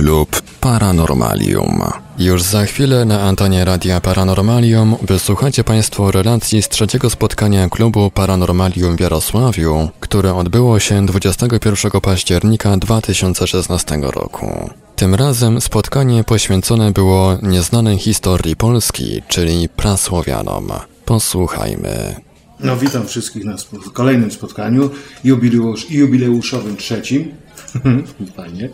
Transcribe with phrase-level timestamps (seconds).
[0.00, 1.82] Klub Paranormalium.
[2.18, 8.96] Już za chwilę na antenie Radia Paranormalium wysłuchacie Państwo relacji z trzeciego spotkania klubu Paranormalium
[8.96, 14.70] w Jarosławiu, które odbyło się 21 października 2016 roku.
[14.96, 20.68] Tym razem spotkanie poświęcone było nieznanej historii Polski, czyli prasłowianom.
[21.04, 22.14] Posłuchajmy.
[22.60, 23.56] No witam wszystkich na
[23.92, 24.90] kolejnym spotkaniu
[25.24, 27.32] jubileusz, jubileuszowym trzecim.
[28.36, 28.68] fajnie,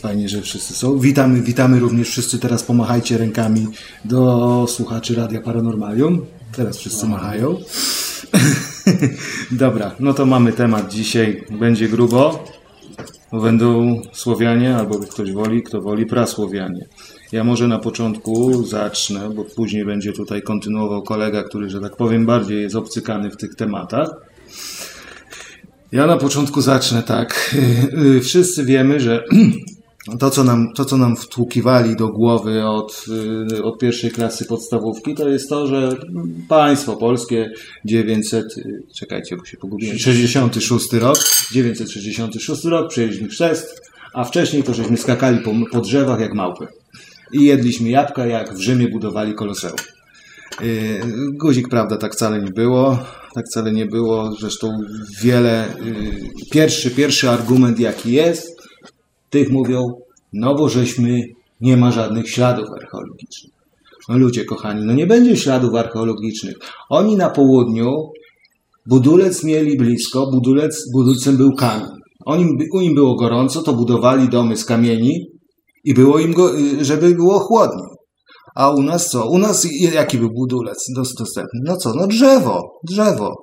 [0.00, 0.98] fajnie, że wszyscy są.
[0.98, 3.66] Witamy, witamy również wszyscy, teraz pomachajcie rękami
[4.04, 6.26] do słuchaczy Radia Paranormalium.
[6.52, 7.58] Teraz wszyscy machają.
[9.50, 11.44] Dobra, no to mamy temat dzisiaj.
[11.50, 12.44] Będzie grubo.
[13.32, 16.86] Będą Słowianie, albo ktoś woli, kto woli, prasłowianie.
[17.32, 22.26] Ja może na początku zacznę, bo później będzie tutaj kontynuował kolega, który, że tak powiem,
[22.26, 24.10] bardziej jest obcykany w tych tematach.
[25.92, 27.56] Ja na początku zacznę tak.
[28.22, 29.24] Wszyscy wiemy, że
[30.20, 33.04] to, co nam, to, co nam wtłukiwali do głowy od,
[33.52, 35.96] y, od pierwszej klasy podstawówki, to jest to, że
[36.48, 37.50] państwo polskie
[37.84, 41.18] 900, y, czekajcie, bo się pogubiłem, 66 rok,
[41.52, 43.82] 966 rok, przejęliśmy chrzest,
[44.14, 46.66] a wcześniej to żeśmy skakali po, po drzewach jak małpy.
[47.32, 49.76] I jedliśmy jabłka, jak w Rzymie budowali koloseum.
[51.32, 52.98] Guzik, prawda, tak wcale nie było.
[53.36, 54.32] Tak wcale nie było.
[54.40, 54.68] Zresztą
[55.22, 55.74] wiele.
[55.84, 58.56] Yy, pierwszy, pierwszy argument, jaki jest,
[59.30, 59.78] tych mówią,
[60.32, 61.18] no bo żeśmy
[61.60, 63.52] nie ma żadnych śladów archeologicznych.
[64.08, 66.54] No ludzie kochani, no nie będzie śladów archeologicznych.
[66.90, 67.90] Oni na południu
[68.86, 71.88] budulec mieli blisko, budulec, budulcem był kamień.
[72.24, 75.26] Oni, u im było gorąco, to budowali domy z kamieni
[75.84, 77.95] i było im, go, y, żeby było chłodniej.
[78.56, 79.26] A u nas co?
[79.26, 80.78] U nas jaki był budulec
[81.18, 81.60] dostępny?
[81.64, 81.92] No co?
[81.94, 83.34] No drzewo, drzewo.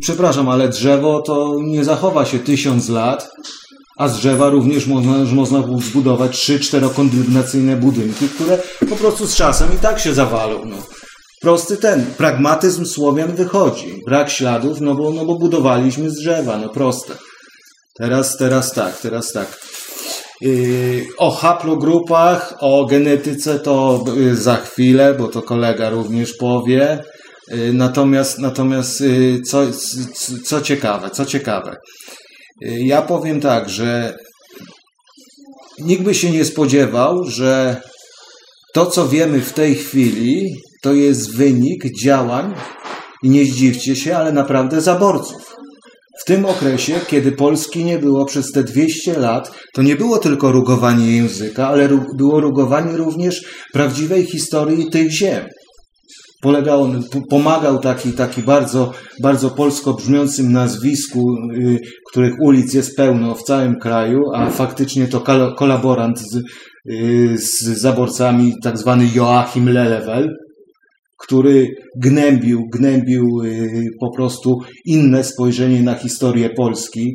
[0.00, 3.30] Przepraszam, ale drzewo to nie zachowa się tysiąc lat,
[3.98, 8.58] a z drzewa również można, można zbudować trzy czterokondygnacyjne budynki, które
[8.90, 10.64] po prostu z czasem i tak się zawalą.
[10.64, 10.76] No.
[11.40, 14.00] Prosty ten, pragmatyzm Słowian wychodzi.
[14.06, 17.14] Brak śladów, no bo, no bo budowaliśmy z drzewa, no proste.
[17.98, 19.58] Teraz, teraz tak, teraz tak.
[20.42, 26.98] Yy, o haplogrupach, o genetyce to yy, za chwilę, bo to kolega również powie.
[27.50, 29.62] Yy, Natomiast, natomiast yy, co,
[30.44, 31.76] co ciekawe, co ciekawe.
[32.60, 34.14] Yy, Ja powiem tak, że
[35.78, 37.80] nikt by się nie spodziewał, że
[38.74, 42.54] to, co wiemy w tej chwili, to jest wynik działań,
[43.22, 45.51] nie zdziwcie się, ale naprawdę zaborców.
[46.22, 50.52] W tym okresie, kiedy Polski nie było przez te 200 lat, to nie było tylko
[50.52, 55.44] rugowanie języka, ale było rugowanie również prawdziwej historii tych ziem.
[56.42, 56.92] Polegał,
[57.30, 61.78] pomagał taki, taki bardzo, bardzo polsko brzmiącym nazwisku, y,
[62.10, 65.20] których ulic jest pełno w całym kraju, a faktycznie to
[65.56, 66.36] kolaborant z,
[66.90, 70.28] y, z zaborcami, tak zwany Joachim Lelewel,
[71.22, 77.14] który gnębił, gnębił y, po prostu inne spojrzenie na historię Polski.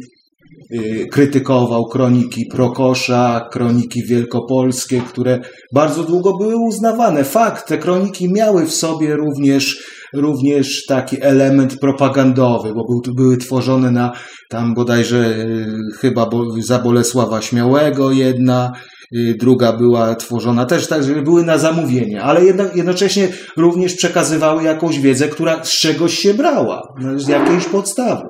[0.74, 5.40] Y, krytykował kroniki Prokosza, kroniki wielkopolskie, które
[5.74, 7.24] bardzo długo były uznawane.
[7.24, 13.92] Fakt, te kroniki miały w sobie również, również taki element propagandowy, bo był, były tworzone
[13.92, 14.12] na
[14.50, 15.66] tam bodajże y,
[16.00, 16.30] chyba
[16.60, 18.72] za Bolesława Śmiałego jedna,
[19.12, 25.00] druga była tworzona też tak, że były na zamówienie, ale jednak, jednocześnie również przekazywały jakąś
[25.00, 28.24] wiedzę, która z czegoś się brała, no, z jakiejś podstawy.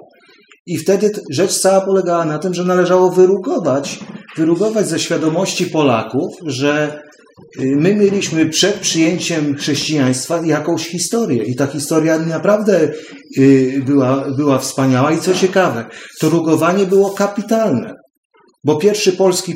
[0.68, 4.00] I wtedy rzecz cała polegała na tym, że należało wyrugować,
[4.38, 7.02] wyrugować ze świadomości Polaków, że
[7.60, 12.90] y, my mieliśmy przed przyjęciem chrześcijaństwa jakąś historię i ta historia naprawdę
[13.38, 15.86] y, była, była wspaniała i co ciekawe,
[16.20, 17.94] to rugowanie było kapitalne.
[18.68, 19.54] Bo pierwszy polski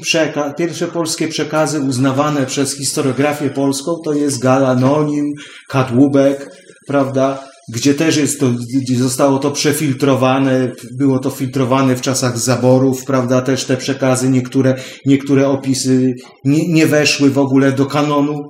[0.57, 5.33] pierwsze polskie przekazy uznawane przez historiografię polską to jest Galanonim,
[5.69, 6.49] Kadłubek,
[6.87, 7.43] prawda?
[7.73, 8.51] Gdzie też jest to,
[8.81, 13.41] gdzie zostało to przefiltrowane, było to filtrowane w czasach zaborów, prawda?
[13.41, 14.75] Też te przekazy, niektóre,
[15.05, 16.13] niektóre opisy
[16.45, 18.43] nie, nie weszły w ogóle do kanonu.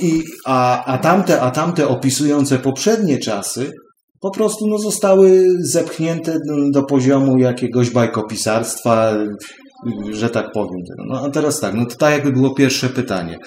[0.00, 3.72] I, a, a, tamte, a tamte opisujące poprzednie czasy
[4.20, 6.38] po prostu no, zostały zepchnięte
[6.72, 9.16] do, poziomu jakiegoś bajkopisarstwa,
[10.12, 10.80] że tak powiem.
[11.08, 13.38] No a teraz tak, no to tak jakby było pierwsze pytanie.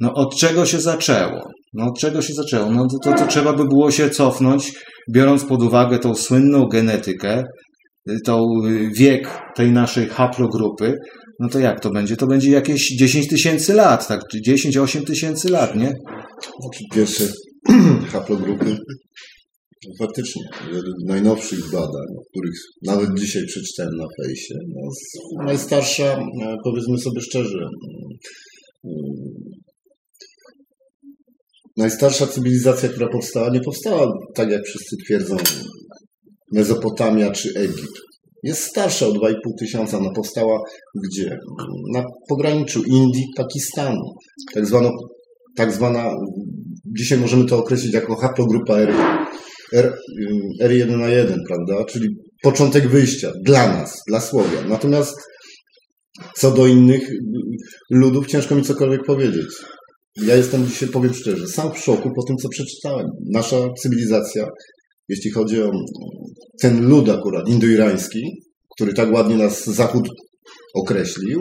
[0.00, 1.50] No od czego się zaczęło?
[1.74, 2.70] No od czego się zaczęło?
[2.70, 4.72] No to, to, to trzeba by było się cofnąć,
[5.14, 7.44] biorąc pod uwagę tą słynną genetykę,
[8.10, 10.94] y, tą y, wiek tej naszej haplogrupy,
[11.40, 12.16] no to jak to będzie?
[12.16, 14.20] To będzie jakieś 10 tysięcy lat, tak?
[14.32, 15.92] Czy 10-8 tysięcy lat, nie?
[16.60, 17.24] Znaczy pierwsze
[18.12, 18.76] haplogrupy
[19.98, 24.88] Faktycznie, według najnowszych badań, których nawet dzisiaj przeczytałem na fejsie, no,
[25.44, 27.58] najstarsza, e, powiedzmy sobie szczerze,
[28.84, 28.98] mm,
[31.76, 35.36] najstarsza cywilizacja, która powstała, nie powstała tak jak wszyscy twierdzą,
[36.52, 38.00] Mezopotamia czy Egipt.
[38.42, 40.60] Jest starsza o 2,5 tysiąca, no powstała
[41.04, 41.38] gdzie?
[41.94, 44.14] Na pograniczu Indii, Pakistanu.
[44.54, 44.90] Tak, zwano,
[45.56, 46.14] tak zwana,
[46.98, 48.94] dzisiaj możemy to określić jako haplogrupa R,
[49.72, 49.98] R,
[50.62, 51.84] R1 na 1, prawda?
[51.84, 52.08] Czyli
[52.42, 54.68] początek wyjścia dla nas, dla Słowian.
[54.68, 55.16] Natomiast
[56.36, 57.10] co do innych
[57.90, 59.46] ludów, ciężko mi cokolwiek powiedzieć.
[60.22, 63.06] Ja jestem dzisiaj, powiem szczerze, sam w szoku po tym, co przeczytałem.
[63.32, 64.48] Nasza cywilizacja,
[65.08, 65.70] jeśli chodzi o
[66.62, 68.22] ten lud akurat indoirański,
[68.74, 70.08] który tak ładnie nas Zachód
[70.74, 71.40] określił,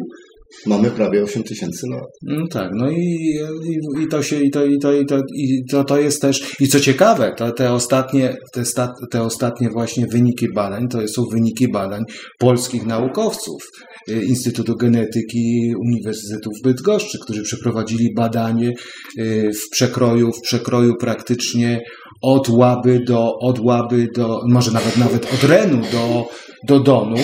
[0.66, 1.88] mamy prawie 8 tysięcy.
[2.24, 5.64] No tak, no i, i, i, to się, i to, i to, i to, i
[5.72, 8.64] to, to jest też, i co ciekawe, to, te ostatnie, te,
[9.12, 12.04] te ostatnie właśnie wyniki badań, to są wyniki badań
[12.40, 13.64] polskich naukowców.
[14.10, 18.72] Y, Instytutu Genetyki Uniwersytetu w Bydgoszczy, którzy przeprowadzili badanie
[19.20, 21.82] y, w przekroju, w przekroju praktycznie
[22.22, 26.26] od Łaby do, od Łaby do, może nawet, nawet od Renu do,
[26.68, 27.16] do Donu.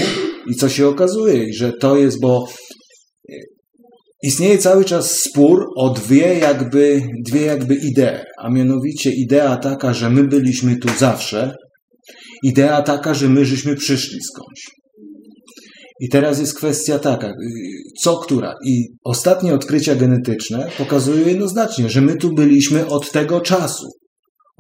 [0.48, 2.48] I co się okazuje, że to jest, bo
[4.24, 10.10] istnieje cały czas spór o dwie jakby, dwie jakby idee, a mianowicie idea taka, że
[10.10, 11.56] my byliśmy tu zawsze,
[12.44, 14.62] idea taka, że my żeśmy przyszli skądś.
[16.00, 17.34] I teraz jest kwestia taka,
[18.02, 18.54] co która?
[18.66, 23.88] I ostatnie odkrycia genetyczne pokazują jednoznacznie, że my tu byliśmy od tego czasu.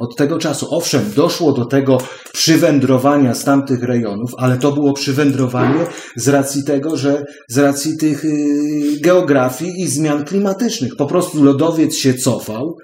[0.03, 1.97] Od tego czasu, owszem, doszło do tego
[2.33, 5.85] przywędrowania z tamtych rejonów, ale to było przywędrowanie
[6.15, 10.95] z racji tego, że z racji tych yy, geografii i zmian klimatycznych.
[10.97, 12.75] Po prostu lodowiec się cofał.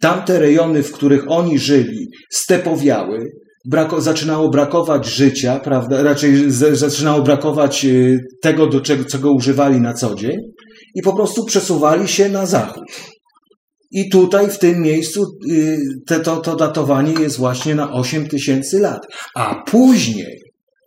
[0.00, 3.18] Tamte rejony, w których oni żyli, stepowiały,
[3.66, 6.02] brako, zaczynało brakować życia, prawda?
[6.02, 10.36] raczej zaczynało brakować yy, tego, do czego, czego używali na co dzień
[10.94, 12.84] i po prostu przesuwali się na zachód.
[13.96, 18.78] I tutaj w tym miejscu y, te, to, to datowanie jest właśnie na 8 tysięcy
[18.78, 19.06] lat.
[19.34, 20.40] A później,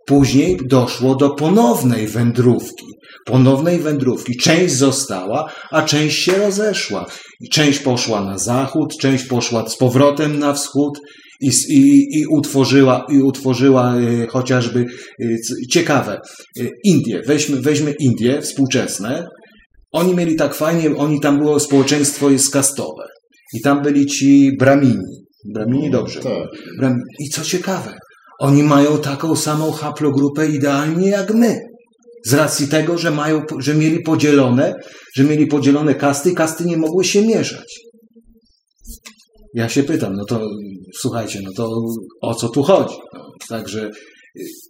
[0.05, 2.85] później doszło do ponownej wędrówki.
[3.25, 4.37] Ponownej wędrówki.
[4.37, 7.05] Część została, a część się rozeszła.
[7.51, 10.99] Część poszła na zachód, część poszła z powrotem na wschód
[11.41, 14.85] i, i, i utworzyła, i utworzyła y, chociażby
[15.21, 15.37] y,
[15.71, 16.21] ciekawe
[16.83, 17.21] Indie.
[17.27, 19.27] Weźmy, weźmy Indie współczesne,
[19.91, 23.03] oni mieli tak fajnie, oni tam było społeczeństwo jest kastowe.
[23.53, 25.25] I tam byli ci bramini.
[25.53, 26.19] Bramini dobrze.
[26.19, 26.47] Tak.
[27.19, 27.97] I co ciekawe,
[28.39, 31.59] oni mają taką samą haplogrupę idealnie jak my.
[32.25, 34.73] Z racji tego, że, mają, że mieli podzielone,
[35.15, 37.79] że mieli podzielone kasty i kasty nie mogły się mieszać.
[39.53, 40.47] Ja się pytam, no to
[40.99, 41.69] słuchajcie, no to
[42.21, 42.95] o co tu chodzi?
[43.13, 43.89] No, także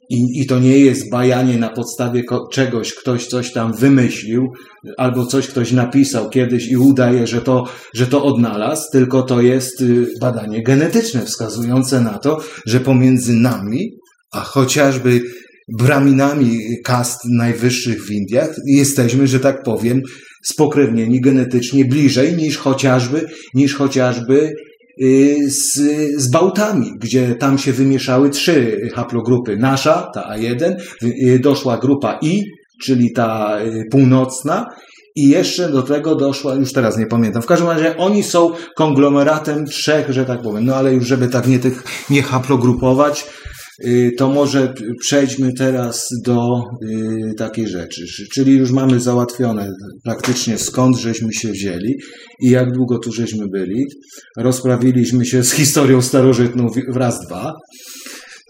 [0.10, 4.48] i, I to nie jest bajanie na podstawie czegoś, ktoś coś tam wymyślił,
[4.98, 7.64] albo coś ktoś napisał kiedyś i udaje, że to,
[7.94, 13.92] że to odnalazł, tylko to jest y, badanie genetyczne wskazujące na to, że pomiędzy nami,
[14.32, 15.22] a chociażby
[15.78, 20.02] braminami kast najwyższych w Indiach, jesteśmy, że tak powiem,
[20.46, 24.54] spokrewnieni genetycznie bliżej niż chociażby, niż chociażby
[25.48, 25.80] z,
[26.18, 29.58] z Bałtami, gdzie tam się wymieszały trzy haplogrupy.
[29.58, 32.44] Nasza, ta A1, y, doszła grupa I,
[32.84, 34.65] czyli ta y, północna,
[35.15, 37.41] i jeszcze do tego doszła, już teraz nie pamiętam.
[37.41, 40.65] W każdym razie oni są konglomeratem trzech, że tak powiem.
[40.65, 43.59] No ale już żeby tak nie tych nie haplogrupować, Y,
[44.17, 48.01] to może przejdźmy teraz do y, takiej rzeczy.
[48.33, 49.69] Czyli już mamy załatwione
[50.03, 51.95] praktycznie skąd żeśmy się wzięli
[52.41, 53.83] i jak długo tu żeśmy byli.
[54.38, 57.53] Rozprawiliśmy się z historią starożytną wraz dwa.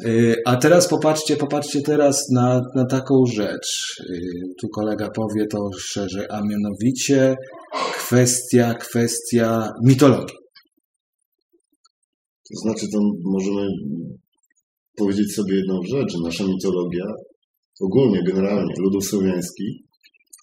[0.05, 3.95] Y, a teraz popatrzcie, popatrzcie teraz na, na taką rzecz.
[4.61, 7.35] Tu kolega powie to szerzej, a mianowicie
[7.97, 10.37] kwestia, kwestia mitologii.
[12.49, 13.67] To znaczy, to możemy
[14.99, 17.05] powiedzieć sobie jedną rzecz, że nasza mitologia,
[17.81, 19.73] ogólnie, generalnie, ludów słowiańskich,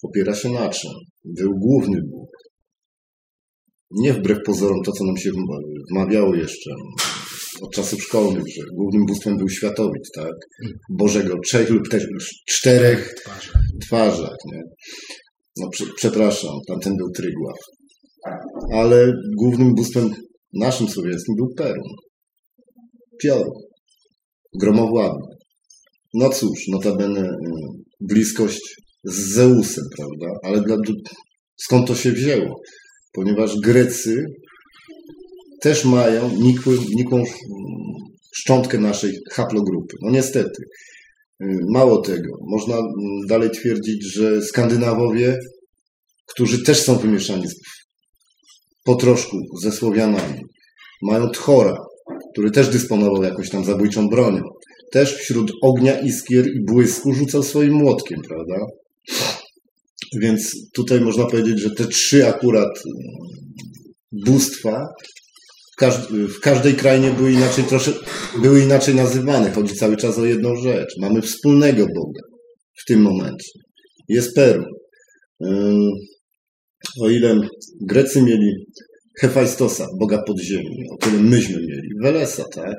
[0.03, 0.91] opiera się na czym?
[1.25, 2.29] Był główny Bóg.
[3.91, 5.31] Nie wbrew pozorom to, co nam się
[5.91, 6.69] wmawiało jeszcze
[7.61, 10.33] od czasów szkolnych, że głównym bóstwem był światowid, tak?
[10.89, 12.07] Bożego trzech lub też
[12.49, 13.13] czterech
[13.81, 14.61] twarzach, nie?
[15.57, 17.57] No, przepraszam, tamten był Trygław.
[18.73, 20.09] Ale głównym bóstwem
[20.53, 21.93] naszym słowiańskim był Perun.
[23.23, 23.66] Piorun
[24.59, 25.35] gromowładny.
[26.13, 27.33] No cóż, notabene y,
[28.01, 30.39] bliskość z Zeusem, prawda?
[30.43, 30.77] Ale dla,
[31.55, 32.61] skąd to się wzięło?
[33.13, 34.25] Ponieważ Grecy
[35.61, 37.23] też mają nikły, nikłą
[38.35, 39.95] szczątkę naszej haplogrupy.
[40.01, 40.63] No niestety.
[41.43, 42.29] Y, mało tego.
[42.47, 45.37] Można mm, dalej twierdzić, że Skandynawowie,
[46.27, 47.45] którzy też są wymieszani
[48.83, 50.41] po troszku ze Słowianami,
[51.01, 51.75] mają Tchora,
[52.37, 54.41] który też dysponował jakąś tam zabójczą bronią.
[54.91, 58.55] Też wśród ognia, iskier i błysku rzucał swoim młotkiem, prawda?
[60.21, 62.83] Więc tutaj można powiedzieć, że te trzy akurat
[64.25, 64.87] bóstwa
[66.11, 67.93] w, każdej krainie były inaczej, trosze,
[68.41, 69.51] były inaczej nazywane.
[69.51, 70.89] Chodzi cały czas o jedną rzecz.
[70.99, 72.21] Mamy wspólnego Boga
[72.81, 73.51] w tym momencie.
[74.09, 74.63] Jest Peru.
[77.01, 77.39] O ile
[77.81, 78.51] Grecy mieli
[79.21, 82.75] Hefajstosa, Boga podziemi, o tyle myśmy mieli Welesa, tak?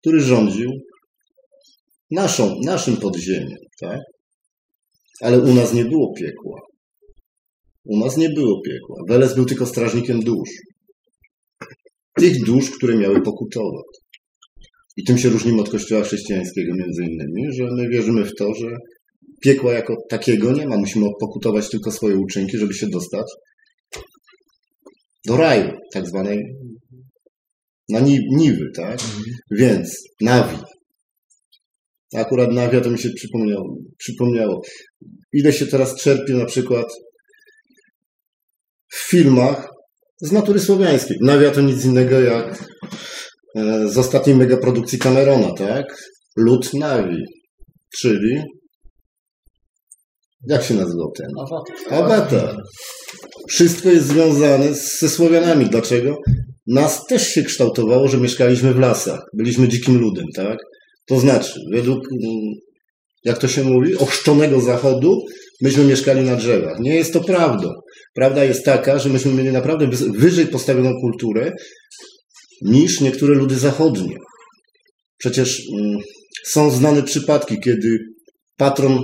[0.00, 0.70] który rządził
[2.10, 3.58] naszą, naszym podziemiem.
[3.80, 4.00] Tak?
[5.20, 6.60] Ale u nas nie było piekła.
[7.84, 8.96] U nas nie było piekła.
[9.08, 10.50] Weles był tylko strażnikiem dusz.
[12.18, 13.84] Tych dusz, które miały pokutować.
[14.96, 18.66] I tym się różnimy od kościoła chrześcijańskiego między innymi, że my wierzymy w to, że
[19.42, 20.76] piekła jako takiego nie ma.
[20.76, 23.26] Musimy pokutować tylko swoje uczynki, żeby się dostać
[25.26, 26.38] do raju, tak zwanej
[27.88, 28.92] na niwy, tak?
[28.92, 29.24] Mhm.
[29.50, 30.56] Więc nawi.
[32.14, 34.62] Akurat nawia to mi się przypomniało, przypomniało.
[35.32, 36.86] Ile się teraz czerpie na przykład
[38.92, 39.68] w filmach
[40.20, 41.16] z natury słowiańskiej.
[41.20, 42.64] Nawia to nic innego jak
[43.56, 45.84] e, z ostatniej megaprodukcji Camerona, tak?
[46.36, 47.24] Lud Nawi,
[47.98, 48.42] czyli
[50.48, 51.26] jak się nazywał ten?
[51.90, 52.56] Avatar.
[53.48, 55.66] Wszystko jest związane ze Słowianami.
[55.66, 56.18] Dlaczego?
[56.66, 59.20] Nas też się kształtowało, że mieszkaliśmy w lasach.
[59.34, 60.58] Byliśmy dzikim ludem, tak?
[61.06, 62.54] To znaczy, według, mm,
[63.24, 65.20] jak to się mówi, ochrzczonego zachodu,
[65.62, 66.80] myśmy mieszkali na drzewach.
[66.80, 67.68] Nie jest to prawdą.
[68.14, 69.88] Prawda jest taka, że myśmy mieli naprawdę
[70.18, 71.52] wyżej postawioną kulturę
[72.62, 74.16] niż niektóre ludy zachodnie.
[75.18, 75.98] Przecież mm,
[76.44, 77.98] są znane przypadki, kiedy
[78.56, 78.98] patron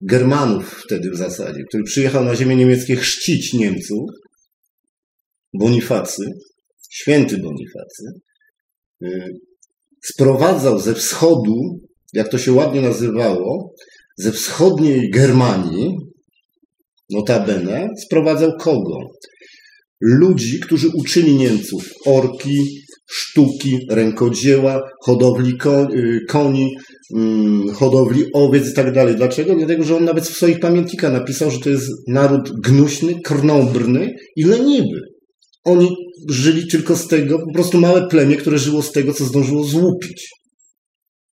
[0.00, 4.10] Germanów wtedy w zasadzie, który przyjechał na ziemię niemieckie chrzcić Niemców,
[5.54, 6.22] Bonifacy,
[6.90, 8.04] święty Bonifacy,
[9.04, 9.28] y,
[10.04, 11.54] sprowadzał ze wschodu,
[12.12, 13.74] jak to się ładnie nazywało,
[14.18, 15.96] ze wschodniej Germanii,
[17.10, 18.98] notabene, sprowadzał kogo?
[20.00, 22.58] Ludzi, którzy uczyli Niemców orki,
[23.10, 25.52] sztuki, rękodzieła, hodowli
[25.94, 26.76] y, koni,
[27.16, 29.16] mm, hodowli owiec i tak dalej.
[29.16, 29.54] Dlaczego?
[29.54, 34.44] Dlatego, że on nawet w swoich pamiętnikach napisał, że to jest naród gnuśny, krnąbrny i
[34.44, 35.00] leniwy.
[35.64, 35.88] Oni
[36.30, 40.28] żyli tylko z tego, po prostu małe plemię, które żyło z tego, co zdążyło złupić.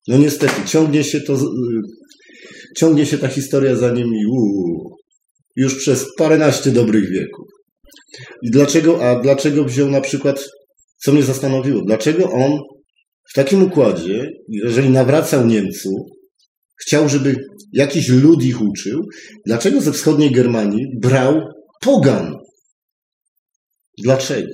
[0.08, 1.38] No niestety, ciągnie się to, y,
[2.76, 4.90] ciągnie się ta historia za nimi uu,
[5.56, 7.46] już przez paręnaście dobrych wieków.
[8.42, 10.48] I dlaczego, a dlaczego wziął na przykład
[11.02, 12.59] co mnie zastanowiło, dlaczego on
[13.30, 16.00] w takim układzie, jeżeli nawracał Niemców,
[16.80, 17.37] chciał, żeby
[17.73, 19.00] jakiś lud ich uczył,
[19.47, 21.40] dlaczego ze wschodniej Germanii brał
[21.80, 22.35] pogan?
[23.99, 24.52] Dlaczego?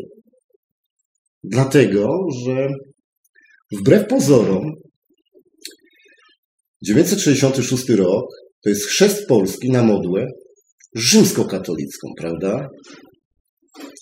[1.45, 2.09] Dlatego,
[2.45, 2.69] że
[3.73, 4.73] wbrew pozorom
[6.83, 8.26] 966 rok
[8.65, 10.26] to jest chrzest Polski na modłę
[10.95, 12.69] rzymskokatolicką, prawda?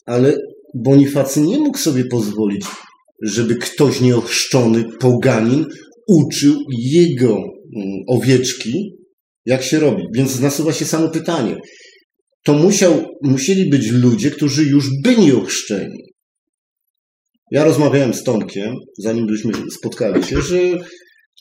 [0.06, 0.36] Ale
[0.74, 2.64] Bonifacy nie mógł sobie pozwolić,
[3.22, 5.66] żeby ktoś nieochrzczony, poganin,
[6.08, 8.96] uczył jego mm, owieczki,
[9.46, 10.02] jak się robi.
[10.14, 11.56] Więc nasuwa się samo pytanie.
[12.44, 16.04] To musiał, musieli być ludzie, którzy już byli ochrzczeni.
[17.50, 20.58] Ja rozmawiałem z Tomkiem, zanim byśmy spotkali się, że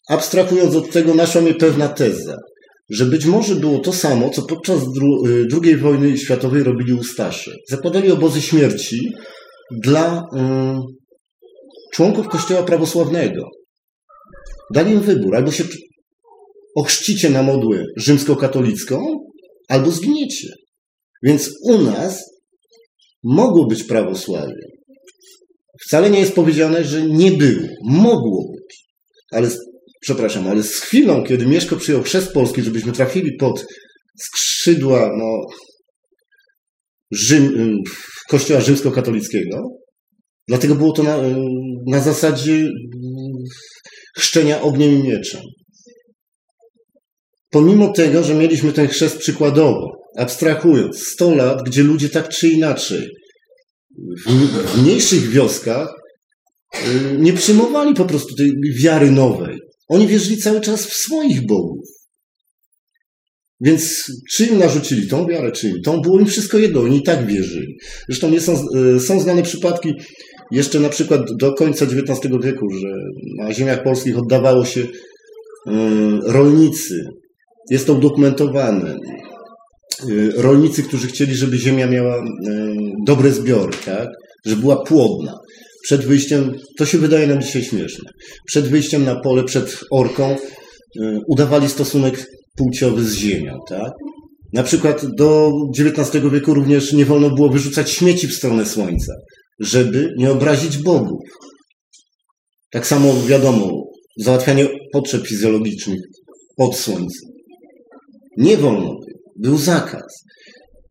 [0.09, 2.37] abstrahując od tego, naszła mnie pewna teza
[2.93, 7.51] że być może było to samo, co podczas y, II wojny światowej robili Ustasze.
[7.69, 9.11] Zakładali obozy śmierci
[9.71, 10.81] dla um,
[11.93, 13.43] członków Kościoła prawosławnego.
[14.73, 15.63] Dali im wybór, albo się
[16.75, 18.99] ochrzcicie na modłę rzymskokatolicką,
[19.69, 20.47] albo zginiecie.
[21.23, 22.23] Więc u nas
[23.23, 24.65] mogło być prawosławie.
[25.85, 27.67] Wcale nie jest powiedziane, że nie było.
[27.83, 28.85] Mogło być.
[29.31, 29.49] Ale
[30.03, 33.65] przepraszam, ale z chwilą, kiedy Mieszko przyjął chrzest Polski, żebyśmy trafili pod
[34.19, 35.39] skrzydła no,
[37.11, 37.77] Rzym,
[38.29, 39.69] kościoła rzymskokatolickiego,
[40.47, 41.17] dlatego było to na,
[41.87, 42.69] na zasadzie
[44.17, 45.41] chrzczenia ogniem i mieczem.
[47.49, 53.09] Pomimo tego, że mieliśmy ten chrzest przykładowo, abstrahując, 100 lat, gdzie ludzie tak czy inaczej
[54.27, 55.87] w, mniejszych wioskach
[56.75, 59.57] y, nie przyjmowali po prostu tej wiary nowej.
[59.87, 61.85] Oni wierzyli cały czas w swoich bogów.
[63.61, 67.03] Więc czy im narzucili tą wiarę, czy im tą, było im wszystko jedno, oni i
[67.03, 67.77] tak wierzyli.
[68.07, 68.53] Zresztą nie są,
[68.95, 69.93] e, są znane przypadki,
[70.51, 72.87] jeszcze na przykład do końca XIX wieku, że
[73.37, 74.89] na ziemiach polskich oddawało się y,
[76.23, 77.05] rolnicy.
[77.69, 78.97] Jest to udokumentowane.
[80.09, 82.23] Y, rolnicy, którzy chcieli, żeby ziemia miała
[83.05, 84.09] dobre zbiory, tak?
[84.45, 85.33] że była płodna.
[85.83, 88.09] Przed wyjściem, to się wydaje nam dzisiaj śmieszne,
[88.47, 90.35] przed wyjściem na pole, przed orką
[91.27, 92.25] udawali stosunek
[92.57, 93.53] płciowy z ziemią.
[93.69, 93.91] Tak?
[94.53, 99.13] Na przykład do XIX wieku również nie wolno było wyrzucać śmieci w stronę słońca,
[99.59, 101.21] żeby nie obrazić bogów.
[102.71, 103.83] Tak samo wiadomo,
[104.19, 105.99] załatwianie potrzeb fizjologicznych
[106.57, 107.29] pod słońcem.
[108.37, 109.13] Nie wolno było.
[109.35, 110.23] Był zakaz.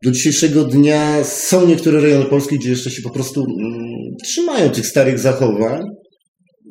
[0.03, 3.81] Do dzisiejszego dnia są niektóre rejony Polski, gdzie jeszcze się po prostu mm,
[4.23, 5.81] trzymają tych starych zachowań,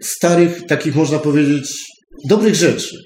[0.02, 1.74] starych, takich można powiedzieć,
[2.28, 2.96] dobrych rzeczy.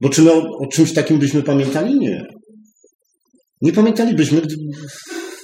[0.00, 1.98] Bo czy my o, o czymś takim byśmy pamiętali?
[1.98, 2.22] Nie.
[3.62, 4.42] Nie pamiętalibyśmy,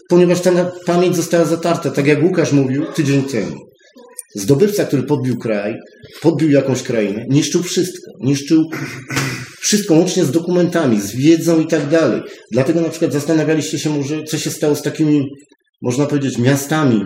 [0.08, 3.56] ponieważ ta pamięć została zatarta, tak jak Łukasz mówił tydzień temu.
[4.36, 5.74] Zdobywca, który podbił kraj,
[6.22, 8.10] podbił jakąś krainę, niszczył wszystko.
[8.20, 8.64] Niszczył
[9.64, 12.20] wszystko, łącznie z dokumentami, z wiedzą i tak dalej.
[12.52, 15.28] Dlatego na przykład zastanawialiście się może, co się stało z takimi,
[15.82, 17.04] można powiedzieć, miastami,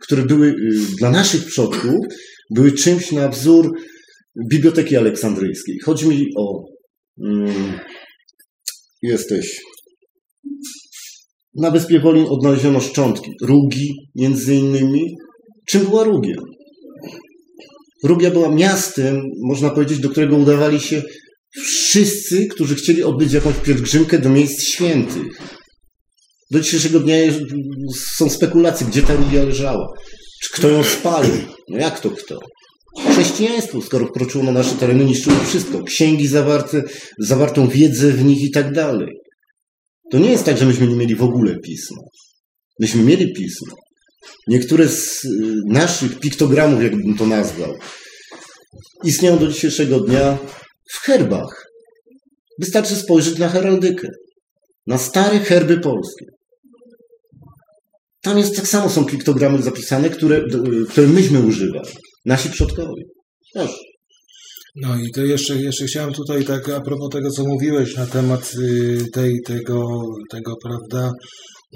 [0.00, 0.54] które były y,
[0.98, 1.94] dla naszych przodków,
[2.54, 3.72] były czymś na wzór
[4.52, 5.76] Biblioteki Aleksandryjskiej.
[5.84, 6.78] Chodzi mi o
[7.24, 7.78] Mm,
[9.02, 9.60] jesteś.
[11.56, 13.30] Na Wyspie Wolin odnaleziono szczątki.
[13.42, 15.16] Rugi między innymi.
[15.68, 16.36] Czym była Rugia?
[18.04, 21.02] Rugia była miastem, można powiedzieć, do którego udawali się
[21.64, 25.26] wszyscy, którzy chcieli odbyć jakąś pielgrzymkę do miejsc świętych.
[26.50, 27.16] Do dzisiejszego dnia
[27.96, 29.86] są spekulacje, gdzie ta Rugia leżała.
[30.42, 31.34] Czy kto ją spalił?
[31.68, 32.38] No jak to kto?
[33.12, 35.82] chrześcijaństwu, skoro wkroczyło na nasze tereny, niszczyło wszystko.
[35.82, 36.82] Księgi zawarte,
[37.18, 39.08] zawartą wiedzę w nich i tak dalej.
[40.10, 42.02] To nie jest tak, że myśmy nie mieli w ogóle pisma.
[42.80, 43.76] Myśmy mieli pismo.
[44.48, 45.28] Niektóre z y,
[45.66, 47.74] naszych piktogramów, jakbym to nazwał,
[49.04, 50.38] istnieją do dzisiejszego dnia
[50.92, 51.66] w herbach.
[52.58, 54.08] Wystarczy spojrzeć na heraldykę,
[54.86, 56.26] na stare herby polskie.
[58.22, 60.40] Tam jest tak samo są piktogramy zapisane, które,
[60.88, 61.90] które myśmy używali.
[62.24, 63.02] Nasi przodkowie.
[64.76, 68.52] No i to jeszcze, jeszcze chciałem tutaj tak a propos tego, co mówiłeś na temat
[68.58, 71.12] y, tej, tego, tego, prawda,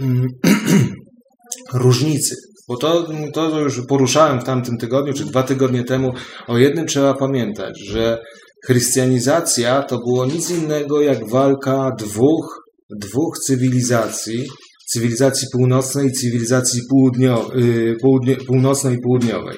[0.01, 0.27] mm,
[1.85, 2.35] różnicy.
[2.69, 6.13] Bo to, to już poruszałem w tamtym tygodniu, czy dwa tygodnie temu.
[6.47, 8.19] O jednym trzeba pamiętać, że
[8.67, 12.63] chrystianizacja to było nic innego jak walka dwóch,
[13.01, 14.49] dwóch cywilizacji,
[14.93, 19.57] cywilizacji północnej i cywilizacji południo, y, południe, północnej i południowej.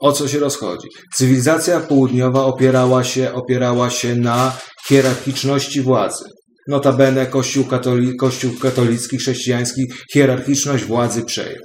[0.00, 0.88] O co się rozchodzi?
[1.14, 4.56] Cywilizacja południowa opierała się, opierała się na
[4.88, 6.24] hierarchiczności władzy.
[6.68, 9.82] Notabene Kościół, katoli, Kościół katolicki, chrześcijański
[10.12, 11.62] hierarchiczność władzy przejął.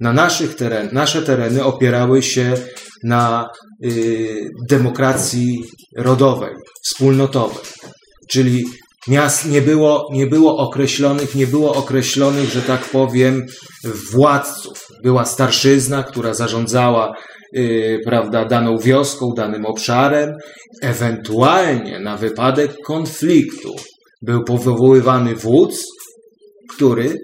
[0.00, 2.54] Na naszych teren, nasze tereny opierały się
[3.04, 3.48] na
[4.68, 5.64] demokracji
[5.96, 7.64] rodowej, wspólnotowej.
[8.30, 8.64] Czyli
[9.08, 13.46] miast nie było, nie było określonych, nie było określonych, że tak powiem,
[14.12, 14.86] władców.
[15.02, 17.12] Była starszyzna, która zarządzała
[17.52, 20.34] yy, prawda, daną wioską, danym obszarem.
[20.82, 23.72] Ewentualnie na wypadek konfliktu
[24.22, 25.84] był powoływany wódz,
[26.76, 27.14] który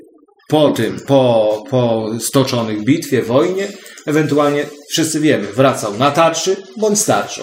[0.53, 3.69] po tym, po, po stoczonych bitwie, wojnie,
[4.07, 7.43] ewentualnie, wszyscy wiemy, wracał na tarczy bądź starszą.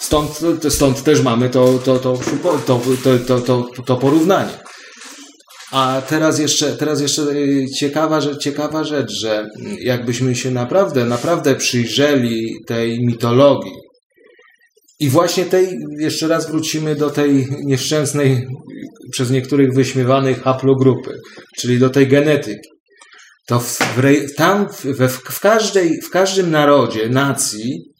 [0.00, 2.18] Stąd, stąd też mamy to, to, to,
[2.66, 2.80] to,
[3.26, 4.52] to, to, to porównanie.
[5.72, 9.48] A teraz jeszcze, teraz jeszcze y, ciekawa, że, ciekawa rzecz, że
[9.80, 13.72] jakbyśmy się naprawdę, naprawdę przyjrzeli tej mitologii
[15.00, 18.46] i właśnie tej, jeszcze raz wrócimy do tej nieszczęsnej,
[19.12, 21.10] przez niektórych wyśmiewanej haplogrupy,
[21.58, 22.68] czyli do tej genetyki.
[23.46, 27.90] To w, w, tam w, w, każdej, w każdym narodzie, nacji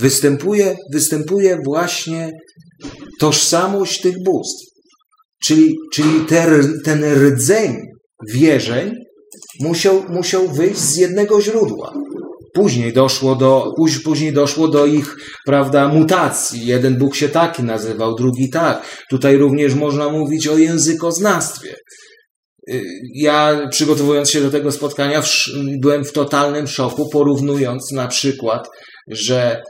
[0.00, 2.30] występuje, występuje właśnie
[3.20, 4.66] tożsamość tych bóstw.
[5.44, 6.26] Czyli, czyli
[6.84, 7.76] ten rdzeń
[8.28, 8.92] wierzeń
[9.60, 11.92] musiał, musiał wyjść z jednego źródła.
[12.56, 13.72] Później doszło do,
[14.04, 15.16] później doszło do ich,
[15.46, 16.66] prawda, mutacji.
[16.66, 19.04] Jeden Bóg się taki nazywał, drugi tak.
[19.10, 21.74] Tutaj również można mówić o językoznawstwie.
[22.70, 22.82] Y,
[23.14, 25.22] ja, przygotowując się do tego spotkania,
[25.80, 28.68] byłem w totalnym szoku, porównując na przykład,
[29.10, 29.62] że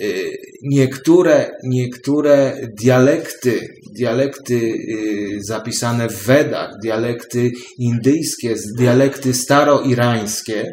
[0.00, 3.60] Y, niektóre, niektóre dialekty,
[3.98, 10.64] dialekty y, zapisane w Wedach, dialekty indyjskie, dialekty staroirańskie,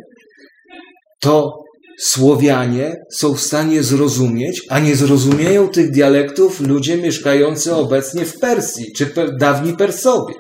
[1.24, 1.64] to
[2.00, 8.94] Słowianie są w stanie zrozumieć, a nie zrozumieją tych dialektów ludzie mieszkający obecnie w Persji,
[8.96, 10.34] czy dawni Persowie.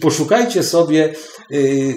[0.00, 1.14] Poszukajcie sobie
[1.52, 1.94] y,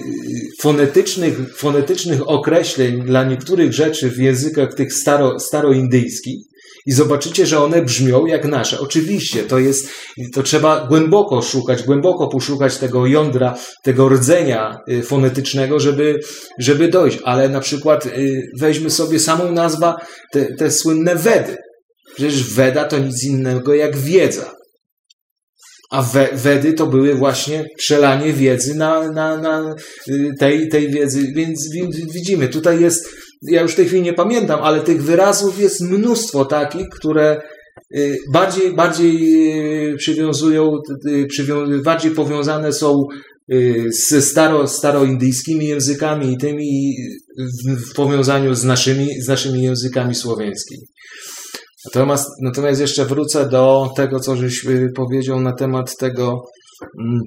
[0.60, 6.51] fonetycznych, fonetycznych określeń dla niektórych rzeczy w językach tych staro, staroindyjskich
[6.86, 8.80] i zobaczycie, że one brzmią jak nasze.
[8.80, 9.90] Oczywiście, to jest,
[10.34, 16.20] to trzeba głęboko szukać, głęboko poszukać tego jądra, tego rdzenia y, fonetycznego, żeby,
[16.60, 17.20] żeby dojść.
[17.24, 19.94] Ale na przykład y, weźmy sobie samą nazwę,
[20.32, 21.58] te, te słynne Wedy.
[22.16, 24.52] Przecież Weda to nic innego jak wiedza.
[25.92, 29.76] A we, Wedy to były właśnie przelanie wiedzy na, na, na
[30.08, 31.32] y, tej, tej wiedzy.
[31.36, 33.10] Więc, więc widzimy, tutaj jest,
[33.42, 37.42] ja już w tej chwili nie pamiętam, ale tych wyrazów jest mnóstwo takich, które
[37.96, 39.16] y, bardziej, bardziej
[39.94, 40.72] y, przywiązują,
[41.28, 43.06] przywią, bardziej powiązane są
[43.90, 46.96] z staro, staroindyjskimi językami i tymi
[47.68, 50.86] w, powiązaniu z naszymi, z naszymi językami słowiańskimi.
[51.86, 56.42] Natomiast, natomiast jeszcze wrócę do tego, co żeś y, powiedział na temat tego
[57.00, 57.20] mm,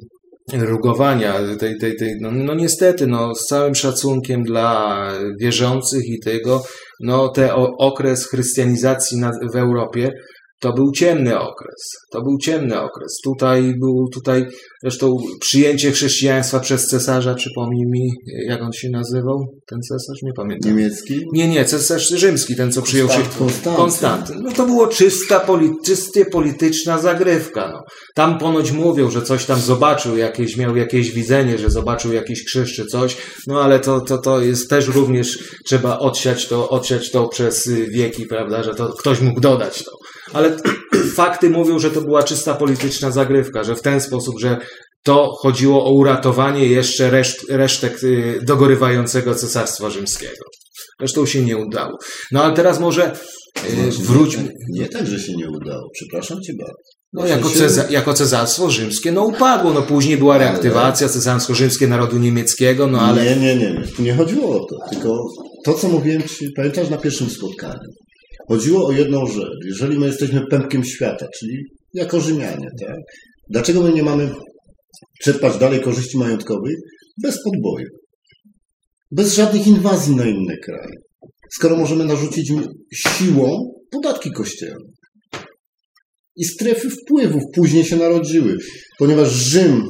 [0.53, 5.09] rugowania, tej, tej, tej, no, no niestety, no, z całym szacunkiem dla
[5.41, 6.63] wierzących i tego,
[7.01, 10.13] no ten okres chrystianizacji na, w Europie
[10.61, 11.91] to był ciemny okres.
[12.13, 13.19] To był ciemny okres.
[13.25, 14.47] Tutaj był, tutaj
[14.83, 18.11] zresztą przyjęcie chrześcijaństwa przez cesarza, przypomnij mi,
[18.47, 20.71] jak on się nazywał, ten cesarz, nie pamiętam.
[20.71, 21.21] Niemiecki?
[21.33, 23.23] Nie, nie, cesarz rzymski, ten co przyjął się.
[23.39, 23.77] Konstanty.
[23.77, 24.33] Konstanty.
[24.43, 27.71] No to było czysta, poli, czystie polityczna zagrywka.
[27.73, 27.81] No.
[28.15, 32.75] Tam ponoć mówią, że coś tam zobaczył, jakieś, miał jakieś widzenie, że zobaczył jakiś krzyż
[32.75, 37.29] czy coś, no ale to, to, to jest też również, trzeba odsiać to, odsiać to
[37.29, 39.91] przez wieki, prawda, że to ktoś mógł dodać to
[40.35, 40.57] ale
[41.17, 44.57] fakty mówią, że to była czysta polityczna zagrywka, że w ten sposób, że
[45.03, 50.45] to chodziło o uratowanie jeszcze reszt, resztek y, dogorywającego cesarstwa rzymskiego.
[51.01, 51.99] Zresztą się nie udało.
[52.33, 54.43] No ale teraz może y, wróćmy.
[54.43, 55.89] Nie, nie tak, że się nie udało.
[55.93, 56.95] Przepraszam cię bardzo.
[57.15, 62.19] No, jako, ceza, jako cesarstwo rzymskie, no upadło, no później była reaktywacja, cesarstwo rzymskie narodu
[62.19, 63.25] niemieckiego, no ale...
[63.25, 65.25] Nie, nie, nie, tu nie chodziło o to, tylko
[65.65, 67.89] to, co mówiłem ci, pamiętasz na pierwszym spotkaniu,
[68.49, 69.65] Chodziło o jedną rzecz.
[69.67, 71.57] Jeżeli my jesteśmy pępkiem świata, czyli
[71.95, 72.99] jako Rzymianie, tak?
[73.51, 74.31] Dlaczego my nie mamy
[75.23, 76.77] czerpać dalej korzyści majątkowych
[77.23, 77.89] bez podboju?
[79.11, 80.95] Bez żadnych inwazji na inne kraje.
[81.55, 82.53] Skoro możemy narzucić
[82.95, 84.95] siłą podatki kościelne.
[86.37, 88.57] I strefy wpływów później się narodziły,
[88.99, 89.85] ponieważ Rzym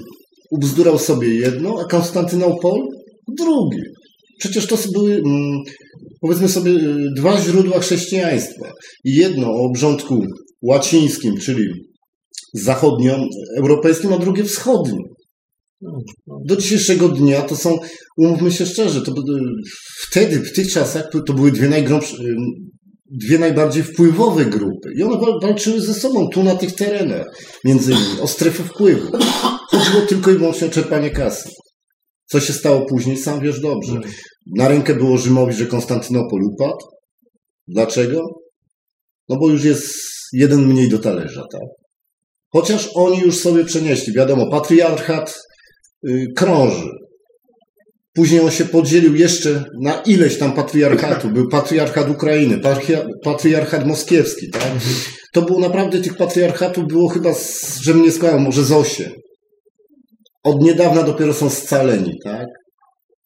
[0.51, 2.81] ubzdurał sobie jedno, a Konstantynopol
[3.39, 3.83] drugie.
[4.39, 5.63] Przecież to były mm,
[6.25, 8.73] powiedzmy sobie, y, dwa źródła chrześcijaństwa.
[9.05, 10.27] Jedno o obrządku
[10.63, 11.65] łacińskim, czyli
[12.55, 15.03] zachodnioeuropejskim, a drugie wschodnim.
[16.47, 17.79] Do dzisiejszego dnia to są,
[18.17, 19.13] umówmy się szczerze, to
[20.09, 21.93] wtedy, w tych czasach, to, były dwie y,
[23.07, 24.93] dwie najbardziej wpływowe grupy.
[24.97, 27.27] I one walczyły ze sobą tu na tych terenach,
[27.65, 29.19] między innymi, o strefę wpływu.
[29.71, 31.49] Chodziło tylko i wyłącznie o czerpanie kasy.
[32.27, 34.01] Co się stało później, sam wiesz dobrze.
[34.47, 36.87] Na rękę było Rzymowi, że Konstantynopol upadł.
[37.69, 38.27] Dlaczego?
[39.29, 39.95] No bo już jest
[40.33, 41.69] jeden mniej do talerza, tak?
[42.53, 45.35] Chociaż oni już sobie przenieśli, wiadomo, patriarchat
[46.03, 46.89] yy, krąży.
[48.15, 51.31] Później on się podzielił jeszcze na ileś tam patriarchatu.
[51.31, 52.61] Był patriarchat Ukrainy,
[53.25, 54.73] patriarchat moskiewski, tak?
[55.33, 57.31] To było naprawdę, tych patriarchatów było chyba,
[57.83, 59.11] żebym nie składał, może z osiem.
[60.45, 62.47] Od niedawna dopiero są scaleni, tak?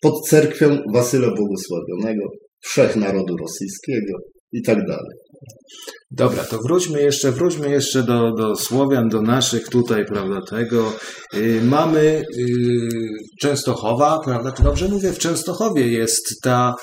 [0.00, 2.28] Pod cerkwią Wasyla Błogosławionego,
[2.60, 4.18] wszechnarodu rosyjskiego
[4.52, 5.16] i tak dalej.
[6.10, 10.92] Dobra, to wróćmy jeszcze, wróćmy jeszcze do, do Słowian, do naszych tutaj, prawda, tego.
[11.34, 12.46] Yy, mamy yy,
[13.40, 15.12] Częstochowa, prawda, czy dobrze mówię?
[15.12, 16.74] W Częstochowie jest ta,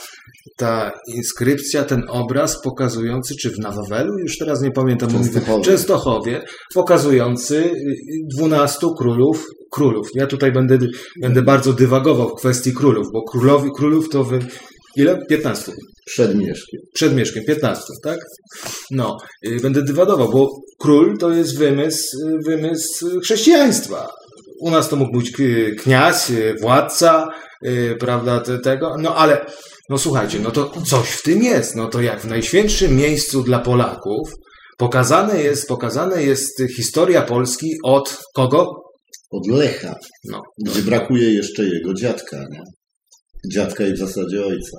[0.57, 5.63] ta inskrypcja, ten obraz pokazujący, czy w Nawawelu, już teraz nie pamiętam, Częstochowie.
[5.63, 6.41] w Częstochowie,
[6.75, 7.73] pokazujący y,
[8.35, 10.07] dwunastu królów królów.
[10.15, 10.77] Ja tutaj będę,
[11.21, 14.39] będę bardzo dywagował w kwestii królów, bo królowi, królów to wy...
[14.95, 15.25] Ile?
[15.29, 15.71] 15.
[16.05, 16.81] Przed Mieszkiem.
[16.93, 18.19] Przed Mieszkiem, 15, tak?
[18.91, 24.07] No, y, będę dywadował, bo król to jest wymysł, wymysł chrześcijaństwa.
[24.59, 25.31] U nas to mógł być
[25.77, 27.27] kniaz, władca,
[27.65, 29.45] y, prawda, tego, no ale,
[29.89, 33.59] no słuchajcie, no to coś w tym jest, no to jak w najświętszym miejscu dla
[33.59, 34.29] Polaków
[34.77, 38.84] pokazane jest, pokazane jest historia Polski od kogo?
[39.37, 39.95] Od Lecha,
[40.25, 40.41] no.
[40.65, 42.45] gdzie brakuje jeszcze jego dziadka.
[42.51, 42.61] Nie?
[43.53, 44.77] Dziadka i w zasadzie ojca.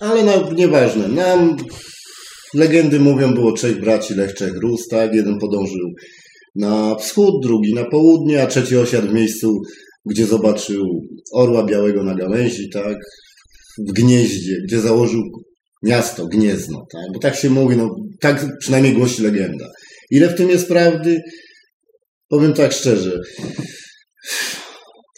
[0.00, 1.08] Ale no, nieważne.
[1.08, 1.56] Nam
[2.54, 5.14] legendy mówią, było trzech braci Lech, trzech Rus, tak?
[5.14, 5.88] Jeden podążył
[6.56, 9.60] na wschód, drugi na południe, a trzeci osiadł w miejscu,
[10.10, 10.84] gdzie zobaczył
[11.34, 12.96] orła białego na gałęzi, tak?
[13.88, 15.22] W gnieździe, gdzie założył
[15.82, 17.02] miasto, Gniezno, tak?
[17.14, 19.66] Bo tak się mówi, no, tak przynajmniej głosi legenda.
[20.10, 21.20] Ile w tym jest prawdy?
[22.28, 23.20] Powiem tak szczerze.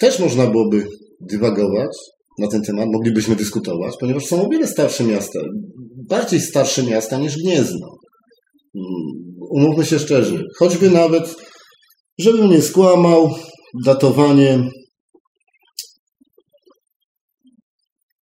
[0.01, 0.87] Też można byłoby
[1.21, 1.97] dywagować
[2.39, 5.41] na ten temat, moglibyśmy dyskutować, ponieważ są o wiele starsze miasta,
[6.09, 7.87] bardziej starsze miasta niż Gniezno.
[8.75, 11.37] Mm, Umówmy się szczerze, choćby nawet,
[12.19, 13.35] żebym nie skłamał,
[13.85, 14.71] datowanie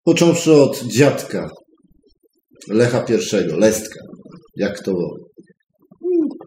[0.05, 1.51] począwszy od dziadka
[2.69, 4.01] Lecha I, Lestka,
[4.57, 4.95] jak to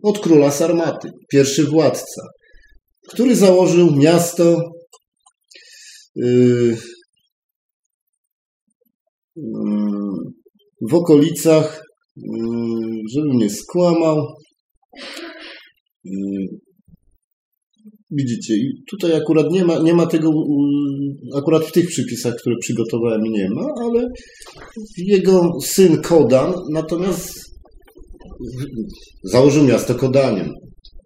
[0.03, 2.21] od króla Sarmaty, pierwszy władca,
[3.07, 4.71] który założył miasto
[6.15, 6.77] yy,
[9.35, 9.43] yy,
[10.89, 11.83] w okolicach,
[12.15, 12.23] yy,
[13.15, 14.27] żebym nie skłamał,
[16.03, 16.47] yy,
[18.11, 18.53] Widzicie,
[18.91, 20.31] tutaj akurat nie ma, nie ma tego,
[21.37, 24.07] akurat w tych przypisach, które przygotowałem nie ma, ale
[24.97, 27.48] jego syn Kodan natomiast
[29.23, 30.49] założył miasto Kodaniem.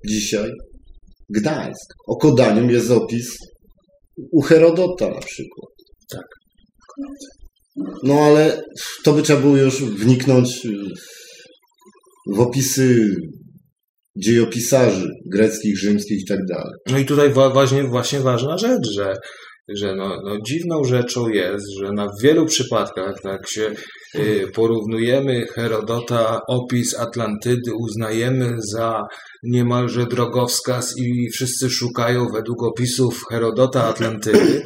[0.10, 0.52] Dzisiaj
[1.36, 1.94] Gdańsk.
[2.08, 3.38] O Kodanium jest opis
[4.32, 5.72] u Herodota na przykład.
[6.12, 6.26] Tak.
[8.04, 8.62] No ale
[9.04, 10.68] to by trzeba było już wniknąć
[12.36, 13.00] w opisy
[14.18, 16.74] dziejopisarzy greckich, rzymskich i tak dalej.
[16.92, 19.14] No i tutaj wa- właśnie, właśnie ważna rzecz, że,
[19.70, 23.72] że no, no dziwną rzeczą jest, że na wielu przypadkach, tak się
[24.16, 29.02] y, porównujemy Herodota, opis Atlantydy uznajemy za
[29.44, 34.64] niemalże drogowskaz i wszyscy szukają według opisów Herodota Atlantydy.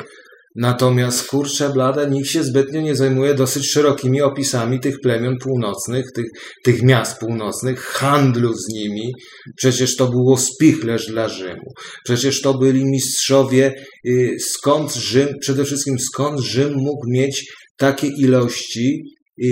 [0.58, 6.26] Natomiast kurczę blade, nikt się zbytnio nie zajmuje dosyć szerokimi opisami tych plemion północnych, tych,
[6.64, 9.14] tych miast północnych, handlu z nimi.
[9.58, 11.74] Przecież to było spichlerz dla Rzymu.
[12.04, 13.74] Przecież to byli mistrzowie,
[14.08, 19.02] y, skąd Rzym, przede wszystkim skąd Rzym mógł mieć takie ilości
[19.44, 19.48] y,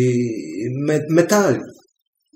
[0.87, 1.59] me, metali.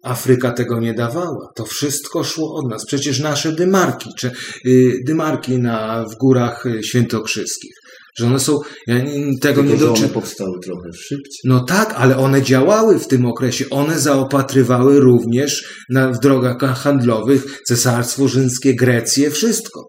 [0.04, 1.48] Afryka tego nie dawała.
[1.56, 2.86] To wszystko szło od nas.
[2.86, 4.32] Przecież nasze dymarki, czy
[4.66, 7.72] y, dymarki na, w górach świętokrzyskich,
[8.20, 8.96] że one są, ja
[9.42, 10.04] tego Tylko, nie doczy...
[10.04, 11.42] one powstały trochę szybciej.
[11.44, 13.66] No tak, ale one działały w tym okresie.
[13.70, 19.84] One zaopatrywały również na, w drogach handlowych Cesarstwo Rzymskie, Grecję, wszystko.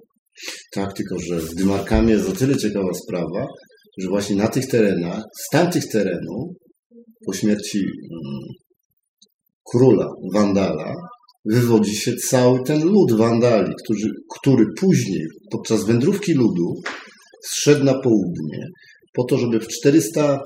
[0.75, 3.47] Tak, tylko że z dymarkami jest o tyle ciekawa sprawa,
[3.99, 6.49] że właśnie na tych terenach, z tamtych terenów,
[7.27, 8.41] po śmierci mm,
[9.73, 10.95] króla Wandala,
[11.45, 16.75] wywodzi się cały ten lud Wandali, którzy, który później, podczas wędrówki ludu,
[17.43, 18.67] zszedł na południe,
[19.15, 20.39] po to, żeby w 400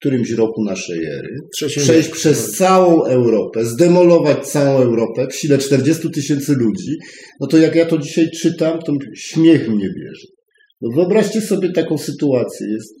[0.00, 1.36] którymś roku naszej ery
[1.76, 6.96] przejść przez całą Europę, zdemolować całą Europę w sile 40 tysięcy ludzi,
[7.40, 10.26] no to jak ja to dzisiaj czytam, to śmiech mnie bierze.
[10.80, 12.66] No wyobraźcie sobie taką sytuację.
[12.72, 12.94] Jest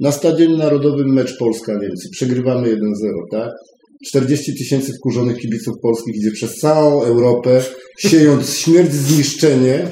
[0.00, 2.08] na Stadionie Narodowym mecz Polska-Niemcy.
[2.12, 2.78] Przegrywamy 1-0,
[3.30, 3.50] tak?
[4.06, 7.62] 40 tysięcy wkurzonych kibiców polskich idzie przez całą Europę,
[7.98, 9.90] siejąc śmierć, zniszczenie,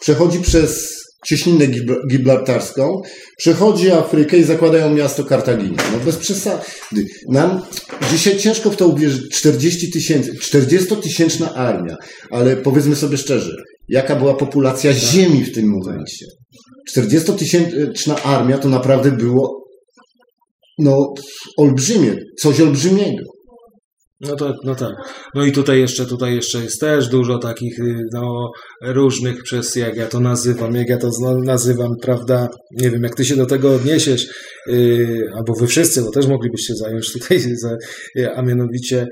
[0.00, 0.97] przechodzi przez
[1.28, 3.02] cieśninę Gibra- gibraltarską,
[3.36, 5.82] przechodzi Afrykę i zakładają miasto Kartagina.
[5.92, 7.04] No bez przesady.
[7.28, 7.62] Nam
[8.10, 9.34] dzisiaj ciężko w to uwierzyć.
[9.34, 11.96] 40 tysięcy, 40-tysięczna armia,
[12.30, 13.52] ale powiedzmy sobie szczerze,
[13.88, 16.26] jaka była populacja ziemi w tym momencie?
[16.96, 19.64] 40-tysięczna armia to naprawdę było
[20.78, 21.14] no,
[21.56, 23.37] olbrzymie, coś olbrzymiego.
[24.20, 24.94] No to, no tak.
[25.34, 28.50] No i tutaj jeszcze, tutaj jeszcze jest też dużo takich, y, no,
[28.82, 31.10] różnych przez, jak ja to nazywam, jak ja to
[31.44, 34.26] nazywam, prawda, nie wiem, jak ty się do tego odniesiesz,
[34.66, 37.38] yy, albo wy wszyscy, bo też moglibyście zająć tutaj,
[38.18, 39.06] y, a mianowicie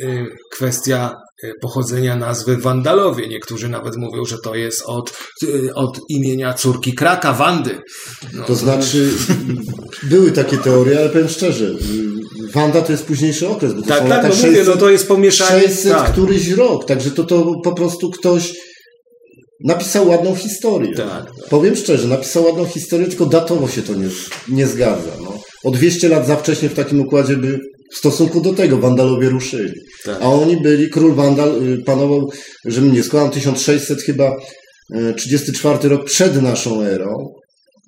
[0.00, 1.14] y, kwestia
[1.60, 3.28] pochodzenia nazwy Wandalowie.
[3.28, 7.78] Niektórzy nawet mówią, że to jest od, y, od imienia córki Kraka, Wandy.
[8.32, 9.10] No, To znaczy,
[10.02, 11.74] były takie teorie, ale powiem szczerze,
[12.52, 15.08] Wanda to jest późniejszy okres, bo to Tak, są tak, no mówię, no to jest
[15.08, 15.60] pomieszanie.
[15.60, 16.12] 600 tak.
[16.12, 18.54] któryś rok, także to, to po prostu ktoś
[19.64, 20.94] napisał ładną historię.
[20.96, 21.48] Tak, tak.
[21.48, 24.08] Powiem szczerze, napisał ładną historię, tylko datowo się to nie,
[24.48, 25.10] nie zgadza.
[25.22, 25.38] No.
[25.64, 27.58] O 200 lat za wcześnie w takim układzie by
[27.92, 29.72] w stosunku do tego Wandalowie ruszyli.
[30.04, 30.22] Tak.
[30.22, 32.30] A oni byli, król Wandal y, panował,
[32.64, 34.36] żebym nie skłamał, 1600 chyba
[34.96, 37.16] y, 34 rok przed naszą erą,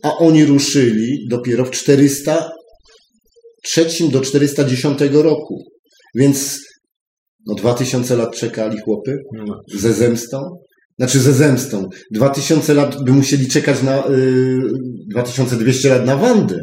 [0.02, 5.64] a oni ruszyli dopiero w 403 do 410 roku.
[6.14, 6.60] Więc
[7.46, 9.60] no 2000 lat czekali chłopy No.
[9.74, 10.38] ze zemstą.
[10.98, 11.88] Znaczy ze zemstą.
[12.14, 14.60] 2000 lat by musieli czekać na y,
[15.10, 16.58] 2200 lat na Wandę.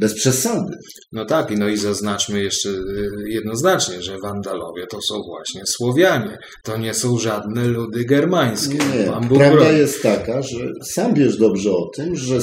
[0.00, 0.76] Bez przesady.
[1.12, 6.38] No tak, i no i zaznaczmy jeszcze y, jednoznacznie, że Wandalowie to są właśnie Słowianie.
[6.64, 8.78] To nie są żadne ludy germańskie.
[8.78, 9.78] Nie, prawda broni.
[9.78, 10.58] jest taka, że
[10.94, 12.38] sam wiesz dobrze o tym, że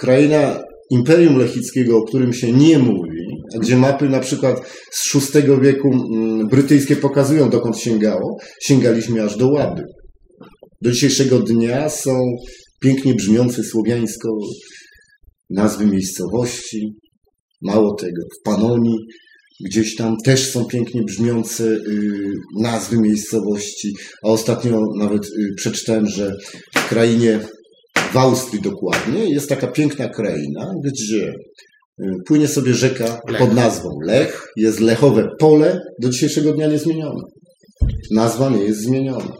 [0.00, 3.22] kraina Imperium Lechickiego, o którym się nie mówi,
[3.60, 4.60] gdzie mapy na przykład
[4.90, 5.90] z VI wieku
[6.50, 9.82] brytyjskie pokazują, dokąd sięgało, sięgaliśmy aż do Łaby.
[10.82, 12.20] Do dzisiejszego dnia są
[12.80, 14.28] pięknie brzmiące słowiańsko
[15.54, 16.94] nazwy miejscowości.
[17.62, 18.98] Mało tego, w Panonii
[19.64, 23.92] gdzieś tam też są pięknie brzmiące y, nazwy miejscowości,
[24.24, 26.34] a ostatnio nawet y, przeczytałem, że
[26.74, 27.40] w krainie,
[28.12, 31.32] w Austrii dokładnie, jest taka piękna kraina, gdzie
[32.00, 33.38] y, płynie sobie rzeka Lech.
[33.38, 37.20] pod nazwą Lech, jest lechowe pole, do dzisiejszego dnia niezmienione.
[38.10, 39.32] Nazwa nie jest zmieniona.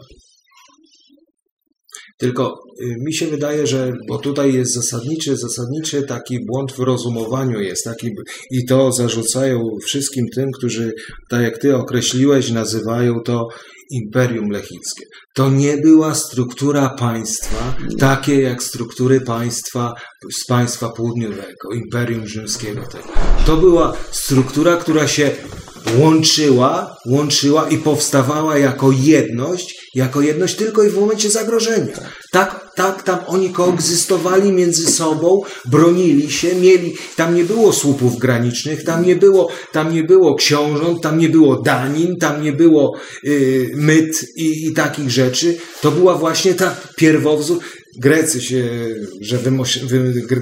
[2.17, 7.59] Tylko y, mi się wydaje, że bo tutaj jest zasadniczy, zasadniczy taki błąd w rozumowaniu
[7.59, 8.09] jest taki
[8.51, 10.91] i to zarzucają wszystkim tym, którzy,
[11.29, 13.47] tak jak ty określiłeś, nazywają to
[13.91, 15.05] Imperium Lechickie.
[15.35, 19.93] To nie była struktura państwa takie jak struktury państwa
[20.41, 22.81] z państwa południowego, Imperium Rzymskiego.
[23.45, 25.31] To była struktura, która się
[25.99, 31.93] łączyła, łączyła i powstawała jako jedność, jako jedność tylko i w momencie zagrożenia.
[32.31, 38.83] Tak, tak tam oni koegzystowali między sobą, bronili się, mieli, tam nie było słupów granicznych,
[38.83, 43.71] tam nie było, tam nie było książąt, tam nie było danin, tam nie było y,
[43.75, 45.57] myt i, i takich rzeczy.
[45.81, 47.59] To była właśnie ta pierwowzór.
[47.97, 48.69] Grecy się,
[49.21, 49.37] że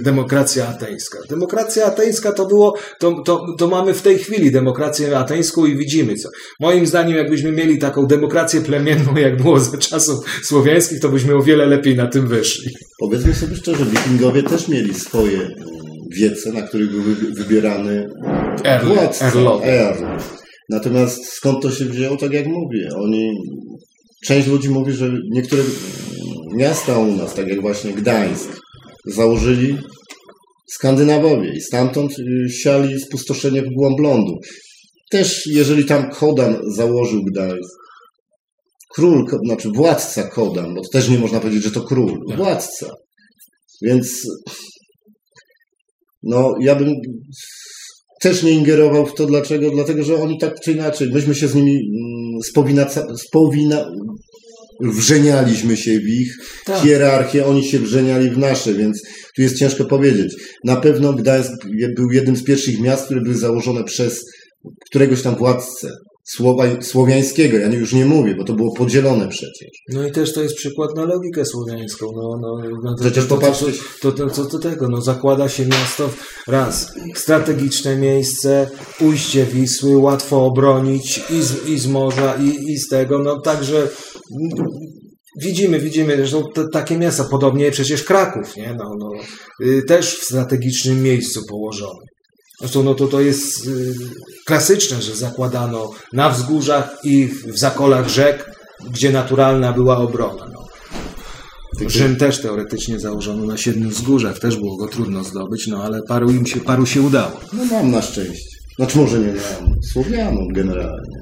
[0.03, 1.19] demokracja ateńska.
[1.29, 6.15] Demokracja ateńska to było, to, to, to mamy w tej chwili demokrację ateńską i widzimy
[6.15, 6.29] co.
[6.59, 11.41] Moim zdaniem, jakbyśmy mieli taką demokrację plemienną, jak było za czasów słowiańskich, to byśmy o
[11.43, 12.71] wiele lepiej na tym wyszli.
[12.99, 15.55] Powiedzmy sobie szczerze, wikingowie też mieli swoje mm,
[16.17, 18.07] wiece, na których był wy- wybierany
[18.95, 19.31] władca.
[19.63, 20.05] Earl.
[20.69, 23.31] Natomiast skąd to się wzięło, tak jak mówię, oni,
[24.25, 25.63] część ludzi mówi, że niektóre
[26.55, 28.60] miasta u nas, tak jak właśnie Gdańsk,
[29.05, 29.77] założyli
[30.71, 34.34] Skandynawowie i stamtąd y, siali spustoszenie w głąb lądu.
[35.12, 37.69] Też jeżeli tam Kodan założył Gdańsk,
[38.95, 42.38] król, znaczy władca Kodan, bo to też nie można powiedzieć, że to król, Tak.
[42.38, 42.93] władca.
[43.81, 44.27] Więc
[46.23, 46.93] no ja bym
[48.21, 49.25] też nie ingerował w to.
[49.25, 49.71] Dlaczego?
[49.71, 52.86] Dlatego, że oni tak czy inaczej, myśmy się z nimi mm, spowina,
[53.17, 53.86] spowina,
[54.81, 56.84] wrzenialiśmy się w ich Tak.
[56.84, 59.01] hierarchię, oni się wrzeniali w nasze, więc
[59.36, 60.36] tu jest ciężko powiedzieć.
[60.63, 61.51] Na pewno Gdańsk
[61.95, 64.25] był jednym z pierwszych miast, które były założone przez
[64.89, 65.89] któregoś tam władcę
[66.23, 67.57] słowa, słowiańskiego.
[67.57, 69.69] Ja już nie mówię, bo to było podzielone przecież.
[69.93, 72.05] No i też to jest przykład na logikę słowiańską.
[72.15, 75.65] No, no, no, to, Przecież to, popatrzeć- to, to, to, to tego, no, zakłada się
[75.65, 76.10] miasto
[76.47, 82.88] raz, strategiczne miejsce, ujście Wisły, łatwo obronić i z, i z morza, i, i z
[82.88, 83.88] tego, no także
[85.41, 88.75] widzimy, widzimy, zresztą te, takie miasta, podobnie przecież Kraków, nie?
[88.77, 89.10] No, no,
[89.67, 92.11] y, też w strategicznym miejscu położony.
[92.62, 93.93] Zresztą no to, to jest y,
[94.45, 98.52] klasyczne, że zakładano na wzgórzach i w, zakolach rzek,
[98.89, 100.45] gdzie naturalna była obrona.
[100.54, 100.62] No.
[101.89, 106.32] Rzym też teoretycznie założono na siedmiu wzgórzach, też było go trudno zdobyć, no ale paru
[106.32, 107.39] im się, paru się udało.
[107.54, 108.58] No mam na szczęście.
[108.76, 109.76] Znaczy może nie miałem.
[109.93, 111.19] Słowianom generalnie.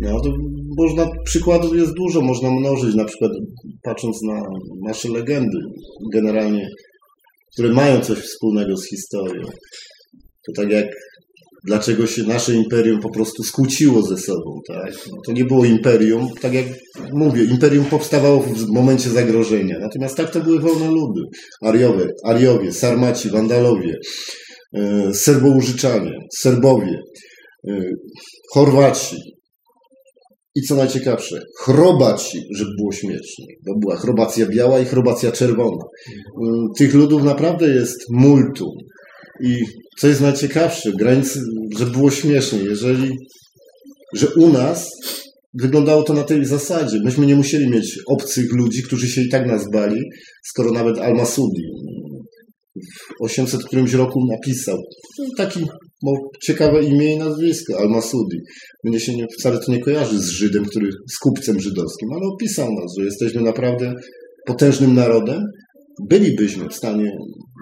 [0.00, 0.30] No to
[0.76, 3.32] można, przykładów jest dużo, można mnożyć, na przykład
[3.82, 4.42] patrząc na
[4.86, 5.58] nasze legendy
[6.12, 6.68] generalnie,
[7.52, 9.42] które mają coś wspólnego z historią.
[10.46, 10.86] To tak jak
[11.66, 14.92] dlaczego się nasze imperium po prostu skłóciło ze sobą, tak?
[15.10, 16.66] No to nie było imperium, tak jak
[17.12, 19.78] mówię, imperium powstawało w momencie zagrożenia.
[19.80, 21.20] Natomiast tak to były wolne ludy.
[21.62, 23.96] Ariowie, Ariowie, Sarmaci, Wandalowie,
[24.76, 26.98] e, Serbołużyczanie, Serbowie,
[27.68, 27.80] e,
[28.52, 29.16] Chorwaci.
[30.54, 35.84] I co najciekawsze, chrobaci, żeby było śmiesznie, bo była chrobacja biała i chrobacja czerwona.
[36.42, 38.70] Mm, Tych ludów naprawdę jest multum.
[39.44, 39.64] I
[40.00, 41.40] co jest najciekawsze, granicy,
[41.78, 43.10] żeby było śmiesznie, jeżeli,
[44.16, 44.88] że u nas
[45.54, 46.98] wyglądało to na tej zasadzie.
[47.04, 50.02] Myśmy nie musieli mieć obcych ludzi, którzy się i tak nas bali,
[50.44, 51.62] skoro nawet Al-Masudi
[53.20, 54.78] w 800 którymś roku napisał.
[55.36, 55.60] Taki
[56.04, 58.38] bo ciekawe imię i nazwisko, Al-Masudi.
[58.84, 62.72] Mnie się nie, wcale to nie kojarzy z Żydem, który z kupcem żydowskim, ale opisał
[62.72, 63.94] nas, że jesteśmy naprawdę
[64.46, 65.42] potężnym narodem.
[66.08, 67.12] Bylibyśmy w stanie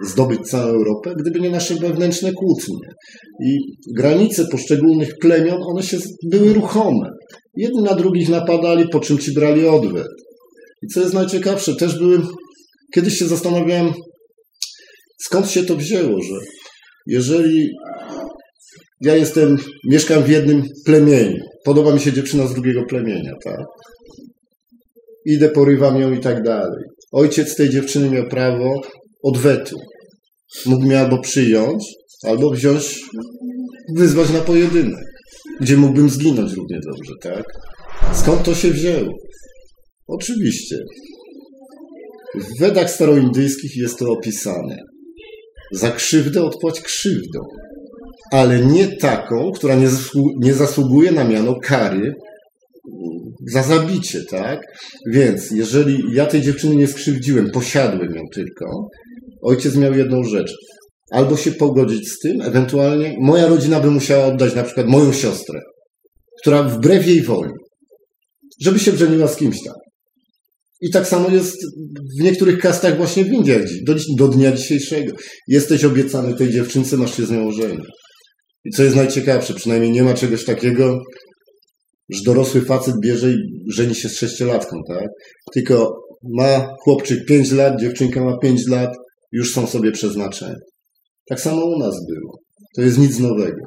[0.05, 2.87] zdobyć całą Europę, gdyby nie nasze wewnętrzne kłótnie.
[3.45, 3.57] I
[3.97, 5.97] granice poszczególnych plemion, one się
[6.31, 7.09] były ruchome.
[7.55, 10.07] Jedni na drugich napadali, po czym ci brali odwet.
[10.83, 12.21] I co jest najciekawsze, też były.
[12.95, 13.93] Kiedyś się zastanawiałem,
[15.21, 16.35] skąd się to wzięło, że
[17.07, 17.69] jeżeli
[19.01, 23.59] ja jestem, mieszkam w jednym plemieniu, podoba mi się dziewczyna z drugiego plemienia, tak?
[25.25, 26.83] Idę, porywam ją i tak dalej.
[27.11, 28.81] Ojciec tej dziewczyny miał prawo
[29.23, 29.75] odwetu.
[30.65, 31.83] Mógł mnie albo przyjąć,
[32.27, 32.99] albo wziąć,
[33.95, 35.05] wyzwać na pojedynek,
[35.61, 37.43] gdzie mógłbym zginąć równie dobrze, tak?
[38.13, 39.09] Skąd to się wzięło?
[40.07, 40.77] Oczywiście.
[42.35, 44.77] W Wedach staroindyjskich jest to opisane.
[45.71, 47.39] Za krzywdę odpłać krzywdą,
[48.31, 52.13] ale nie taką, która nie, zasłu- nie zasługuje na miano kary
[53.47, 54.59] za zabicie, tak?
[55.11, 58.65] Więc jeżeli ja tej dziewczyny nie skrzywdziłem, posiadłem ją tylko,
[59.41, 60.51] ojciec miał jedną rzecz.
[61.11, 65.59] Albo się pogodzić z tym, ewentualnie moja rodzina by musiała oddać na przykład moją siostrę,
[66.41, 67.51] która wbrew jej woli,
[68.61, 69.75] żeby się żeniła z kimś tam.
[70.81, 71.55] I tak samo jest
[72.19, 75.13] w niektórych kastach właśnie w Indiach do, do dnia dzisiejszego.
[75.47, 77.85] Jesteś obiecany tej dziewczynce, masz się z nią ożenić.
[78.65, 80.99] I co jest najciekawsze, przynajmniej nie ma czegoś takiego,
[82.09, 83.37] że dorosły facet bierze i
[83.73, 85.07] żeni się z sześciolatką, tak?
[85.53, 85.93] Tylko
[86.37, 88.89] ma chłopczyk 5 lat, dziewczynka ma 5 lat,
[89.31, 90.55] już są sobie przeznaczeni.
[91.29, 92.39] Tak samo u nas było.
[92.75, 93.61] To jest nic nowego.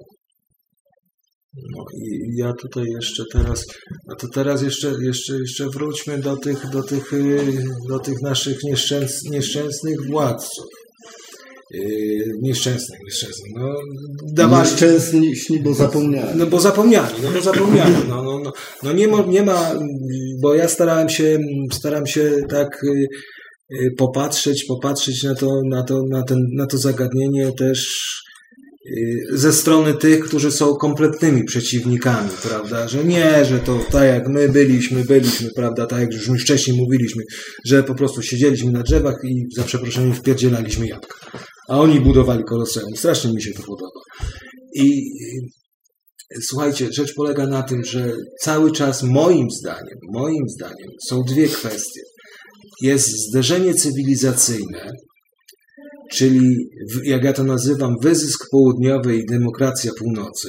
[1.55, 3.65] No i ja tutaj jeszcze teraz,
[4.13, 8.63] a to teraz jeszcze, jeszcze, jeszcze wróćmy do tych, do tych, y, do tych naszych
[8.65, 10.65] nieszczęs, nieszczęsnych władców.
[11.75, 13.53] Yy, nieszczęsnych, nieszczęsnych.
[13.57, 13.75] No,
[14.33, 16.39] dawali, Nieszczęsni, bo zapomniałem.
[16.39, 17.95] no bo zapomniali, no bo zapomniali.
[18.09, 18.53] No, no, no,
[18.83, 19.73] no nie, ma, nie ma,
[20.43, 21.39] bo ja starałem się,
[21.73, 23.07] staram się tak y,
[23.99, 27.89] popatrzeć, popatrzeć na to, na to, na ten, na to zagadnienie też
[28.87, 34.29] y, ze strony tych, którzy są kompletnymi przeciwnikami, prawda, że nie, że to tak jak
[34.29, 37.23] my byliśmy, byliśmy, prawda, tak jak już my wcześniej mówiliśmy,
[37.67, 41.17] że po prostu siedzieliśmy na drzewach i za przeproszeniem wpierdzielaliśmy jabłka,
[41.69, 42.97] a oni budowali koloseum.
[42.97, 44.01] Strasznie mi się to podoba.
[44.75, 44.89] I
[46.37, 51.49] y, słuchajcie, rzecz polega na tym, że cały czas moim zdaniem, moim zdaniem są dwie
[51.49, 52.01] kwestie.
[52.83, 54.91] Jest zderzenie cywilizacyjne,
[56.13, 56.57] czyli
[57.05, 60.49] jak ja to nazywam, wyzysk południowy i demokracja północy.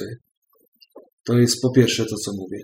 [1.26, 2.58] To jest po pierwsze to, co mówię.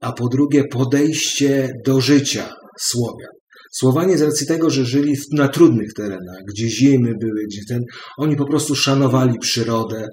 [0.00, 3.30] A po drugie, podejście do życia Słowian.
[3.72, 7.82] Słowanie z racji tego, że żyli na trudnych terenach, gdzie zimy były, gdzie ten,
[8.18, 10.08] oni po prostu szanowali przyrodę,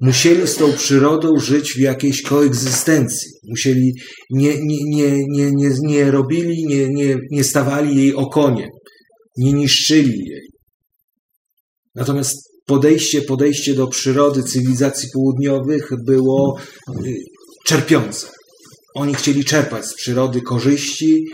[0.00, 3.30] musieli z tą przyrodą żyć w jakiejś koegzystencji.
[3.48, 3.92] Musieli,
[4.30, 8.68] nie, nie, nie, nie, nie, nie robili, nie, nie, nie stawali jej okoniem,
[9.36, 10.48] nie niszczyli jej.
[11.94, 12.34] Natomiast
[12.66, 16.58] podejście, podejście do przyrody cywilizacji południowych było
[17.04, 17.14] y,
[17.66, 18.26] czerpiące.
[18.94, 21.24] Oni chcieli czerpać z przyrody korzyści.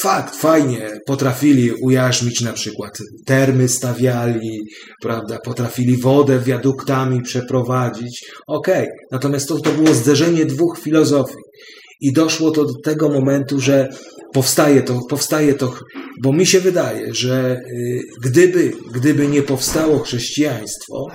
[0.00, 4.60] Fakt, fajnie, potrafili ujarzmić na przykład termy stawiali,
[5.02, 8.24] prawda, potrafili wodę wiaduktami przeprowadzić.
[8.46, 11.36] Okej, natomiast to, to było zderzenie dwóch filozofii.
[12.00, 13.88] I doszło to do tego momentu, że
[14.32, 15.72] powstaje to, powstaje to,
[16.22, 21.06] bo mi się wydaje, że y, gdyby, gdyby nie powstało chrześcijaństwo,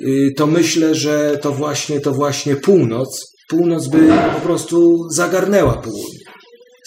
[0.00, 6.17] y, to myślę, że to właśnie, to właśnie północ, północ by po prostu zagarnęła południe.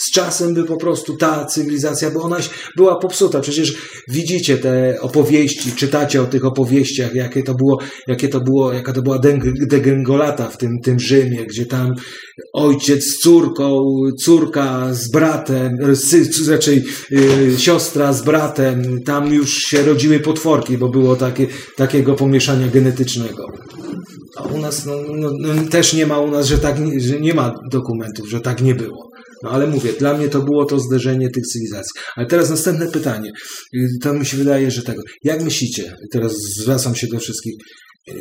[0.07, 2.37] Z czasem by po prostu ta cywilizacja, bo ona
[2.77, 3.39] była popsuta.
[3.39, 3.75] Przecież
[4.07, 9.01] widzicie te opowieści, czytacie o tych opowieściach, jakie to było, jakie to było, jaka to
[9.01, 9.19] była
[9.67, 11.93] degrengolata w tym, tym Rzymie, gdzie tam
[12.53, 13.85] ojciec z córką,
[14.23, 15.77] córka z bratem,
[16.47, 21.47] raczej y, siostra z bratem, tam już się rodziły potworki, bo było takie,
[21.77, 23.45] takiego pomieszania genetycznego.
[24.37, 27.33] A u nas no, no, no, też nie ma u nas, że tak że nie
[27.33, 29.10] ma dokumentów, że tak nie było.
[29.43, 32.01] No ale mówię, dla mnie to było to zderzenie tych cywilizacji.
[32.15, 33.31] Ale teraz następne pytanie.
[33.75, 35.01] Y, To mi się wydaje, że tego.
[35.23, 37.53] Jak myślicie, teraz zwracam się do wszystkich,
[38.09, 38.13] y,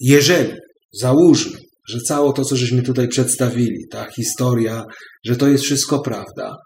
[0.00, 0.52] jeżeli
[1.00, 1.58] załóżmy,
[1.88, 4.84] że całe to, co żeśmy tutaj przedstawili, ta historia,
[5.24, 6.56] że to jest wszystko prawda,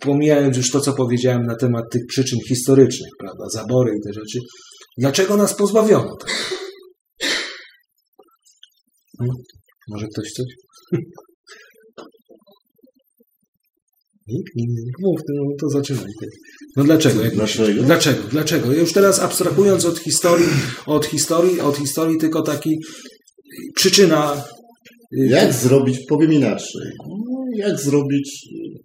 [0.00, 4.38] pomijając już to, co powiedziałem na temat tych przyczyn historycznych, prawda, zabory i te rzeczy,
[4.98, 6.32] dlaczego nas pozbawiono tego?
[9.18, 9.36] Hmm?
[9.88, 10.46] Może ktoś coś?
[14.32, 15.00] Nikt, nikt, nikt.
[15.00, 16.04] Mów, no to zaczynaj.
[16.20, 16.26] Ty.
[16.76, 17.22] No dlaczego?
[17.24, 17.68] Jak Dlaczego?
[17.68, 17.86] myślisz?
[17.86, 18.22] Dlaczego?
[18.30, 18.72] Dlaczego?
[18.72, 20.46] Ja już teraz abstrahując od historii,
[20.86, 22.78] od historii, od historii tylko taki
[23.74, 24.44] przyczyna.
[25.12, 28.78] y, Jak zrobić, powiem inaczej, no, jak zrobić y,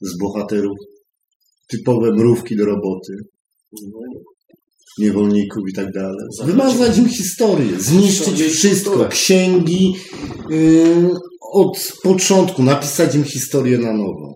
[0.00, 0.76] z bohaterów
[1.68, 3.12] typowe mrówki do roboty,
[3.72, 3.98] no,
[4.98, 6.26] niewolników i tak dalej.
[6.44, 9.92] Wymazać im historię, zniszczyć wszystko, księgi
[10.50, 11.08] y,
[11.52, 14.34] od początku, napisać im historię na nowo.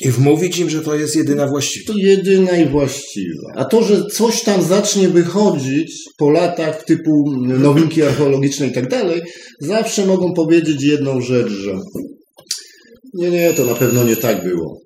[0.00, 1.92] I wmówić im, że to jest jedyna właściwa.
[1.92, 3.52] To jedyna i właściwa.
[3.56, 9.22] A to, że coś tam zacznie wychodzić po latach typu nowinki archeologiczne i tak dalej,
[9.60, 11.78] zawsze mogą powiedzieć jedną rzecz, że
[13.14, 14.78] nie, nie, to na pewno nie tak było.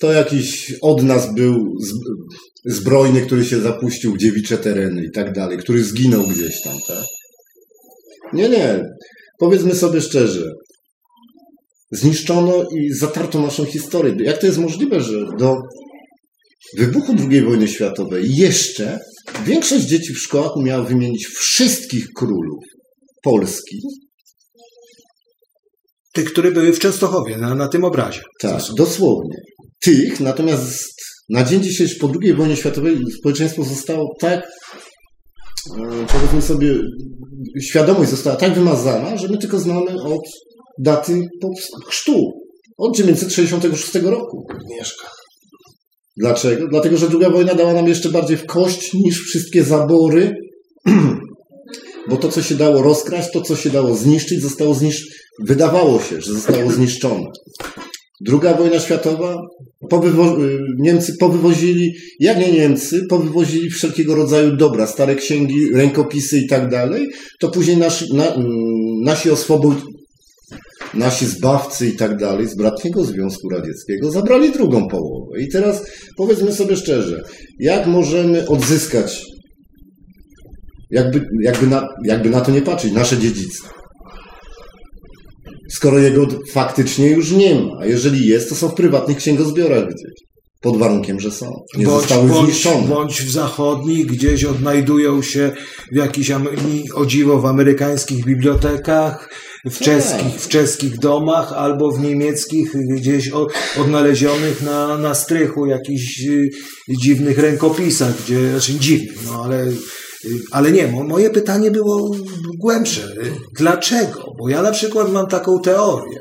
[0.00, 1.56] To jakiś od nas był
[2.64, 7.04] zbrojny, który się zapuścił w dziewicze tereny i tak dalej, który zginął gdzieś tam, tak?
[8.32, 8.82] Nie, nie.
[9.38, 10.44] Powiedzmy sobie szczerze.
[11.92, 14.14] zniszczono i zatarto naszą historię.
[14.18, 15.56] Jak to jest możliwe, że do
[16.76, 18.98] wybuchu II wojny światowej jeszcze
[19.46, 22.64] większość dzieci w szkołach umiała wymienić wszystkich królów
[23.22, 23.78] Polski?
[26.12, 28.20] Tych, które były w Częstochowie, na, na tym obrazie.
[28.40, 29.36] Tak, dosłownie.
[29.80, 30.94] Tych, natomiast
[31.28, 34.46] na dzień dzisiejszy po II wojnie światowej społeczeństwo zostało tak,
[36.12, 36.74] powiedzmy sobie,
[37.62, 40.22] świadomość została tak wymazana, że my tylko znamy od
[40.78, 41.28] daty
[41.88, 42.32] chrztu,
[42.78, 44.46] od 966 roku.
[44.70, 45.08] Mieszka.
[46.16, 46.68] Dlaczego?
[46.68, 50.32] Dlatego, że druga wojna dała nam jeszcze bardziej w kość niż wszystkie zabory,
[52.10, 55.14] bo to, co się dało rozkraść, to, co się dało zniszczyć, zostało zniszczone.
[55.46, 57.26] Wydawało się, że zostało zniszczone.
[58.20, 59.36] Druga wojna światowa,
[59.90, 66.48] powywo- y, Niemcy powywozili, jak nie Niemcy, powywozili wszelkiego rodzaju dobra, stare księgi, rękopisy i
[66.48, 67.08] tak dalej,
[67.40, 68.36] to później nasi, na,
[69.04, 69.30] nasi
[70.94, 75.40] nasi zbawcy i tak dalej z bratniego Związku Radzieckiego zabrali drugą połowę.
[75.40, 75.82] I teraz
[76.16, 77.22] powiedzmy sobie szczerze,
[77.60, 79.22] jak możemy odzyskać,
[80.90, 83.73] jakby, jakby, na, jakby na to nie patrzeć, nasze dziedzictwo?
[85.74, 87.78] Skoro jego faktycznie już nie ma.
[87.80, 90.24] A jeżeli jest, to są w prywatnych księgozbiorach gdzieś.
[90.60, 91.64] Pod warunkiem, że są.
[91.76, 92.88] Nie bądź, zostały bądź, zniszczone.
[92.88, 95.52] bądź w zachodnich, gdzieś odnajdują się
[95.92, 96.30] w jakichś,
[96.94, 99.28] o dziwo, w amerykańskich bibliotekach,
[99.70, 103.30] w czeskich, w czeskich domach, albo w niemieckich, gdzieś
[103.80, 106.50] odnalezionych na, na strychu jakichś y,
[107.02, 109.66] dziwnych rękopisach, gdzie, znaczy dziwnych, no ale,
[110.50, 112.16] ale nie, mo, moje pytanie było
[112.60, 113.08] głębsze.
[113.58, 114.24] Dlaczego?
[114.38, 116.18] Bo ja na przykład mam taką teorię,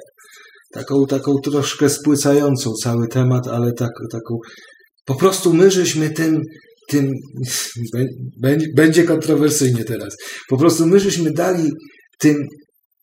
[0.73, 4.37] taką, taką troszkę spłycającą cały temat, ale tak, taką,
[5.05, 6.41] po prostu my żeśmy tym,
[6.89, 7.11] tym,
[8.43, 10.15] bę- będzie kontrowersyjnie teraz,
[10.49, 11.69] po prostu my żeśmy dali
[12.19, 12.35] tym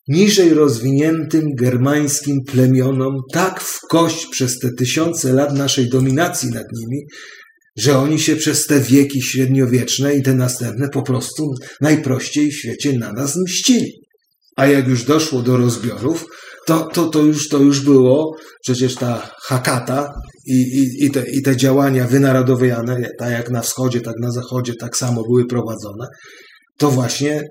[0.07, 7.01] niżej rozwiniętym germańskim plemionom tak w kość przez te tysiące lat naszej dominacji nad nimi,
[7.81, 12.93] że oni się przez te wieki średniowieczne i te następne po prostu najprościej w świecie
[12.93, 13.91] na nas mścili.
[14.55, 16.25] A jak już doszło do rozbiorów,
[16.67, 20.13] to, to, to, już, to już było przecież ta hakata
[20.47, 24.73] i, i, i, te, i te działania wynarodowiane, tak jak na wschodzie, tak na zachodzie,
[24.75, 26.07] tak samo były prowadzone,
[26.77, 27.43] to właśnie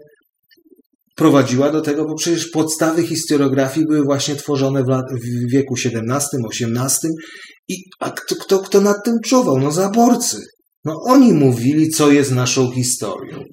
[1.17, 6.43] prowadziła do tego, bo przecież podstawy historiografii były właśnie tworzone w, lat, w wieku XVII,
[6.51, 7.13] XVIII
[7.71, 9.59] i a kto, kto, kto nad tym czuwał?
[9.59, 10.37] No zaborcy.
[10.85, 13.45] No oni mówili, co jest naszą historią.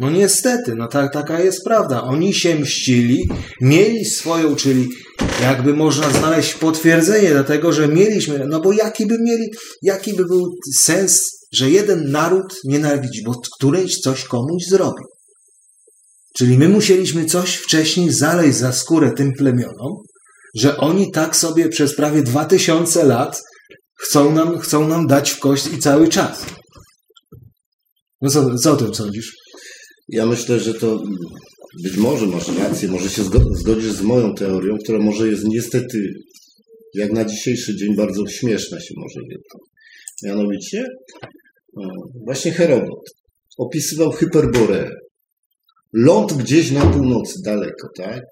[0.00, 2.02] No niestety, no tak, taka jest prawda.
[2.02, 3.28] Oni się mścili,
[3.60, 4.88] mieli swoją, czyli
[5.42, 9.46] jakby można znaleźć potwierdzenie do tego, że mieliśmy, no bo jaki by mieli,
[9.82, 10.46] jaki by był
[10.82, 11.20] sens,
[11.52, 15.02] że jeden naród nienawidzi, bo któryś coś komuś zrobi.
[16.38, 19.92] Czyli my musieliśmy coś wcześniej zaleźć za skórę tym plemionom,
[20.54, 23.42] że oni tak sobie przez prawie dwa tysiące lat
[23.94, 26.46] chcą nam, chcą nam dać w kość i cały czas.
[28.22, 29.32] No co, co o tym sądzisz?
[30.08, 31.02] Ja myślę, że to
[31.82, 35.98] być może masz rację, może się zgo- zgodzisz z moją teorią, która może jest niestety,
[36.94, 39.64] jak na dzisiejszy dzień, bardzo śmieszna się może wyda.
[40.22, 40.84] Mianowicie,
[41.80, 41.86] e,
[42.26, 43.04] właśnie Herodot
[43.58, 44.90] opisywał Hyperboreę.
[45.92, 48.22] Ląd gdzieś na północy, daleko, tak?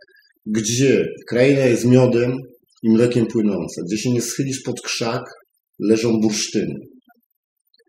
[0.46, 2.36] Gdzie kraina jest miodem
[2.82, 3.82] i mlekiem płynąca.
[3.86, 5.22] Gdzie się nie schylisz pod krzak,
[5.78, 6.74] leżą bursztyny.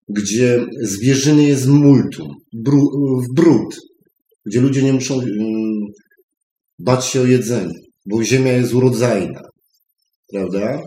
[0.10, 2.28] Gdzie zwierzyny jest multum,
[2.68, 3.76] bru- w brud.
[4.46, 5.80] Gdzie ludzie nie muszą mm,
[6.80, 9.42] bać się o jedzenie, bo ziemia jest urodzajna.
[10.32, 10.82] Prawda?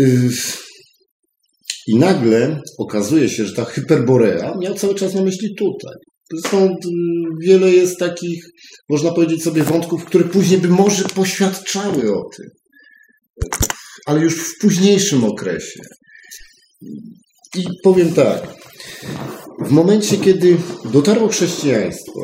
[0.00, 0.30] Y,
[1.86, 5.94] I nagle okazuje się, że ta hyperborea miał cały czas na myśli tutaj.
[6.34, 6.76] Zresztą y,
[7.42, 8.44] wiele jest takich,
[8.88, 12.46] można powiedzieć sobie, wątków, które później by może poświadczały o tym.
[14.06, 15.80] Ale już w późniejszym okresie.
[17.56, 18.54] I powiem tak.
[19.66, 20.56] W momencie, kiedy
[20.92, 22.20] dotarło chrześcijaństwo,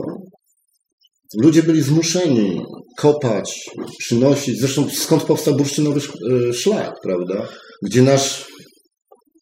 [1.42, 2.60] ludzie byli zmuszeni
[2.98, 4.60] kopać, przynosić.
[4.60, 7.48] Zresztą skąd powstał bursztynowy sz- e, szlak, prawda?
[7.84, 8.46] Gdzie nasz,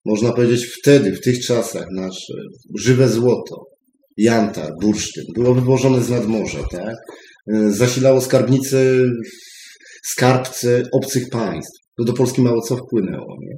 [0.04, 2.34] można powiedzieć wtedy, w tych czasach, nasze
[2.78, 3.56] żywe złoto,
[4.16, 6.94] jantar, bursztyn, było wywożone z nadmorza, tak?
[7.54, 8.84] E, Zasilało skarbnice,
[10.04, 11.84] skarbce obcych państw.
[11.98, 13.56] To do Polski mało co wpłynęło, nie?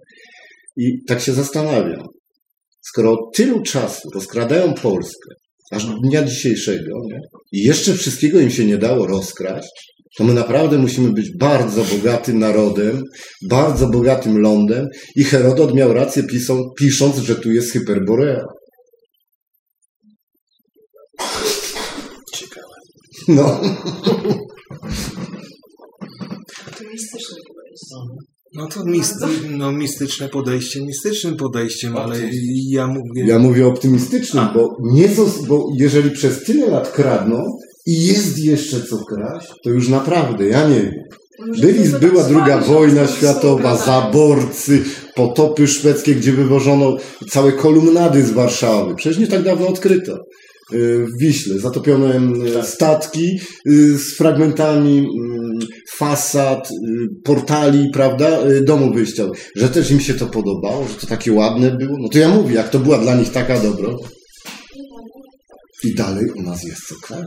[0.76, 2.06] I tak się zastanawiam,
[2.80, 5.34] skoro od tylu czasu rozkradają Polskę,
[5.72, 7.20] aż do dnia dzisiejszego, nie?
[7.52, 12.38] i jeszcze wszystkiego im się nie dało rozkraść, to my naprawdę musimy być bardzo bogatym
[12.38, 13.02] narodem,
[13.48, 14.86] bardzo bogatym lądem
[15.16, 18.44] i Herodot miał rację pisą, pisząc, że tu jest Hyperborea.
[23.28, 23.60] No,
[26.92, 27.96] Mistyczne podejście.
[28.54, 32.16] No to misty, no, mistyczne podejście mistycznym podejściem, ale
[32.70, 33.26] ja mówię...
[33.26, 34.52] Ja mówię optymistycznym, A.
[34.54, 37.44] bo, nie zos- bo jeżeli przez tyle lat kradną
[37.86, 40.92] i jest jeszcze co kraść, to już naprawdę, ja nie wiem.
[41.60, 44.82] Byli, była druga wojna światowa, zaborcy,
[45.14, 46.96] potopy szwedzkie, gdzie wywożono
[47.30, 48.94] całe kolumnady z Warszawy.
[48.94, 50.16] Przecież nie tak dawno odkryto.
[50.72, 55.58] Y, W Wiśle zatopiono em, statki y, z fragmentami mm,
[55.96, 56.74] fasad, y,
[57.24, 59.50] portali, prawda, y, domu wyjściowych.
[59.56, 61.96] Że też im się to podobało, że to takie ładne było.
[62.00, 63.98] No to ja mówię, jak to była dla nich taka dobro.
[65.84, 67.24] I dalej u nas jest co kraść.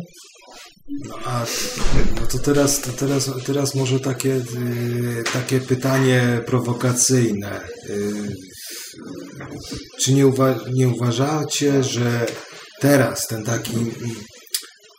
[1.26, 1.46] A,
[2.22, 4.42] no to teraz, to teraz, teraz może takie, y,
[5.34, 7.62] takie pytanie prowokacyjne.
[7.90, 8.14] Y,
[10.00, 12.26] czy nie, uwa- nie uważacie, że
[12.80, 13.76] teraz ten taki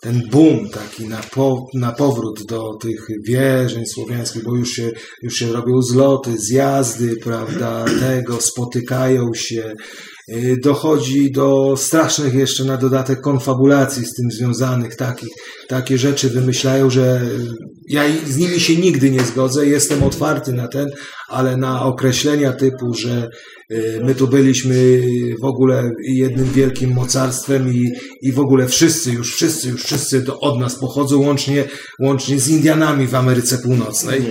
[0.03, 4.91] ten boom taki na, po, na powrót do tych wierzeń słowiańskich, bo już się,
[5.22, 9.72] już się robią zloty, zjazdy, prawda, tego, spotykają się,
[10.33, 15.28] y, dochodzi do strasznych jeszcze na dodatek konfabulacji z tym związanych, takich,
[15.68, 17.20] takie rzeczy wymyślają, że
[17.89, 20.89] ja i- z nimi się nigdy nie zgodzę, jestem otwarty na ten,
[21.28, 23.59] ale na określenia typu, że y,
[24.03, 25.03] my tu byliśmy
[25.41, 27.91] w ogóle jednym wielkim mocarstwem i,
[28.23, 31.64] i w ogóle wszyscy, już wszyscy, już wszyscy to od nas pochodzą, łącznie,
[32.01, 34.23] łącznie z Indianami w Ameryce Północnej.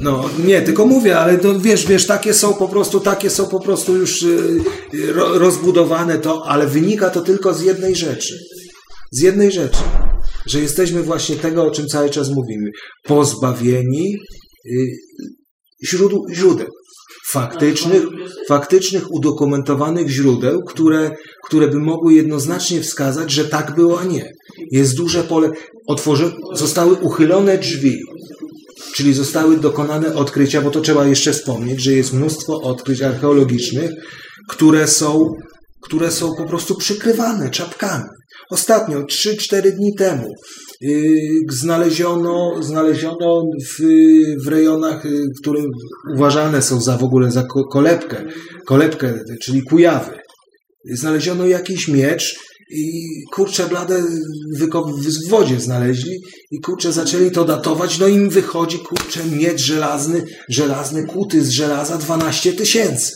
[0.00, 3.60] No nie, tylko mówię, ale to wiesz, wiesz, takie są po prostu, takie są po
[3.60, 4.58] prostu już y,
[4.94, 8.34] y, ro, rozbudowane to, ale wynika to tylko z jednej rzeczy.
[9.12, 9.82] Z jednej rzeczy,
[10.46, 12.70] że jesteśmy właśnie tego, o czym cały czas mówimy,
[13.04, 14.16] pozbawieni
[14.66, 14.86] y,
[15.88, 16.68] źródeł, źródeł
[17.36, 18.02] faktycznych,
[18.48, 21.10] faktycznych, udokumentowanych źródeł, które,
[21.44, 24.32] które by mogły jednoznacznie wskazać, że tak było, a nie.
[24.70, 25.50] Jest duże pole,
[25.86, 27.98] otworzy, zostały uchylone drzwi,
[28.94, 33.90] czyli zostały dokonane odkrycia, bo to trzeba jeszcze wspomnieć, że jest mnóstwo odkryć archeologicznych,
[34.48, 35.30] które są,
[35.82, 38.04] które są po prostu przykrywane czapkami.
[38.50, 40.34] Ostatnio, 3-4 dni temu,
[41.50, 43.82] znaleziono, znaleziono w,
[44.44, 45.62] w rejonach, yy, które
[46.14, 48.24] uważane są za w ogóle za ko- kolebkę,
[48.66, 50.18] kolebkę, czyli Kujawy.
[50.92, 52.34] Znaleziono jakiś miecz
[52.70, 53.02] i
[53.32, 54.02] kurczę blade
[54.58, 56.18] w wodzie znaleźli
[56.50, 61.98] i kurczę zaczęli to datować, no im wychodzi kurczę miecz żelazny, żelazny kuty z żelaza
[61.98, 63.12] 12 tysięcy.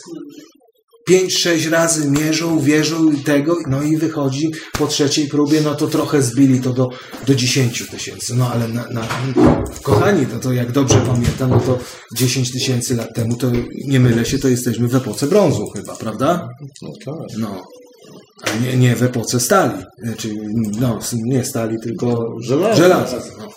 [1.09, 6.21] 5-6 razy mierzą, wierzą i tego, no i wychodzi po trzeciej próbie, no to trochę
[6.21, 6.89] zbili to do,
[7.27, 8.35] do 10 tysięcy.
[8.35, 9.07] No ale na, na,
[9.83, 11.79] kochani, to, to jak dobrze pamiętam, no to
[12.17, 13.51] 10 tysięcy lat temu, to
[13.87, 16.47] nie mylę się, to jesteśmy w epoce brązu chyba, prawda?
[16.81, 17.39] No tak.
[17.39, 17.63] No.
[18.43, 19.83] A nie, nie w epoce stali.
[20.03, 20.29] Znaczy,
[20.79, 22.75] no, nie stali, tylko Żelaza.
[22.75, 23.17] żelaza.
[23.39, 23.47] No.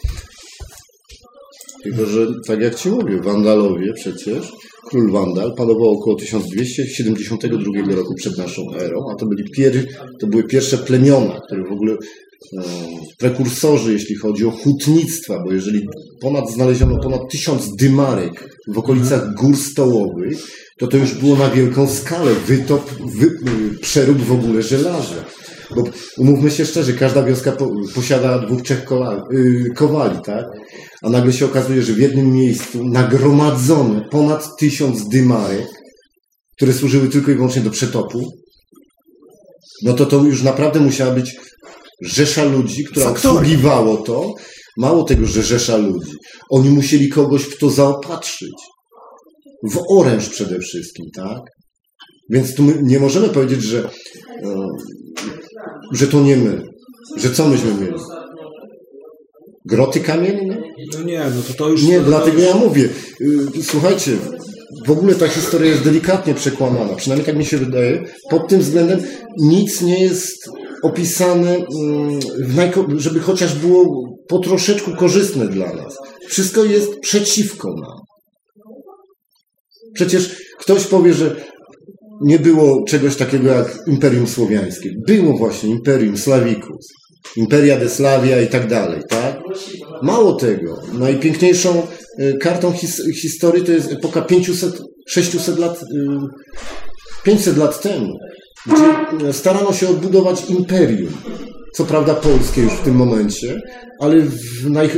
[1.82, 4.52] Tylko, że tak jak ci mówię, Wandalowie przecież,
[4.94, 9.86] król Wandal panował około 1272 roku przed naszą erą, a to, byli pier,
[10.20, 11.96] to były pierwsze plemiona, które w ogóle e,
[13.18, 15.86] prekursorzy, jeśli chodzi o hutnictwa, bo jeżeli
[16.20, 20.38] ponad znaleziono ponad tysiąc dymarek w okolicach gór stołowych,
[20.78, 23.30] to to już było na wielką skalę wytop, wy,
[23.80, 25.24] przerób w ogóle żelaza.
[25.76, 25.84] Bo
[26.18, 30.44] umówmy się szczerze, każda wioska po, posiada dwóch, trzech kola, y, kowali, tak?
[31.04, 35.66] A nagle się okazuje, że w jednym miejscu nagromadzone ponad tysiąc dymarek,
[36.56, 38.20] które służyły tylko i wyłącznie do przetopu,
[39.82, 41.36] no to to już naprawdę musiała być
[42.02, 43.40] rzesza ludzi, która Faktoria.
[43.40, 44.32] obsługiwało to.
[44.78, 46.12] Mało tego, że rzesza ludzi.
[46.50, 48.54] Oni musieli kogoś, kto zaopatrzyć.
[49.72, 51.40] W oręż przede wszystkim, tak?
[52.30, 53.90] Więc tu nie możemy powiedzieć, że,
[54.44, 54.66] e,
[55.92, 56.62] że to nie my.
[57.16, 57.94] Że co myśmy mieli?
[59.64, 60.56] Groty kamienne?
[60.94, 61.82] no nie, no to to już...
[61.82, 62.88] Nie, to, dlatego to już, ja mówię.
[63.20, 64.12] y, Słuchajcie,
[64.86, 66.94] w ogóle ta historia jest delikatnie przekłamana.
[66.94, 68.04] Przynajmniej tak mi się wydaje.
[68.30, 69.00] Pod tym względem
[69.38, 70.48] nic nie jest
[70.82, 72.20] opisane, mm,
[72.96, 75.96] żeby chociaż było po troszeczku korzystne dla nas.
[76.28, 77.98] Wszystko jest przeciwko nam.
[79.94, 81.36] Przecież ktoś powie, że
[82.22, 84.90] nie było czegoś takiego jak Imperium Słowiańskie.
[85.06, 86.86] Było właśnie Imperium Slavicus,
[87.36, 89.40] Imperia de Slavia i tak dalej, tak?
[90.02, 91.82] Mało tego, najpiękniejszą
[92.18, 95.86] y, kartą his, historii to jest epoka 500, 600 lat, y,
[97.24, 98.18] 500 lat temu,
[98.66, 101.12] gdzie y, starano się odbudować imperium.
[101.74, 103.60] Co prawda polskie już w tym momencie,
[104.00, 104.90] ale w, naj, y,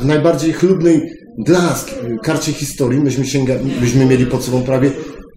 [0.00, 4.90] w najbardziej chlubnej y, karcie historii myśmy, sięga, myśmy mieli pod sobą prawie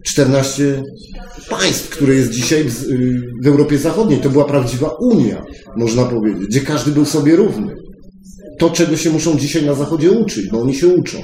[0.06, 0.82] 14
[1.50, 4.20] państw, które jest dzisiaj w, y, w Europie Zachodniej.
[4.20, 5.42] To była prawdziwa Unia,
[5.76, 7.74] można powiedzieć, gdzie każdy był sobie równy
[8.58, 11.18] to, czego się muszą dzisiaj na Zachodzie uczyć, bo oni się uczą.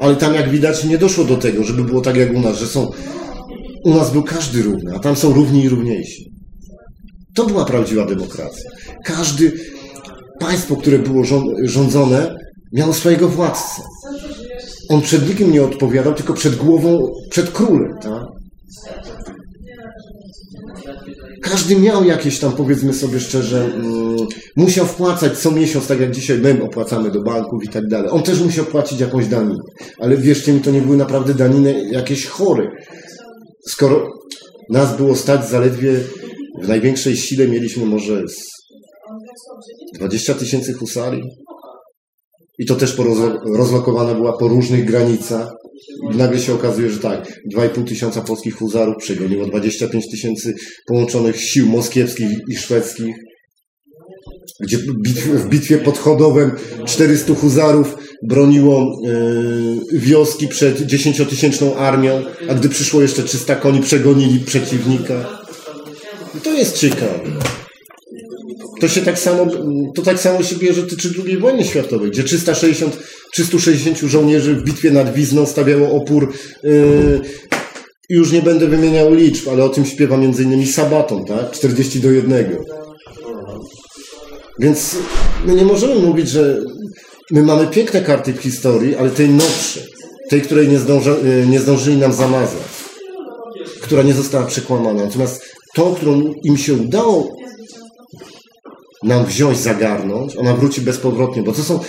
[0.00, 2.66] Ale tam jak widać nie doszło do tego, żeby było tak jak u nas, że
[2.66, 2.90] są.
[3.84, 6.30] U nas był każdy równy, a tam są równi i równiejsi.
[7.34, 8.70] To była prawdziwa demokracja.
[9.04, 9.52] Każdy
[10.40, 12.34] państwo, które było rząd- rządzone,
[12.72, 13.82] miało swojego władcę.
[14.88, 16.98] On przed nikim nie odpowiadał, tylko przed głową,
[17.30, 18.22] przed królem, tak?
[21.42, 24.16] Każdy miał jakieś tam, powiedzmy sobie szczerze, mm,
[24.56, 28.10] musiał wpłacać co miesiąc, tak jak dzisiaj my opłacamy do banków i tak dalej.
[28.10, 29.58] On też musiał płacić jakąś daninę.
[29.98, 32.70] Ale wierzcie mi, to nie były naprawdę daniny jakieś chore.
[33.68, 34.08] Skoro
[34.70, 36.00] nas było stać zaledwie
[36.62, 38.36] w największej sile mieliśmy może z
[39.98, 41.22] 20 tysięcy husarii.
[42.58, 42.96] I to też
[43.56, 45.48] rozlokowana była po różnych granicach.
[46.14, 50.54] I nagle się okazuje, że tak, 2,5 tysiąca polskich huzarów przegoniło 25 tysięcy
[50.86, 53.14] połączonych sił moskiewskich i szwedzkich,
[54.60, 54.78] gdzie
[55.34, 56.50] w bitwie pod Chodowem
[56.86, 64.40] 400 huzarów broniło e, wioski przed 10-tysięczną armią, a gdy przyszło jeszcze 300 koni, przegonili
[64.40, 65.44] przeciwnika.
[66.38, 67.20] I to jest ciekawe.
[68.80, 69.46] To się tak samo,
[69.94, 72.98] to tak samo się bierze tyczy II wojny światowej, gdzie 360,
[73.32, 76.32] 360 żołnierzy w bitwie nad Wizną stawiało opór.
[76.62, 77.20] Yy,
[78.08, 81.50] już nie będę wymieniał liczb, ale o tym śpiewa innymi Sabaton, tak?
[81.50, 82.56] 40 do 1.
[84.58, 84.96] Więc
[85.46, 86.58] my nie możemy mówić, że
[87.30, 89.82] my mamy piękne karty w historii, ale tej nowszej,
[90.30, 92.62] tej, której nie, zdąża, yy, nie zdążyli nam zamazać,
[93.80, 95.04] która nie została przekłamana.
[95.04, 95.42] Natomiast
[95.74, 97.37] tą, którą im się udało
[99.02, 101.80] nam wziąć, zagarnąć, ona wróci bezpowrotnie, bo to są,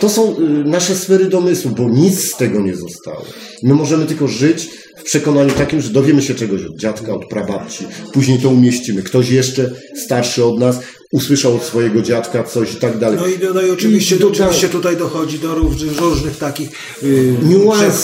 [0.00, 3.24] to są y, nasze sfery domysłu, bo nic z tego nie zostało.
[3.62, 7.84] My możemy tylko żyć w przekonaniu takim, że dowiemy się czegoś od dziadka, od prababci,
[8.12, 9.02] później to umieścimy.
[9.02, 9.70] Ktoś jeszcze
[10.04, 10.78] starszy od nas
[11.12, 13.18] usłyszał od swojego dziadka coś i tak dalej.
[13.20, 16.70] No i, no i oczywiście, I doda- oczywiście tutaj dochodzi do różnych, różnych takich
[17.02, 17.34] yy,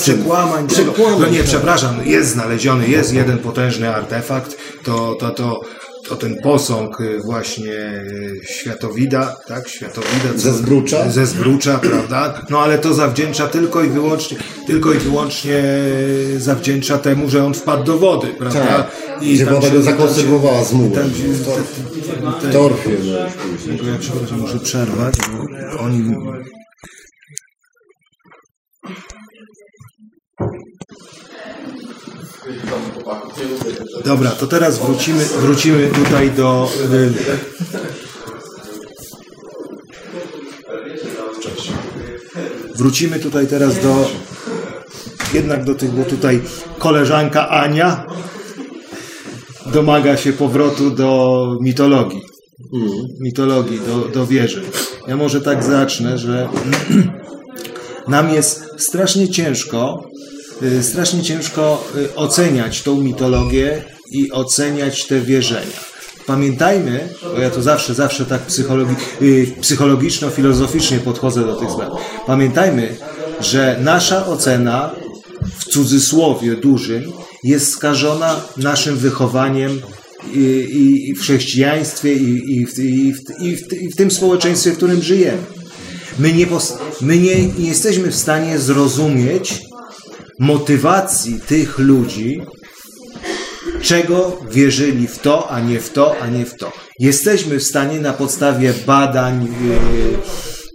[0.02, 0.66] przekłamań.
[0.68, 1.46] przekłamań, No nie, tak.
[1.46, 5.60] przepraszam, jest znaleziony, jest jeden potężny artefakt, to, to, to,
[6.08, 9.68] to ten posąg y, właśnie y, Światowida, tak?
[9.68, 10.32] Światowida.
[10.32, 11.10] co- Ze Zbrucza?
[11.10, 12.42] Ze Zbrucza, prawda?
[12.50, 14.36] No ale to zawdzięcza tylko i wyłącznie,
[14.66, 15.62] tylko i wyłącznie
[16.36, 18.66] zawdzięcza temu, że on wpadł do wody, prawda?
[18.66, 18.90] Tak,
[19.22, 20.92] gdzie tam woda go zakonserwowała z mułem.
[20.92, 21.02] tam
[22.50, 22.90] W torfie.
[23.92, 26.14] ja przepraszam, muszę przerwać, bo oni.
[34.04, 36.68] Dobra, to teraz wrócimy, wrócimy tutaj do.
[36.94, 37.12] y,
[42.76, 44.10] Wrócimy tutaj teraz do.
[45.34, 46.40] Jednak do tych, bo tutaj
[46.78, 48.06] koleżanka Ania
[49.66, 52.32] domaga się powrotu do mitologii
[53.20, 54.62] mitologii, do, do wierzy.
[55.08, 56.48] Ja może tak zacznę, że
[58.08, 60.04] nam jest strasznie ciężko,
[60.82, 65.92] strasznie ciężko y, oceniać tą mitologię i oceniać te wierzenia.
[66.26, 71.88] Pamiętajmy, bo ja to zawsze, zawsze tak psychologi, y, psychologiczno-filozoficznie podchodzę do tych spraw.
[72.26, 72.96] Pamiętajmy,
[73.40, 74.94] że nasza ocena
[75.58, 79.80] w cudzysłowie dużym jest skażona naszym wychowaniem
[80.34, 84.70] i, i, w chrześcijaństwie i, i, w, i, w, i, w, i w tym społeczeństwie,
[84.70, 85.42] w którym żyjemy.
[86.18, 86.46] My, nie,
[87.00, 89.60] my nie, nie jesteśmy w stanie zrozumieć
[90.42, 92.42] motywacji tych ludzi,
[93.82, 96.72] czego wierzyli w to, a nie w to, a nie w to.
[96.98, 99.48] Jesteśmy w stanie na podstawie badań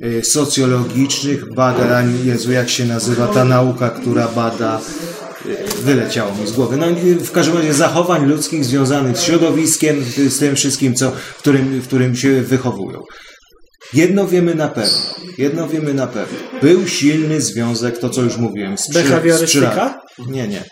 [0.02, 4.82] y, y, socjologicznych, badań, Jezu, jak się nazywa ta nauka, która bada,
[5.46, 6.86] y, wyleciało mi z głowy, no
[7.26, 11.88] w każdym razie zachowań ludzkich związanych z środowiskiem, z tym wszystkim, co, w, którym, w
[11.88, 13.04] którym się wychowują.
[13.94, 15.00] Jedno wiemy na pewno,
[15.38, 16.38] jedno wiemy na pewno.
[16.62, 20.00] Był silny związek, to co już mówiłem, z, Behawiorystyka?
[20.28, 20.64] Nie, nie.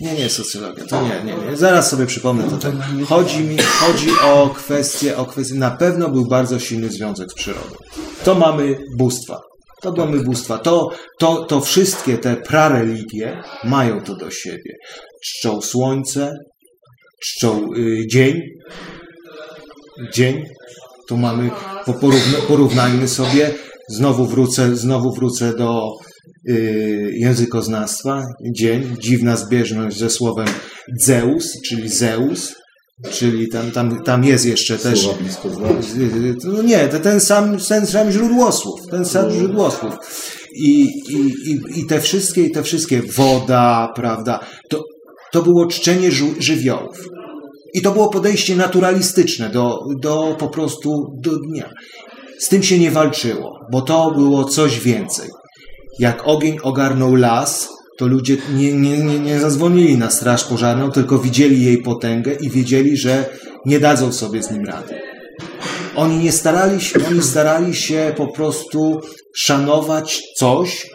[0.00, 1.56] Nie, nie, socjologia, to nie, nie, nie.
[1.56, 2.56] Zaraz sobie przypomnę to.
[2.56, 2.72] tak.
[3.08, 7.76] Chodzi mi, chodzi o kwestię, o kwestię, na pewno był bardzo silny związek z przyrodą.
[8.24, 9.40] To mamy bóstwa.
[9.82, 10.58] To mamy bóstwa.
[10.58, 10.88] To,
[11.18, 14.76] to, to wszystkie te prareligie mają to do siebie.
[15.24, 16.34] Czczą słońce,
[17.22, 18.40] czczą y, dzień,
[20.14, 20.44] dzień.
[21.12, 21.50] Tu mamy,
[22.00, 23.54] porówna, porównajmy sobie,
[23.88, 25.88] znowu wrócę, znowu wrócę do
[26.50, 28.22] y, językoznawstwa.
[28.56, 30.46] Dzień, dziwna zbieżność ze słowem
[31.00, 32.54] Zeus, czyli Zeus,
[33.10, 35.08] czyli tam, tam, tam jest jeszcze też...
[35.20, 35.80] Blisko znane.
[35.98, 39.94] Y, No nie, ten sam, ten sam źródłosłów, ten sam źródłosłów.
[40.56, 44.40] I, i, i, I te wszystkie, te wszystkie woda, prawda,
[44.70, 44.82] to,
[45.32, 46.96] to było czczenie żu- żywiołów.
[47.74, 51.70] I to było podejście naturalistyczne do, do po prostu do dnia.
[52.38, 55.28] z tym się nie walczyło, bo to było coś więcej.
[55.98, 57.68] Jak ogień ogarnął las,
[57.98, 62.50] to ludzie nie, nie, nie, nie zadzwonili na straż pożarną, tylko widzieli jej potęgę i
[62.50, 63.24] wiedzieli, że
[63.66, 65.00] nie dadzą sobie z nim rady.
[65.96, 69.00] Oni nie starali się, oni starali się po prostu
[69.34, 70.86] szanować coś,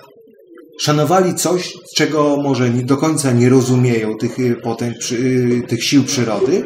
[0.80, 4.56] szanowali coś, czego może nie do końca nie rozumieją tych y,
[5.00, 6.64] przy- y, tych sił przyrody,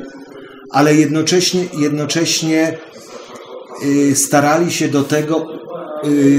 [0.72, 2.78] ale jednocześnie, jednocześnie
[3.86, 5.46] y, starali się do tego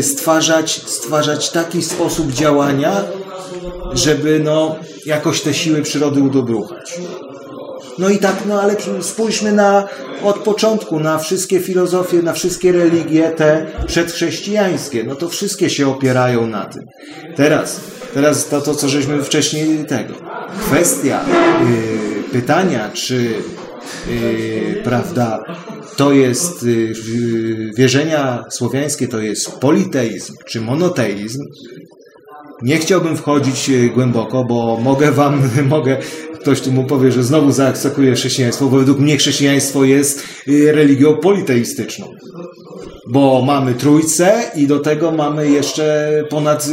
[0.03, 3.05] stwarzać, stwarzać taki sposób działania,
[3.93, 7.01] żeby no, jakoś te siły przyrody udobruchać.
[7.99, 9.89] No i tak, no ale spójrzmy na
[10.23, 15.05] od początku na wszystkie filozofie, na wszystkie religie te przedchrześcijańskie.
[15.05, 16.83] No to wszystkie się opierają na tym.
[17.37, 17.81] Teraz,
[18.15, 20.15] teraz to, to co żeśmy wcześniej tego.
[20.61, 21.25] Kwestia
[22.27, 23.15] y, pytania, czy
[24.09, 25.39] y, prawda,
[25.97, 31.39] to jest y, w- wierzenia słowiańskie to jest politeizm czy monoteizm,
[32.63, 35.97] nie chciałbym wchodzić e, głęboko, bo mogę wam, mogę,
[36.41, 41.17] ktoś tu mu powie, że znowu zaakceptuje chrześcijaństwo, bo według mnie chrześcijaństwo jest e, religią
[41.17, 42.07] politeistyczną.
[43.09, 46.69] Bo mamy trójcę i do tego mamy jeszcze ponad,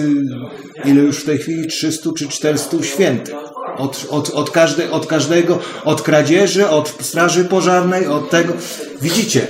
[0.85, 3.35] e, ile już w tej chwili, 300 czy 400 świętych.
[3.77, 8.53] Od, od, od, każde, od każdego, od kradzieży, od straży pożarnej, od tego.
[9.01, 9.47] Widzicie,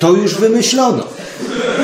[0.00, 1.04] to już wymyślono.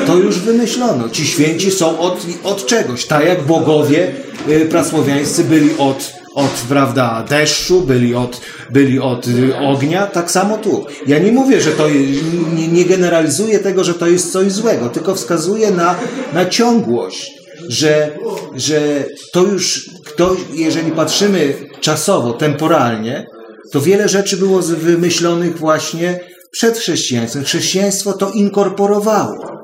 [0.07, 1.09] To już wymyślono.
[1.09, 3.05] Ci święci są od, od czegoś.
[3.05, 4.11] Tak jak bogowie
[4.49, 8.41] y, prasłowiańscy byli od, od prawda, deszczu, byli od,
[8.71, 10.85] byli od y, ognia, tak samo tu.
[11.07, 11.89] Ja nie mówię, że to
[12.55, 15.95] nie, nie generalizuję tego, że to jest coś złego, tylko wskazuję na,
[16.33, 17.31] na ciągłość,
[17.69, 18.17] że,
[18.55, 19.03] że
[19.33, 23.25] to już ktoś, jeżeli patrzymy czasowo, temporalnie,
[23.71, 26.19] to wiele rzeczy było wymyślonych właśnie
[26.51, 27.43] przed chrześcijaństwem.
[27.43, 29.57] Chrześcijaństwo to inkorporowało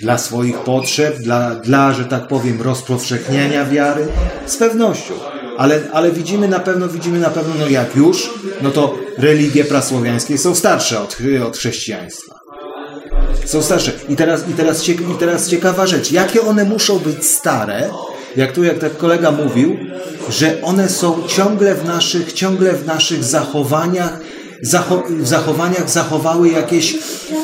[0.00, 4.06] dla swoich potrzeb, dla, dla, że tak powiem, rozpowszechniania wiary,
[4.46, 5.14] z pewnością.
[5.58, 8.30] Ale, ale widzimy na pewno, widzimy na pewno, no jak już,
[8.62, 12.34] no to religie prasłowiańskie są starsze od, od chrześcijaństwa.
[13.44, 13.92] Są starsze.
[14.08, 16.12] I teraz, i, teraz, ciek- I teraz ciekawa rzecz.
[16.12, 17.90] Jakie one muszą być stare,
[18.36, 19.76] jak tu jak tak kolega mówił,
[20.30, 24.39] że one są ciągle w naszych, ciągle w naszych zachowaniach, zacho
[25.20, 26.98] w zachowaniach zachowały jakieś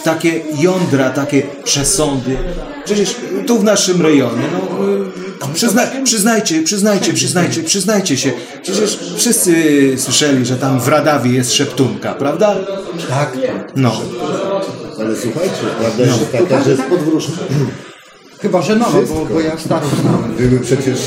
[0.04, 2.36] takie jądra, takie przesądy.
[2.84, 4.84] Przecież tu w naszym rejonie, no,
[5.50, 8.32] y, przyzna, przyznajcie, przyznajcie, przyznajcie, przyznajcie się.
[8.62, 9.54] Przecież wszyscy
[9.98, 12.56] słyszeli, że tam w Radawie jest szeptunka, prawda?
[13.08, 13.32] Tak.
[13.76, 14.00] No.
[15.00, 17.32] Ale słuchajcie, prawda jest taka, że jest podwróżka.
[18.42, 20.34] Chyba, że nowe, bo, bo ja starą znałem.
[20.38, 20.98] Były przecież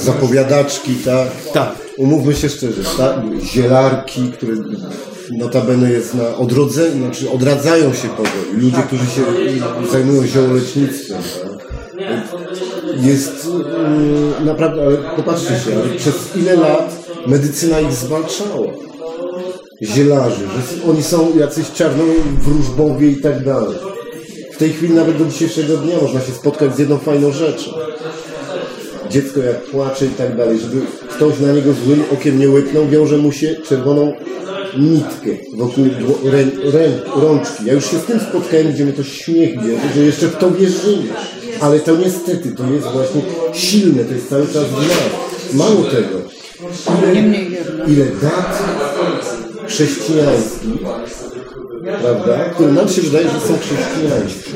[0.00, 1.52] zapowiadaczki, tak?
[1.52, 1.85] Tak.
[1.96, 3.20] Umówmy się szczerze, tak?
[3.20, 4.52] Były zielarki, które
[5.38, 8.62] notabene jest na odrodzeniu, znaczy odradzają się powoli.
[8.62, 9.22] Ludzie, którzy się
[9.92, 11.66] zajmują ziołolecznictwem, tak?
[13.00, 18.72] Jest mm, naprawdę, ale popatrzcie się, ale przez ile lat medycyna ich zwalczała.
[19.82, 23.76] Zielarzy, że oni są jacyś czarnowróżbowie i tak dalej.
[24.52, 27.70] W tej chwili nawet do dzisiejszego dnia można się spotkać z jedną fajną rzeczą.
[29.10, 30.80] Dziecko jak płacze i tak dalej, żeby
[31.10, 34.12] ktoś na niego złym okiem nie łyknął, wiąże mu się czerwoną
[34.78, 35.84] nitkę wokół
[36.24, 37.64] rę, rę, rączki.
[37.64, 40.50] Ja już się z tym spotkałem, gdzie mnie to śmiech bierze, że jeszcze w to
[40.50, 41.08] wierzymy.
[41.60, 43.20] Ale to niestety, to jest właśnie
[43.52, 44.98] silne, to jest cały czas w nas.
[45.52, 46.18] Mało tego.
[47.14, 47.40] Jednak.
[47.88, 48.62] Ile dat
[49.66, 50.80] chrześcijańskich,
[52.02, 54.50] prawda, które nam się wydaje, że są chrześcijańskie.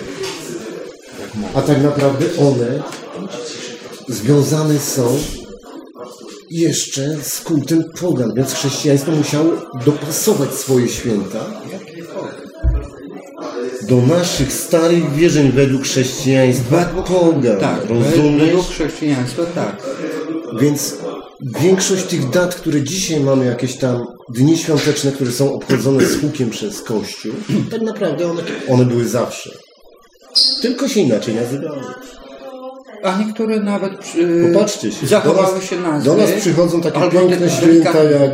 [1.54, 2.82] A tak naprawdę one
[4.10, 5.18] związane są
[6.50, 9.52] jeszcze z kultem pogan, więc chrześcijaństwo musiało
[9.86, 11.46] dopasować swoje święta
[13.88, 17.60] do naszych starych wierzeń według chrześcijaństwa pogan.
[17.60, 18.46] Tak, rozumiesz?
[18.46, 19.82] według chrześcijaństwa tak.
[20.60, 20.96] Więc
[21.60, 24.04] większość tych dat, które dzisiaj mamy, jakieś tam
[24.34, 27.32] dni świąteczne, które są obchodzone z hukiem przez Kościół,
[27.70, 29.50] tak naprawdę one, one były zawsze.
[30.62, 31.80] Tylko się inaczej nazywały.
[33.02, 35.06] A niektóre nawet przy, Popatrzcie się.
[35.06, 36.10] zachowały do nas, się nazwy.
[36.10, 38.32] Do nas przychodzą takie piękne święta jak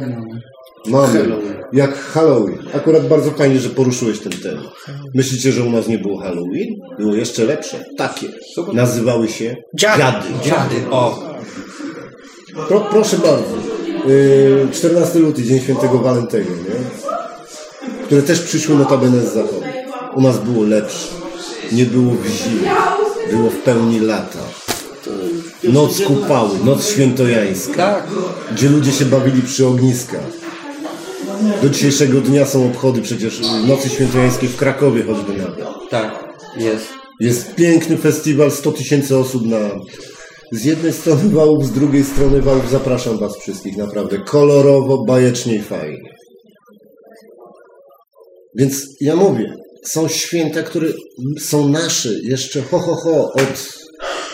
[0.87, 1.37] mamy.
[1.73, 2.59] Jak Halloween.
[2.75, 4.65] Akurat bardzo fajnie, że poruszyłeś ten temat.
[5.15, 6.69] Myślicie, że u nas nie było Halloween?
[6.99, 7.85] Było jeszcze lepsze.
[7.99, 8.27] Takie.
[8.73, 10.03] Nazywały się dziady.
[10.45, 11.23] Dziady, o.
[12.69, 13.57] Pro, proszę bardzo.
[14.09, 16.77] Yy, 14 luty, Dzień Świętego Walentego, nie?
[18.05, 19.63] Które też przyszły notabene z zachodu.
[20.15, 21.09] U nas było lepsze.
[21.73, 22.71] Nie było w zimie.
[23.31, 24.39] Było w pełni lata.
[25.73, 27.75] Noc kupały, noc świętojańska.
[27.75, 28.09] Tak.
[28.53, 30.27] Gdzie ludzie się bawili przy ogniskach.
[31.63, 35.65] Do dzisiejszego dnia są obchody przecież Nocy Świętojańskiej w Krakowie choćby nawet.
[35.91, 36.87] Tak, jest.
[37.21, 39.59] Jest piękny festiwal, 100 tysięcy osób na...
[40.53, 42.71] Z jednej strony wałów, z drugiej strony wałów.
[42.71, 44.19] Zapraszam Was wszystkich, naprawdę.
[44.19, 46.11] Kolorowo, bajecznie i fajnie.
[48.55, 49.55] Więc ja mówię,
[49.85, 50.89] są święta, które
[51.41, 53.73] są nasze jeszcze ho, ho, ho, od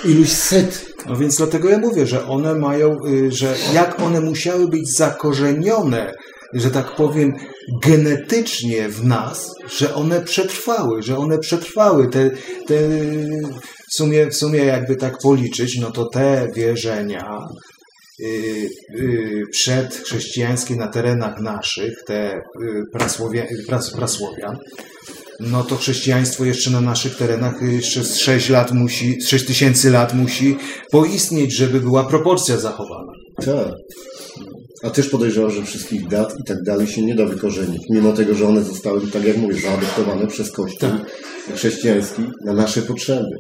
[0.04, 0.91] iluś set.
[1.06, 6.14] No więc dlatego ja mówię, że one mają, y, że jak one musiały być zakorzenione,
[6.52, 7.32] że tak powiem,
[7.82, 12.08] genetycznie w nas, że one przetrwały, że one przetrwały.
[12.08, 12.30] Te,
[12.66, 12.88] te
[13.90, 17.38] w, sumie, w sumie jakby tak policzyć, no to te wierzenia
[18.20, 22.40] y, y, przedchrześcijańskie na terenach naszych, te y,
[22.92, 24.58] prasłowia, pras, prasłowian,
[25.50, 30.14] no to chrześcijaństwo jeszcze na naszych terenach jeszcze z 6 lat musi, 6 tysięcy lat
[30.14, 30.56] musi
[30.90, 33.12] poistnieć, żeby była proporcja zachowana.
[33.44, 33.74] Tak.
[34.82, 38.34] A też podejrzewam, że wszystkich dat i tak dalej się nie da wykorzenić, mimo tego,
[38.34, 40.90] że one zostały, tak jak mówię, zaadoptowane przez Kościół
[41.54, 43.36] chrześcijański na nasze potrzeby.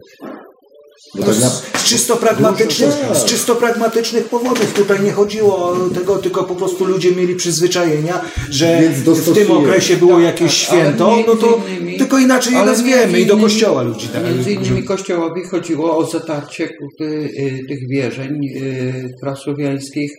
[1.14, 1.48] Bo tak na...
[1.78, 4.72] Z czysto, pragmatycznych, z czysto pragmatycznych powodów.
[4.74, 9.96] Tutaj nie chodziło o tego, tylko po prostu ludzie mieli przyzwyczajenia, że w tym okresie
[9.96, 13.42] było jakieś Ale święto, no to innymi- tylko inaczej je nazwiemy między i do innymi-
[13.42, 14.08] kościoła ludzi.
[14.08, 16.64] Tak, Między innymi Kościołowi chodziło o zatarcie
[17.00, 20.10] y, tych wierzeń y, prasłowiańskich,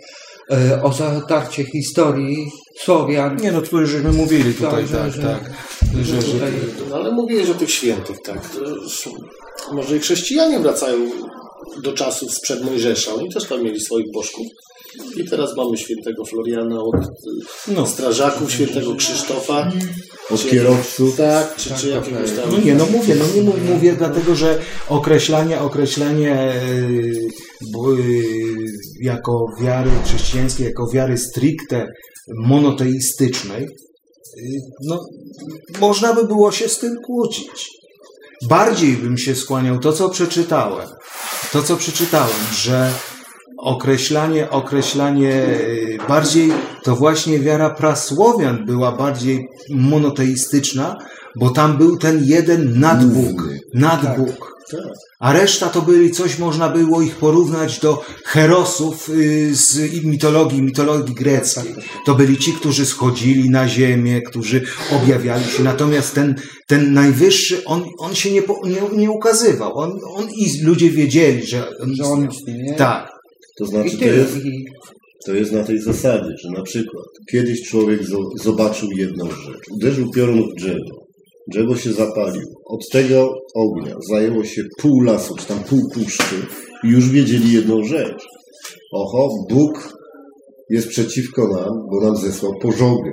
[0.54, 2.48] y, o zatarcie historii
[2.78, 3.38] Słowian.
[3.38, 5.52] Nie no, tu już żeśmy mówili tutaj, Tak, że- tak, że- tak.
[6.04, 6.52] Że, że, tutaj-
[6.90, 8.50] No ale mówiłeś o tych świętych, tak.
[9.72, 10.98] Może i chrześcijanie wracają
[11.82, 13.14] do czasów sprzed Mojżesza.
[13.14, 14.48] Oni też tam mieli swoich bożków.
[15.16, 16.96] I teraz mamy świętego Floriana od
[17.68, 17.88] No.
[17.88, 19.72] strażaków, świętego Krzysztofa.
[20.30, 21.18] Od czy- kierowców.
[21.18, 22.52] Tak, czy, czy jakiegoś tam...
[22.52, 27.28] No nie, no mówię, no nie mów, mówię dlatego, że określanie, określenie y,
[28.00, 28.66] y,
[29.02, 31.88] jako wiary chrześcijańskiej, jako wiary stricte
[32.46, 33.68] monoteistycznej, y,
[34.86, 35.00] no
[35.80, 37.70] można by było się z tym kłócić.
[38.50, 40.88] Bardziej bym się skłaniał to, co przeczytałem,
[41.52, 42.92] to, co przeczytałem, że
[43.64, 46.52] określanie, określanie y, bardziej,
[46.84, 50.98] to właśnie wiara prasłowian była bardziej monoteistyczna,
[51.36, 54.54] bo tam był ten jeden nadbóg, nadbóg.
[54.72, 54.80] Tak.
[55.20, 61.16] A reszta to byli, coś można było ich porównać do herosów y, z mitologii, mitologii
[61.16, 61.76] greckiej.
[62.06, 65.64] To byli ci, którzy schodzili na ziemię, którzy objawiali się.
[65.64, 66.36] Natomiast ten,
[66.68, 69.78] ten najwyższy, on, on się nie, nie, nie ukazywał.
[69.78, 72.76] On, on i ludzie wiedzieli, że on, Że on istnieje.
[72.76, 73.13] Tak.
[73.60, 74.38] To znaczy, to jest,
[75.26, 79.62] to jest na tej zasadzie, że na przykład kiedyś człowiek zo- zobaczył jedną rzecz.
[79.72, 81.04] Uderzył piorun w drzewo.
[81.52, 82.52] Drzewo się zapaliło.
[82.66, 86.36] Od tego ognia zajęło się pół lasu, czy tam pół puszczy
[86.84, 88.24] i już wiedzieli jedną rzecz.
[88.94, 89.94] Oho, Bóg
[90.70, 93.12] jest przeciwko nam, bo nam zesłał pożogę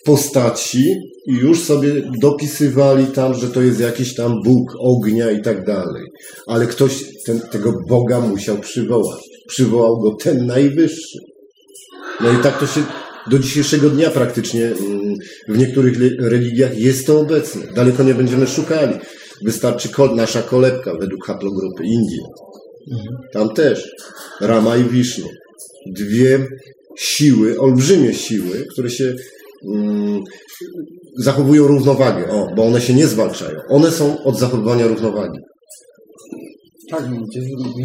[0.00, 0.94] w postaci
[1.26, 6.02] i już sobie dopisywali tam, że to jest jakiś tam Bóg ognia i tak dalej.
[6.46, 9.20] Ale ktoś ten, tego Boga musiał przywołać.
[9.48, 11.18] Przywołał go ten najwyższy.
[12.20, 12.80] No i tak to się
[13.30, 15.14] do dzisiejszego dnia praktycznie mm,
[15.48, 17.62] w niektórych religiach jest to obecne.
[17.74, 18.94] Daleko nie będziemy szukali.
[19.44, 22.20] Wystarczy nasza kolebka według haplogrupy Indii.
[23.32, 23.90] Tam też
[24.40, 25.28] Rama i Wisznu.
[25.86, 26.46] Dwie
[26.98, 29.14] siły, olbrzymie siły, które się
[29.74, 30.20] mm,
[31.18, 32.30] zachowują równowagę.
[32.30, 33.60] O, bo one się nie zwalczają.
[33.68, 35.38] One są od zachowywania równowagi.
[36.90, 37.04] Tak.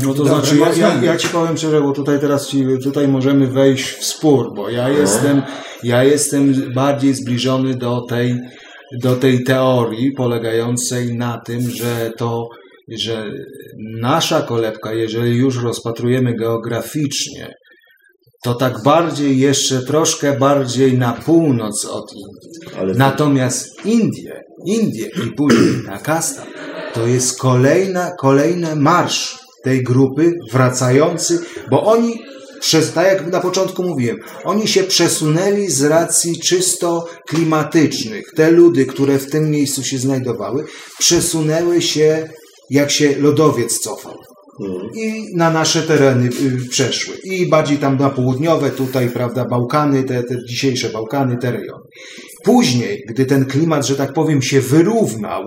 [0.04, 3.08] No to Dobre znaczy, ja, ja, ja ci powiem szczerze, bo tutaj teraz ci, tutaj
[3.08, 5.42] możemy wejść w spór, bo ja jestem,
[5.84, 8.40] ja jestem bardziej zbliżony do tej,
[9.02, 12.48] do tej teorii polegającej na tym, że to,
[12.98, 13.32] że
[14.02, 17.54] nasza kolebka, jeżeli już rozpatrujemy geograficznie,
[18.44, 22.78] to tak bardziej jeszcze troszkę bardziej na północ od Indii.
[22.80, 26.46] Ale Natomiast Indie, Indie i później Nakasta
[26.94, 31.40] to jest kolejna, kolejny marsz tej grupy wracający,
[31.72, 32.20] bo oni
[32.60, 38.24] przez, tak jak na początku mówiłem, oni się przesunęli z racji czysto klimatycznych.
[38.36, 40.66] Te ludy, które w tym miejscu się znajdowały,
[41.00, 42.30] przesunęły się
[42.70, 44.16] jak się lodowiec cofał
[44.66, 46.30] mm, i na nasze tereny
[46.66, 47.16] y, przeszły.
[47.24, 51.84] I bardziej tam na południowe, tutaj, prawda, Bałkany, te, te dzisiejsze Bałkany, te rejony.
[52.44, 55.44] Później, gdy ten klimat, że tak powiem, się wyrównał,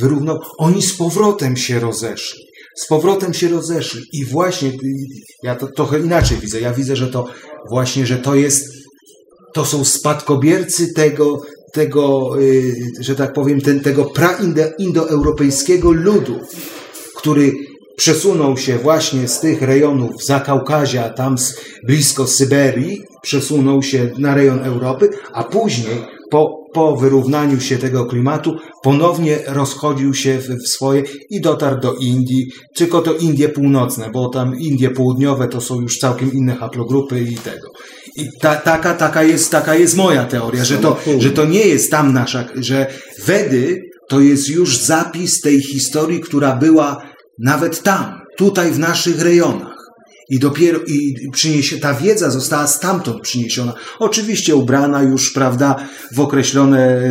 [0.00, 2.40] wyrównał, oni z powrotem się rozeszli.
[2.76, 4.02] Z powrotem się rozeszli.
[4.12, 4.72] I właśnie,
[5.42, 6.60] ja to trochę inaczej widzę.
[6.60, 7.26] Ja widzę, że to
[7.70, 8.64] właśnie, że to jest,
[9.54, 11.42] to są spadkobiercy tego,
[11.72, 16.40] tego y, że tak powiem, ten, tego praindoeuropejskiego ludu,
[17.16, 17.52] który
[17.96, 24.58] przesunął się właśnie z tych rejonów Zakaukazia, tam z, blisko Syberii, przesunął się na rejon
[24.58, 31.02] Europy, a później po, po wyrównaniu się tego klimatu ponownie rozchodził się w, w swoje
[31.30, 35.98] i dotarł do Indii, tylko to Indie północne, bo tam Indie południowe to są już
[35.98, 37.68] całkiem inne haplogrupy i tego.
[38.16, 41.90] I ta, taka, taka, jest, taka jest moja teoria, że to, że to nie jest
[41.90, 42.86] tam nasza, że
[43.24, 47.02] Wedy to jest już zapis tej historii, która była
[47.38, 49.69] nawet tam, tutaj w naszych rejonach.
[50.30, 53.74] I dopiero i przyniesie, ta wiedza została stamtąd przyniesiona.
[53.98, 57.02] Oczywiście ubrana już, prawda, w określone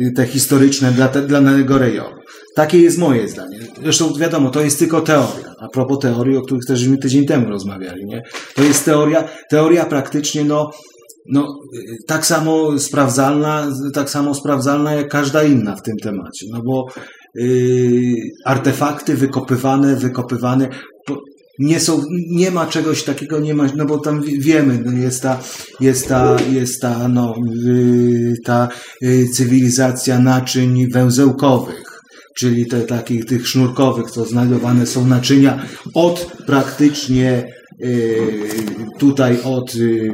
[0.00, 2.16] y, te historyczne dla, te, dla danego rejonu.
[2.56, 3.58] Takie jest moje zdanie.
[3.82, 5.54] Zresztą wiadomo, to jest tylko teoria.
[5.60, 8.22] A propos teorii, o których też tydzień temu rozmawiali, nie?
[8.54, 10.70] To jest teoria, teoria praktycznie, no,
[11.26, 16.46] no, y, tak samo sprawdzalna, tak samo sprawdzalna jak każda inna w tym temacie.
[16.52, 16.86] No bo
[17.40, 18.14] y,
[18.44, 20.68] artefakty wykopywane, wykopywane,
[21.58, 25.22] nie są, nie ma czegoś takiego, nie ma, no bo tam wi- wiemy, no jest
[25.22, 25.40] ta,
[25.80, 27.34] jest ta, jest ta, no,
[27.66, 28.68] y, ta
[29.02, 31.82] y, cywilizacja naczyń węzełkowych,
[32.36, 35.62] czyli te takich tych sznurkowych, co znajdowane są naczynia
[35.94, 37.44] od praktycznie
[37.84, 38.16] y,
[38.98, 40.12] tutaj od y,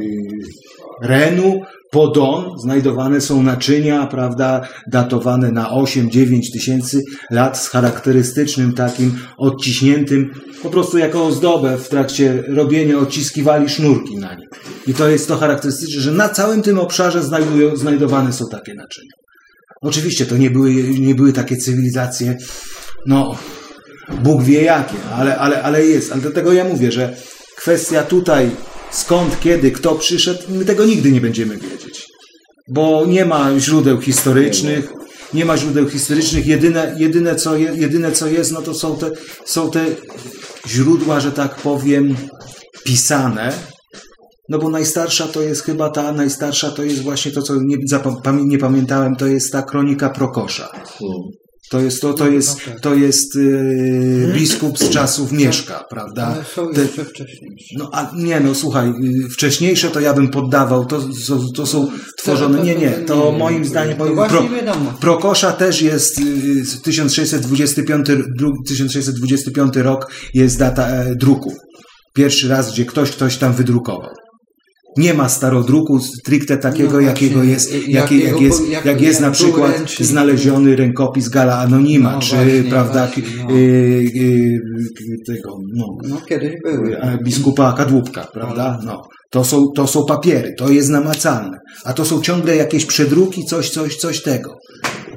[1.01, 1.61] Renu
[1.91, 10.31] po Don znajdowane są naczynia, prawda, datowane na 8-9 tysięcy lat z charakterystycznym takim odciśniętym,
[10.63, 14.47] po prostu jako ozdobę w trakcie robienia odciskiwali sznurki na nim.
[14.87, 19.11] I to jest to charakterystyczne, że na całym tym obszarze znajdują, znajdowane są takie naczynia.
[19.81, 22.37] Oczywiście to nie były, nie były takie cywilizacje,
[23.05, 23.35] no,
[24.23, 26.11] Bóg wie jakie, ale, ale, ale jest.
[26.11, 27.15] Ale dlatego ja mówię, że
[27.55, 28.51] kwestia tutaj,
[28.91, 32.05] skąd, kiedy, kto przyszedł, my tego nigdy nie będziemy wiedzieć.
[32.67, 34.93] Bo nie ma źródeł historycznych,
[35.33, 36.47] nie ma źródeł historycznych.
[36.47, 39.11] Jedyne, jedyne, co, je, jedyne co jest, no to są te,
[39.45, 39.85] są te
[40.67, 42.15] źródła, że tak powiem,
[42.83, 43.53] pisane.
[44.49, 47.77] No bo najstarsza to jest chyba ta, najstarsza to jest właśnie to, co nie,
[48.45, 50.69] nie pamiętałem, to jest ta kronika Prokosza.
[51.69, 56.27] To jest, to, to jest, to jest yy, biskup z czasów Mieszka, prawda?
[56.27, 57.75] Ale są Te- jeszcze wcześniejsze.
[57.77, 61.87] no a nie, no słuchaj, y, wcześniejsze to ja bym poddawał, to, to, to są
[62.17, 64.43] tworzone, nie, nie, to moim zdaniem, moim, pro.
[65.01, 71.53] Prokosza też jest y, z 1625, dru- 1625 rok jest data e, druku.
[72.13, 74.09] Pierwszy raz, gdzie ktoś ktoś tam wydrukował.
[74.97, 79.01] Nie ma starodruku stricte takiego, No jakiego jest, y, jaki, jakiego jak jest, jak- jak
[79.01, 80.09] jest na jak przykład ręcznik.
[80.09, 83.51] znaleziony rękopis Gala Anonima, No czy właśnie, prawda, właśnie, no.
[83.51, 83.53] y,
[84.15, 84.59] y,
[85.27, 86.97] tego, no, No kiedyś były.
[87.23, 88.79] biskupa Kadłubka, prawda?
[88.85, 89.01] No.
[89.31, 91.57] To są, to są papiery, to jest namacalne.
[91.85, 94.53] A to są ciągle jakieś przedruki, coś, coś, coś tego.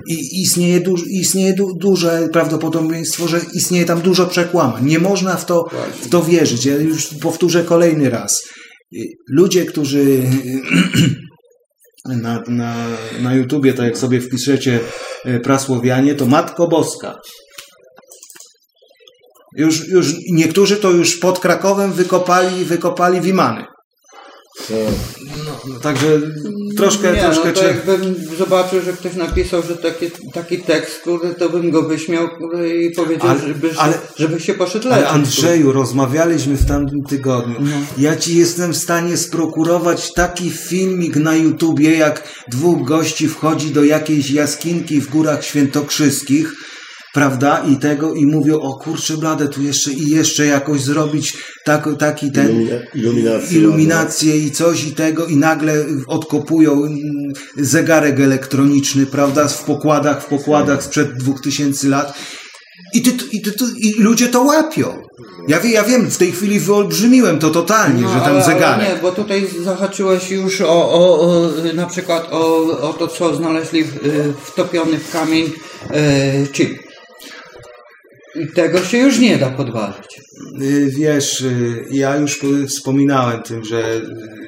[0.08, 4.86] I istnieje, duż, istnieje du, duże prawdopodobieństwo, że istnieje tam dużo przekłamań.
[4.86, 5.64] Nie można w to,
[6.00, 6.66] w to wierzyć.
[6.66, 8.40] Ja już powtórzę kolejny raz.
[9.28, 10.22] Ludzie, którzy
[12.04, 12.86] na, na,
[13.20, 14.80] na YouTubie, tak jak sobie wpiszecie
[15.24, 17.18] e, prasłowianie, to Matko Boska.
[19.56, 23.64] Już, już niektórzy to już pod Krakowem wykopali, wykopali Wimany.
[24.70, 24.76] No,
[25.68, 26.20] no, także
[26.76, 27.66] troszkę, nie, troszkę no to czy...
[27.66, 32.76] jakbym zobaczył, że ktoś napisał, że taki, taki tekst, kurde, to bym go wyśmiał kurde,
[32.76, 35.14] i powiedział, Ale- żeby, ale- żeby się poszedł Ale leczyć.
[35.14, 37.56] Andrzeju, rozmawialiśmy w tamtym tygodniu.
[37.60, 37.70] No.
[37.98, 43.84] Ja ci jestem w stanie sprokurować taki filmik na YouTubie, jak dwóch gości wchodzi do
[43.84, 46.52] jakiejś jaskinki w górach świętokrzyskich,
[47.14, 51.88] prawda, i tego, i mówią, o kurczę blade, tu jeszcze i jeszcze jakoś zrobić tak,
[51.98, 52.48] taki ten...
[52.48, 53.58] Ilumina- iluminację.
[53.58, 55.74] iluminację i coś i tego i nagle
[56.06, 56.98] odkopują mm,
[57.56, 62.18] zegarek elektroniczny, prawda, w pokładach, w pokładach sprzed dwóch tysięcy lat
[62.94, 65.02] i, ty, i, ty, i ludzie to łapią.
[65.48, 68.86] Ja, wie, ja wiem, w tej chwili wyolbrzymiłem to totalnie, że tam No, ale, zegarek.
[68.86, 73.34] Ale nie, bo tutaj zahaczyłeś już o, o, o na przykład o, o to, co
[73.34, 76.91] znaleźli w, y, wtopiony w kamień y, chip.
[78.34, 80.20] I tego się już nie da podważyć.
[80.62, 83.96] Y, Wiesz, y, ja już po- wspominałem tym, że...
[83.96, 84.02] y,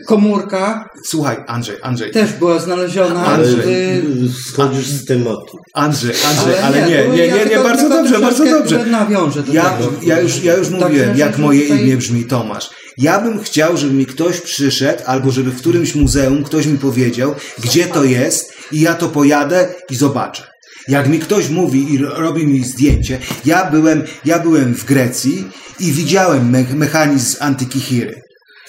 [0.06, 3.26] Komórka Słuchaj, Andrzej, Andrzej, też była znaleziona.
[3.26, 4.02] Ale y,
[4.48, 5.58] schodzisz z tematu.
[5.74, 8.86] Andrzej, Andrzej, ale nie, bo nie, nie, nie, tylko- bardzo tylko dobrze, bardzo dobrze.
[8.86, 9.92] Nawiążę do Ja, tego.
[10.02, 12.70] ja, już, ja już Także, mówiłem, jak moje tutaj- imię brzmi Tomasz.
[12.98, 17.34] Ja bym chciał, żeby mi ktoś przyszedł, albo żeby w którymś muzeum ktoś mi powiedział,
[17.64, 20.42] gdzie to jest i ja to pojadę i zobaczę.
[20.88, 25.44] Jak mi ktoś mówi i ro- robi mi zdjęcie, ja byłem, ja byłem w Grecji
[25.80, 28.20] i widziałem me mechanizm Antykichiry.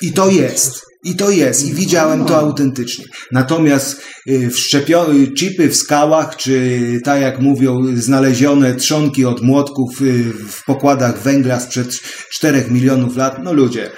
[0.02, 0.82] I to jest.
[1.04, 1.66] I to jest.
[1.66, 3.06] I widziałem to autentycznie.
[3.32, 10.24] Natomiast y, wszczepione chipy w skałach, czy tak jak mówią, znalezione trzonki od młotków y,
[10.50, 11.92] w pokładach węgla sprzed
[12.32, 13.92] 4 milionów lat, no ludzie, y,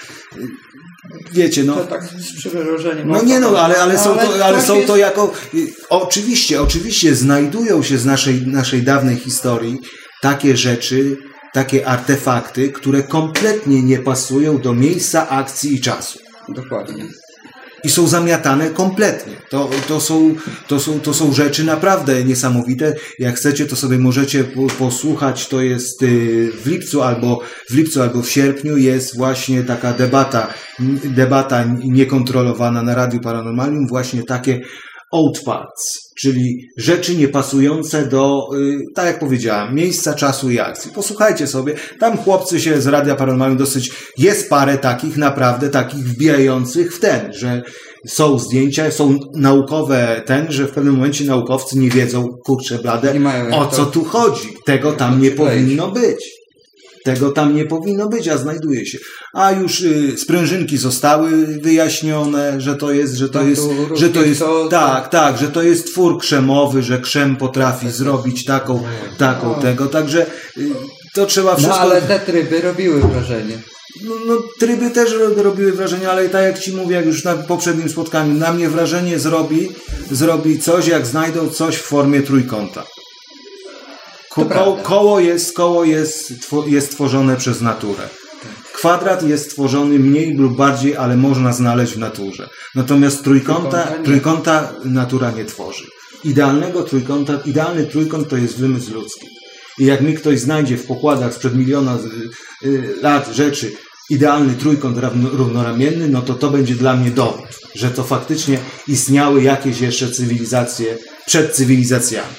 [1.34, 1.76] wiecie, no...
[1.76, 2.46] To tak z
[3.06, 5.34] No nie no, ale, ale, są, to, ale tak są to jako...
[5.90, 9.80] Oczywiście, oczywiście znajdują się z naszej, naszej dawnej historii
[10.22, 11.18] takie rzeczy,
[11.54, 16.20] takie artefakty, które kompletnie nie pasują do miejsca, akcji i czasu.
[16.50, 17.06] Dokładnie.
[17.88, 19.34] I są zamiatane kompletnie.
[19.50, 20.36] To, to, są,
[20.68, 22.96] to, są, to są rzeczy naprawdę niesamowite.
[23.20, 25.48] Jak chcecie, to sobie możecie po- posłuchać.
[25.48, 27.40] To jest y, w lipcu albo
[27.70, 30.54] w lipcu albo w sierpniu jest właśnie taka debata,
[31.04, 34.60] debata niekontrolowana na Radiu Paranormalium, właśnie takie
[35.12, 40.92] old parts, czyli rzeczy niepasujące do, y, tak jak powiedziałem, miejsca, czasu i akcji.
[40.92, 46.96] Posłuchajcie sobie, tam chłopcy się z Radia Paranormalium dosyć, jest parę takich naprawdę, takich wbijających
[46.96, 47.62] w ten, że
[48.08, 53.14] są zdjęcia, są naukowe ten, że w pewnym momencie naukowcy nie wiedzą, kurczę blade,
[53.52, 54.48] o co tu chodzi.
[54.66, 56.37] Tego tam nie powinno być.
[57.08, 58.98] Tego tam nie powinno być, a znajduje się.
[59.34, 63.62] A już y, sprężynki zostały wyjaśnione, że to jest, że to Tam jest,
[63.96, 68.84] że to jest, tak, tak, że to jest twór krzemowy, że krzem potrafi zrobić taką,
[69.18, 70.26] taką tego, także
[70.58, 70.70] y,
[71.14, 71.80] to trzeba No wszystko...
[71.80, 73.58] ale te tryby robiły wrażenie.
[74.04, 77.36] No, no, tryby też ro- robiły wrażenie, ale tak jak Ci mówię, jak już na
[77.36, 79.70] poprzednim spotkaniu, na mnie wrażenie zrobi,
[80.12, 82.84] zrobi coś, jak znajdą coś w formie trójkąta.
[84.46, 86.34] Ko- To koło, jest, koło jest,
[86.68, 88.10] jest tworzone przez naturę.
[88.74, 92.50] Kwadrat jest tworzony mniej lub bardziej, ale można znaleźć w naturze.
[92.76, 95.84] Natomiast trójkąta, Trójkąta natura nie tworzy.
[96.24, 99.28] Idealnego trójkąta, idealny trójkąt to jest wymysł ludzki.
[99.80, 101.98] I jak mi ktoś znajdzie w pokładach sprzed miliona
[102.66, 103.72] y, y, lat rzeczy
[104.10, 107.46] idealny trójkąt równo- równoramienny, no to to będzie dla mnie dowód,
[107.76, 112.34] że to faktycznie istniały jakieś jeszcze cywilizacje przed cywilizacjami.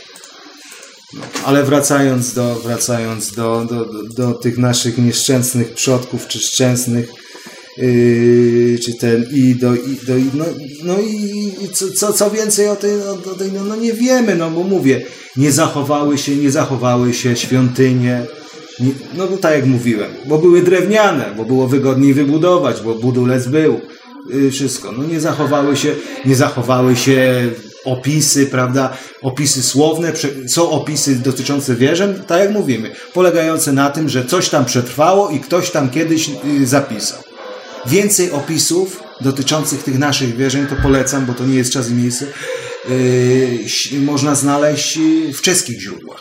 [1.45, 3.87] Ale wracając do, wracając do, do,
[4.17, 7.11] do, tych naszych nieszczęsnych przodków, czy szczęsnych,
[7.77, 10.45] yy, czy ten, i do, i do i, no,
[10.85, 14.51] no i, co, co, co więcej o tej, o, tej no, no nie wiemy, no
[14.51, 15.03] bo mówię,
[15.37, 18.23] nie zachowały się, nie zachowały się świątynie,
[18.81, 23.81] nie, no tak jak mówiłem, bo były drewniane, bo było wygodniej wybudować, bo budulec był,
[24.31, 25.95] yy, wszystko, no nie zachowały się,
[26.25, 27.51] nie zachowały się
[27.93, 30.13] opisy, prawda, opisy słowne,
[30.47, 35.41] są opisy dotyczące wierzeń, tak jak mówimy, polegające na tym, że coś tam przetrwało i
[35.41, 37.19] ktoś tam kiedyś y, zapisał.
[37.87, 42.27] Więcej opisów dotyczących tych naszych wierzeń to polecam, bo to nie jest czas i miejsce,
[43.93, 46.21] yy, można znaleźć y, w czeskich źródłach.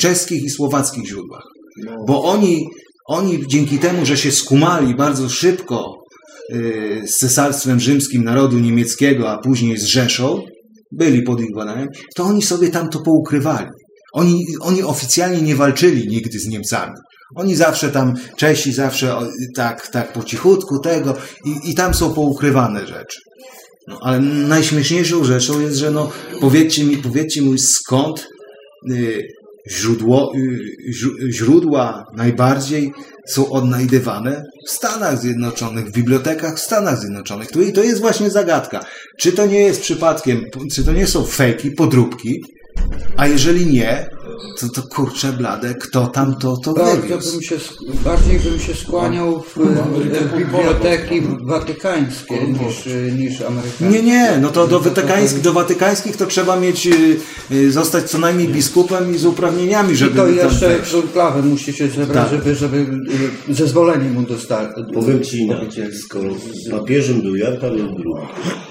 [0.00, 1.42] Czeskich i słowackich źródłach.
[2.06, 2.66] Bo oni,
[3.06, 5.94] oni dzięki temu, że się skumali bardzo szybko
[6.48, 10.42] yy, z cesarstwem rzymskim narodu niemieckiego, a później z Rzeszą,
[10.92, 11.48] byli pod ich
[12.14, 13.66] to oni sobie tam to poukrywali.
[14.12, 16.92] Oni, oni oficjalnie nie walczyli nigdy z Niemcami.
[17.36, 19.16] Oni zawsze tam, Czesi zawsze
[19.56, 21.14] tak, tak po cichutku tego
[21.44, 23.20] i, i tam są poukrywane rzeczy.
[23.88, 26.10] No, ale najśmieszniejszą rzeczą jest, że no,
[26.40, 28.28] powiedzcie mi, powiedzcie mi skąd
[28.90, 29.22] y,
[29.70, 30.32] źródło,
[30.90, 32.92] źró- źródła najbardziej
[33.26, 37.48] są odnajdywane w Stanach Zjednoczonych, w bibliotekach w Stanach Zjednoczonych.
[37.68, 38.84] I to jest właśnie zagadka.
[39.18, 42.40] Czy to nie jest przypadkiem, czy to nie są fejki, podróbki,
[43.16, 44.06] a jeżeli nie,
[44.60, 47.32] to, to kurczę blade, kto tam to, to Bardzo wywiózł?
[47.32, 47.56] bym się,
[48.04, 52.88] bardziej bym się skłaniał w, w biblioteki watykańskie niż,
[53.18, 53.84] niż amerykańskie.
[53.90, 57.16] Nie, nie, no to do, watykańsk, do watykańskich to trzeba mieć, y,
[57.54, 61.88] y, zostać co najmniej biskupem i z uprawnieniami, I żeby to tam jeszcze konklawę musicie
[61.88, 62.30] zebrać, Tak.
[62.30, 62.76] żeby, żeby
[63.50, 64.68] y, zezwolenie mu dostać.
[64.94, 66.28] Powiem Ci inaczej, skoro
[66.70, 67.88] papieżem był Jan Paweł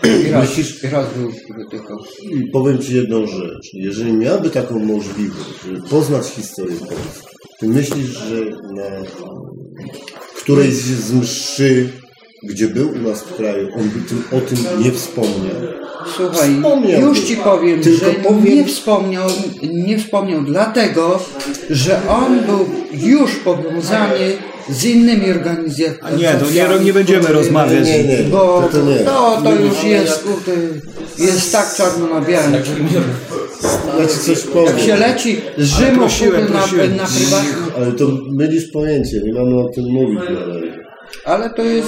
[0.03, 1.31] II, I raz, i raz był
[1.71, 1.97] tylko.
[2.31, 5.50] i powiem Ci jedną rzecz, jeżeli miałby taką możliwość,
[5.89, 7.27] poznać historię Polski,
[7.59, 8.35] ty myślisz, że
[8.75, 8.83] na
[10.43, 11.89] którejś z mszy,
[12.43, 15.55] gdzie był u nas w kraju, on by tym, o tym nie wspomniał?
[16.15, 17.07] Słuchaj, Wspomniałby.
[17.07, 19.29] już ci powiem, Tylko że powiem- nie wspomniał,
[19.63, 21.19] nie wspomniał dlatego,
[21.69, 24.37] że on był już powiązany
[24.69, 25.97] z innymi organizacjami.
[26.01, 27.85] A nie, to nie, nie będziemy rozmawiać.
[27.87, 28.37] Nie, nie, Bo
[28.71, 28.95] to, to nie.
[29.05, 30.51] no, to już jest, kurde,
[31.17, 32.51] jest tak czarno na białym.
[32.53, 32.99] że
[33.99, 34.65] Ja Ci coś powiem.
[34.77, 36.95] Jak się leci z Rzymu prosiłem, na, prosiłem.
[36.97, 40.79] na prywatny, Ale to mylisz pojęcie, nie mamy o tym mówić na razie.
[41.25, 41.87] ale to jest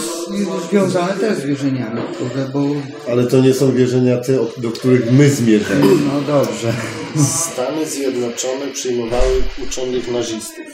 [0.70, 2.60] związane też z wierzeniami, kurde, bo
[3.12, 5.82] Ale to nie są wierzenia te, do których my zmierzamy.
[5.86, 6.74] no dobrze.
[7.28, 9.34] Stany Zjednoczone przyjmowały
[9.68, 10.66] uczonych nazistów.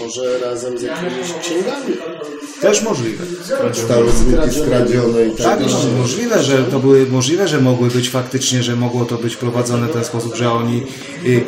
[0.00, 1.94] Może razem z jakimiś księgami.
[2.60, 3.24] Też możliwe.
[3.72, 5.94] Starożytniki skradzione i Tak, tak no, dalej.
[5.98, 9.92] możliwe, że to były, możliwe, że mogły być faktycznie, że mogło to być prowadzone w
[9.92, 10.82] ten sposób, że oni
[11.26, 11.44] y,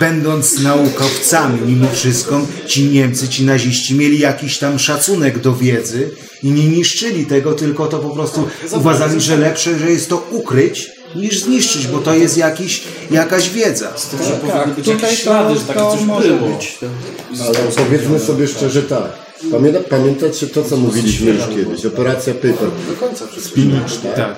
[0.00, 6.10] będąc naukowcami mimo wszystko, ci Niemcy, ci naziści mieli jakiś tam szacunek do wiedzy
[6.42, 10.90] i nie niszczyli tego, tylko to po prostu uważali, że lepsze, że jest to ukryć
[11.14, 13.92] niż zniszczyć, bo to jest jakiś, jakaś wiedza.
[14.24, 16.48] Że powinny Tak, być tutaj jakieś to, ślady, że takie to coś może było.
[16.48, 16.78] być.
[17.46, 19.24] Ale powiedzmy sobie szczerze tak.
[19.50, 21.86] Pamięta, pamiętacie to, co mówiliśmy już kiedyś?
[21.86, 22.68] Operacja Paper.
[22.90, 23.50] Do końca wszystko.
[23.50, 24.14] Spinacz, tak?
[24.16, 24.36] Tak.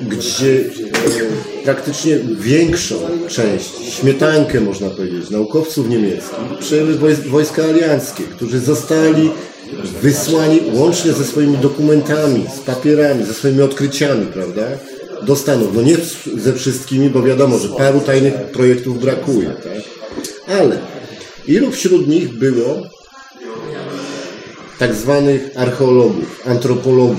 [0.00, 2.94] Gdzie e, praktycznie większą
[3.28, 9.30] część, śmietankę można powiedzieć, naukowców niemieckich przejęły woj- wojska alianckie, którzy zostali
[10.02, 14.62] wysłani łącznie ze swoimi dokumentami, z papierami, ze swoimi odkryciami, prawda?
[15.26, 15.74] Do Stanów.
[15.74, 15.96] No nie
[16.36, 19.82] ze wszystkimi, bo wiadomo, że paru tajnych projektów brakuje, tak?
[20.60, 20.78] Ale
[21.46, 22.82] ilu wśród nich było
[24.78, 27.16] tak zwanych archeologów, antropologów,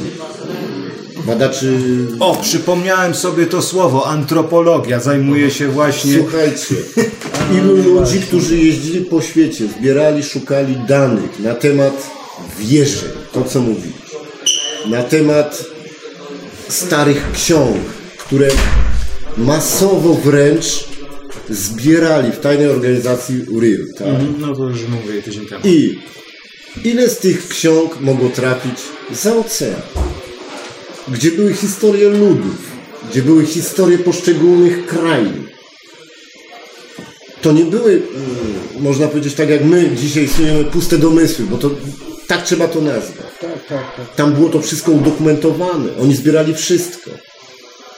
[1.26, 1.80] badaczy
[2.20, 6.14] O, przypomniałem sobie to słowo, antropologia, zajmuje się właśnie...
[6.14, 6.76] Słuchajcie,
[7.58, 12.10] ilu ludzi, którzy jeździli po świecie, zbierali, szukali danych na temat
[12.60, 13.94] wierzeń, to co mówisz,
[14.90, 15.66] na temat
[16.70, 17.78] starych ksiąg,
[18.28, 18.48] które
[19.38, 20.88] masowo wręcz
[21.50, 23.94] zbierali w tajnej organizacji URIL.
[23.98, 24.08] Tak?
[24.40, 25.62] No to już mówię tydzień temu.
[25.66, 26.00] I
[26.84, 28.80] ile z tych ksiąg mogło trafić
[29.12, 29.82] za ocean?
[31.08, 32.72] Gdzie były historie ludów,
[33.12, 35.48] gdzie były historie poszczególnych krain.
[37.42, 41.72] To nie były, mm, można powiedzieć, tak jak my dzisiaj słyszymy, puste domysły, bo to
[42.28, 43.28] tak trzeba to nazwać.
[44.16, 45.98] Tam było to wszystko udokumentowane.
[46.02, 47.12] Oni zbierali wszystko.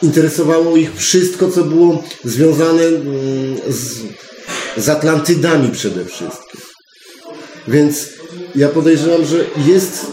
[0.01, 3.97] Interesowało ich wszystko, co było związane mm, z,
[4.77, 6.61] z Atlantydami przede wszystkim.
[7.67, 8.09] Więc
[8.55, 10.05] ja podejrzewam, że jest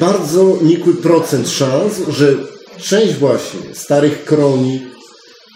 [0.00, 2.34] bardzo nikły procent szans, że
[2.78, 4.82] część właśnie starych kronik,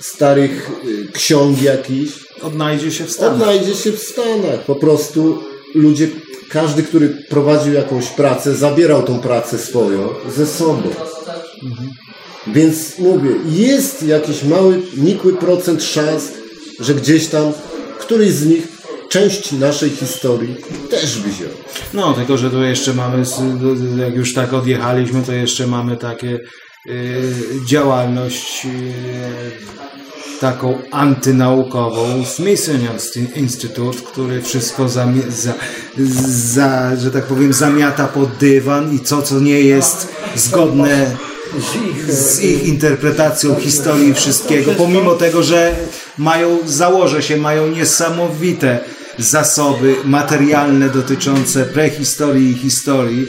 [0.02, 3.32] starych y, ksiąg jakichś Odnajdzie się w Stanach.
[3.32, 4.64] odnajdzie się w Stanach.
[4.66, 5.38] Po prostu
[5.74, 6.08] ludzie,
[6.50, 10.82] każdy, który prowadził jakąś pracę, zabierał tą pracę swoją ze sobą.
[12.46, 16.28] Więc mówię, jest jakiś mały, nikły procent szans,
[16.80, 17.52] że gdzieś tam
[17.98, 18.68] któryś z nich
[19.08, 20.56] część naszej historii
[20.90, 21.48] też wziął.
[21.94, 23.24] No, tylko że tu jeszcze mamy,
[23.98, 26.38] jak już tak odjechaliśmy, to jeszcze mamy takie
[26.86, 27.22] y,
[27.68, 28.70] działalność y,
[30.40, 35.52] taką antynaukową Smithsonian Sti- Institute, który wszystko zamie- za,
[36.28, 41.16] za, że tak powiem, zamiata pod dywan i co, co nie jest zgodne
[42.08, 45.76] z ich interpretacją historii wszystkiego, pomimo tego, że
[46.18, 48.80] mają, założę się, mają niesamowite
[49.18, 53.26] zasoby materialne dotyczące prehistorii i historii,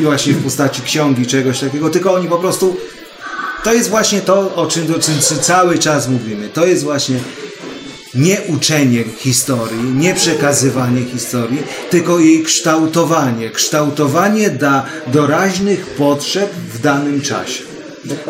[0.00, 2.76] i właśnie w postaci ksiągi, czegoś takiego, tylko oni po prostu
[3.64, 6.48] to jest właśnie to, o czym, o czym cały czas mówimy.
[6.48, 7.20] To jest właśnie
[8.14, 11.58] nie uczenie historii, nie przekazywanie historii,
[11.90, 13.50] tylko jej kształtowanie.
[13.50, 17.64] Kształtowanie dla doraźnych potrzeb w danym czasie.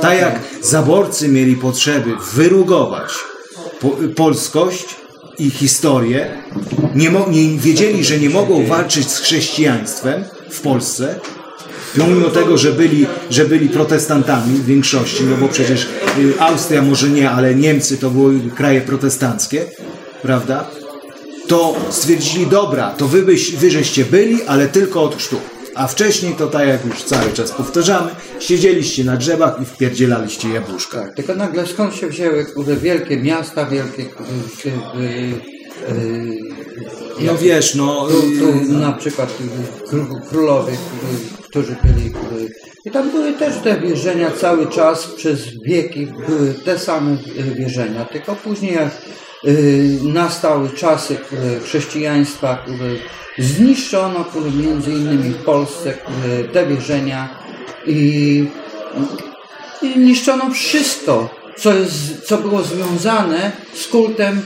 [0.00, 3.10] Tak jak zaborcy mieli potrzeby wyrugować
[3.80, 4.84] po, polskość
[5.38, 6.42] i historię,
[6.94, 11.20] nie, nie wiedzieli, że nie mogą walczyć z chrześcijaństwem w Polsce,
[11.98, 15.84] Pomimo tego, że byli, że byli protestantami w większości, no bo przecież
[16.18, 19.64] y, Austria może nie, ale Niemcy to były kraje protestanckie,
[20.22, 20.70] prawda?
[21.48, 25.36] To stwierdzili, dobra, to wy, byś, wy żeście byli, ale tylko od chrztu.
[25.74, 28.10] A wcześniej to tak jak już cały czas powtarzamy,
[28.40, 31.02] siedzieliście na drzewach i wpierdzielaliście jabłuszka.
[31.02, 34.32] Tak, tylko nagle skąd się wzięły kurde, wielkie miasta, wielkie kurde,
[34.66, 35.08] y,
[35.92, 36.38] y,
[37.20, 38.06] No wiesz, no...
[38.08, 39.34] tu, tu na przykład
[39.92, 42.12] kró- królowie, y, którzy byli
[42.84, 48.04] i tam były też te wierzenia cały czas, przez wieki były te same y, wierzenia,
[48.04, 49.02] tylko później jak
[49.44, 51.18] y, nastały czasy
[51.64, 52.64] chrześcijaństwa,
[53.38, 54.24] y, zniszczono
[54.62, 55.94] między innymi w Polsce
[56.52, 57.28] te wierzenia
[57.86, 58.46] i
[59.82, 64.42] i niszczono wszystko, co, jest, co było związane z kultem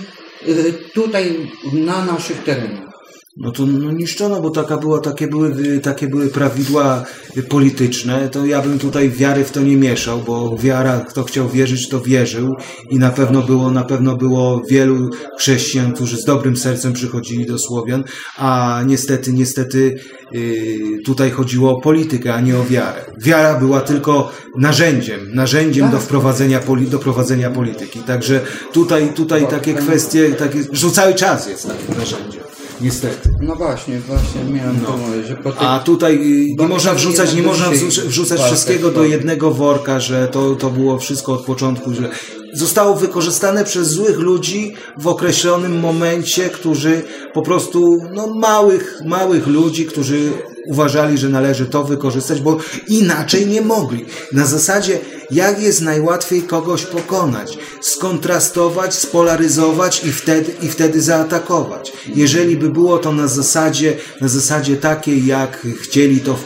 [0.48, 2.91] y, tutaj na naszych terenach.
[3.36, 7.04] No to no, niszczono, bo taka była, takie, były, takie były prawidła
[7.48, 8.28] polityczne.
[8.28, 12.00] To ja bym tutaj wiary w to nie mieszał, bo wiara, kto chciał wierzyć, to
[12.00, 12.54] wierzył
[12.90, 17.58] i na pewno było, na pewno było wielu chrześcijan, którzy z dobrym sercem przychodzili do
[17.58, 18.04] Słowian,
[18.36, 19.94] a niestety, niestety
[20.34, 23.04] y, tutaj chodziło o politykę, a nie o wiarę.
[23.18, 27.98] Wiara była tylko narzędziem, narzędziem do wprowadzenia, poli, do prowadzenia polityki.
[27.98, 28.40] Także
[28.72, 32.51] tutaj, tutaj takie kwestie, takie, że cały czas jest takim narzędziem.
[32.82, 33.30] Niestety.
[33.40, 35.62] No właśnie, właśnie miałem to mówić, że po tych...
[35.62, 37.70] A tutaj y, nie można wrzucać, nie można
[38.06, 42.08] wrzucać, wszystkiego do jednego worka, że to, to było wszystko od początku źle.
[42.52, 47.02] Zostało wykorzystane przez złych ludzi w określonym momencie, którzy
[47.34, 50.32] po prostu, no małych, małych ludzi, którzy
[50.66, 52.56] uważali, że należy to wykorzystać, bo
[52.88, 54.04] inaczej nie mogli.
[54.32, 54.98] Na zasadzie,
[55.32, 61.92] jak jest najłatwiej kogoś pokonać, skontrastować, spolaryzować i wtedy, i wtedy zaatakować.
[62.14, 66.38] Jeżeli by było to na zasadzie, na zasadzie takiej, jak chcieli to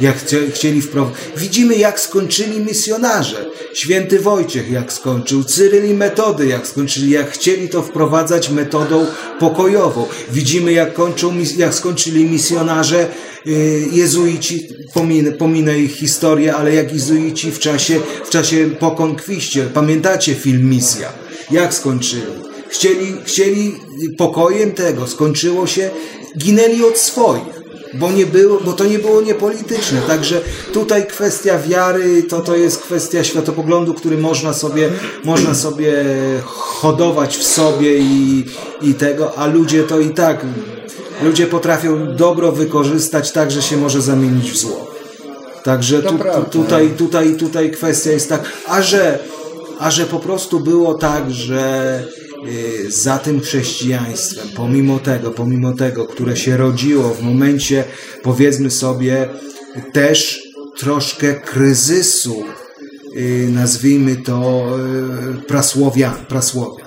[0.00, 1.18] jak chcie- chcieli wprowadzić.
[1.36, 3.50] Widzimy, jak skończyli misjonarze.
[3.74, 9.06] Święty Wojciech jak skończył, Cyryl i Metody jak skończyli, jak chcieli to wprowadzać metodą
[9.40, 10.06] pokojową.
[10.32, 13.08] Widzimy, jak, kończą, jak skończyli misjonarze
[13.92, 19.64] jezuici, pominę, pominę ich historię, ale jak jezuici w czasie, w czasie po konkwiście.
[19.74, 21.12] Pamiętacie film Misja?
[21.50, 22.22] Jak skończyli?
[22.68, 23.74] Chcieli, chcieli
[24.18, 25.90] pokojem tego, skończyło się,
[26.38, 27.58] ginęli od swoich.
[27.94, 30.02] Bo, nie było, bo to nie było niepolityczne.
[30.06, 30.40] Także
[30.72, 34.90] tutaj kwestia wiary to, to jest kwestia światopoglądu, który można sobie,
[35.24, 36.04] można sobie
[36.44, 38.44] hodować w sobie i,
[38.82, 40.46] i tego, a ludzie to i tak,
[41.22, 44.90] ludzie potrafią dobro wykorzystać tak, że się może zamienić w zło.
[45.62, 49.18] Także tu, tu, tutaj, tutaj, tutaj kwestia jest tak, a że,
[49.78, 52.04] a że po prostu było tak, że
[52.48, 57.84] y, za tym chrześcijaństwem, pomimo tego, pomimo tego, które się rodziło w momencie,
[58.22, 59.28] powiedzmy sobie,
[59.92, 60.40] też
[60.78, 62.44] troszkę kryzysu,
[63.16, 64.66] y, nazwijmy to
[65.38, 66.77] y, prasłowian, prasłowian.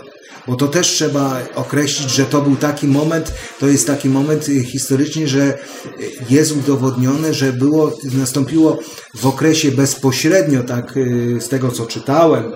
[0.47, 4.63] Bo to też trzeba określić, że to był taki moment, to jest taki moment y,
[4.63, 8.79] historycznie, że y, jest udowodnione, że było, nastąpiło
[9.15, 12.51] w okresie bezpośrednio, tak y, z tego co czytałem,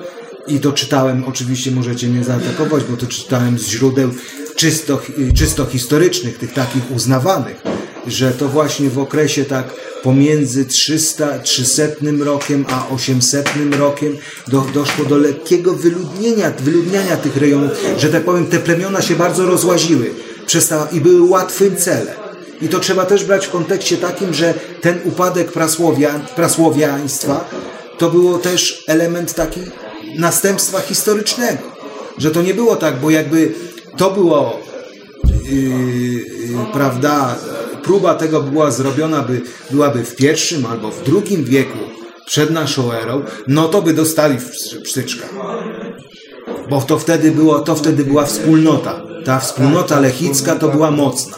[0.47, 4.11] i to czytałem, oczywiście możecie mnie zaatakować, bo to czytałem z źródeł
[4.55, 5.01] czysto,
[5.35, 7.74] czysto historycznych, tych takich uznawanych,
[8.07, 9.73] że to właśnie w okresie tak
[10.03, 11.84] pomiędzy 300, 300
[12.19, 13.49] rokiem a 800
[13.80, 14.18] rokiem
[14.48, 19.45] do, doszło do lekkiego wyludnienia, wyludniania tych rejonów, że tak powiem, te plemiona się bardzo
[19.45, 20.11] rozłaziły
[20.45, 22.15] przestała, i były łatwym celem.
[22.61, 27.49] I to trzeba też brać w kontekście takim, że ten upadek prasłowia, prasłowiaństwa
[27.98, 29.61] to było też element taki
[30.18, 31.64] następstwa historycznego.
[32.18, 33.53] Że to nie było tak, bo jakby
[33.98, 34.60] to było
[35.44, 36.23] yy, yy,
[36.73, 37.36] prawda,
[37.85, 39.41] próba tego była zrobiona, by,
[39.71, 41.77] byłaby w pierwszym albo w drugim wieku
[42.25, 44.37] przed naszą erą, no to by dostali
[44.83, 45.27] psztyczka.
[46.69, 49.01] Bo to wtedy, było, to wtedy była wspólnota.
[49.25, 51.37] Ta wspólnota lechicka to była mocna.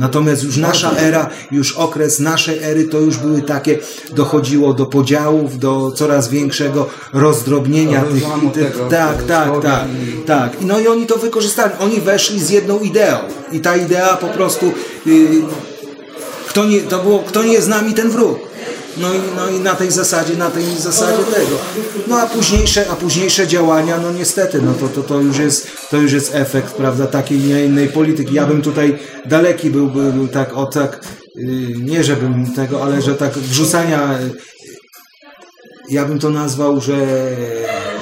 [0.00, 3.78] Natomiast już nasza era, już okres naszej ery to już były takie,
[4.12, 9.86] dochodziło do podziałów, do coraz większego rozdrobnienia tych, tych tak, tak, tak,
[10.26, 10.56] tak.
[10.60, 11.72] No i oni to wykorzystali.
[11.80, 13.18] Oni weszli z jedną ideą.
[13.52, 14.72] I ta idea po prostu
[15.06, 15.42] yy,
[16.52, 18.38] kto nie, to było, kto nie z nami, ten wróg.
[18.96, 21.56] No i, no i na tej zasadzie, na tej zasadzie tego.
[22.06, 25.96] No a późniejsze, a późniejsze działania, no niestety, no to, to, to, już jest, to
[25.96, 28.34] już jest efekt, prawda, takiej, nie innej polityki.
[28.34, 31.00] Ja bym tutaj daleki był, był, tak, o tak,
[31.36, 31.46] yy,
[31.78, 34.30] nie żebym tego, ale że tak wrzucania, yy,
[35.90, 36.96] ja bym to nazwał, że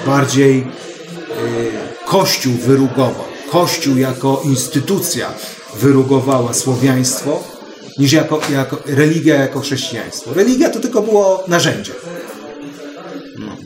[0.06, 0.64] bardziej yy,
[2.06, 3.24] Kościół wyrugował.
[3.50, 5.32] Kościół jako instytucja
[5.76, 7.59] wyrugowała słowiaństwo,
[7.98, 10.34] niż jako, jako religia, jako chrześcijaństwo.
[10.34, 11.92] Religia to tylko było narzędzie.
[13.38, 13.56] No.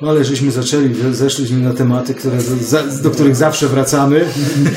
[0.00, 2.38] No ale żeśmy zaczęli, zeszliśmy na tematy, które,
[3.02, 4.24] do których zawsze wracamy.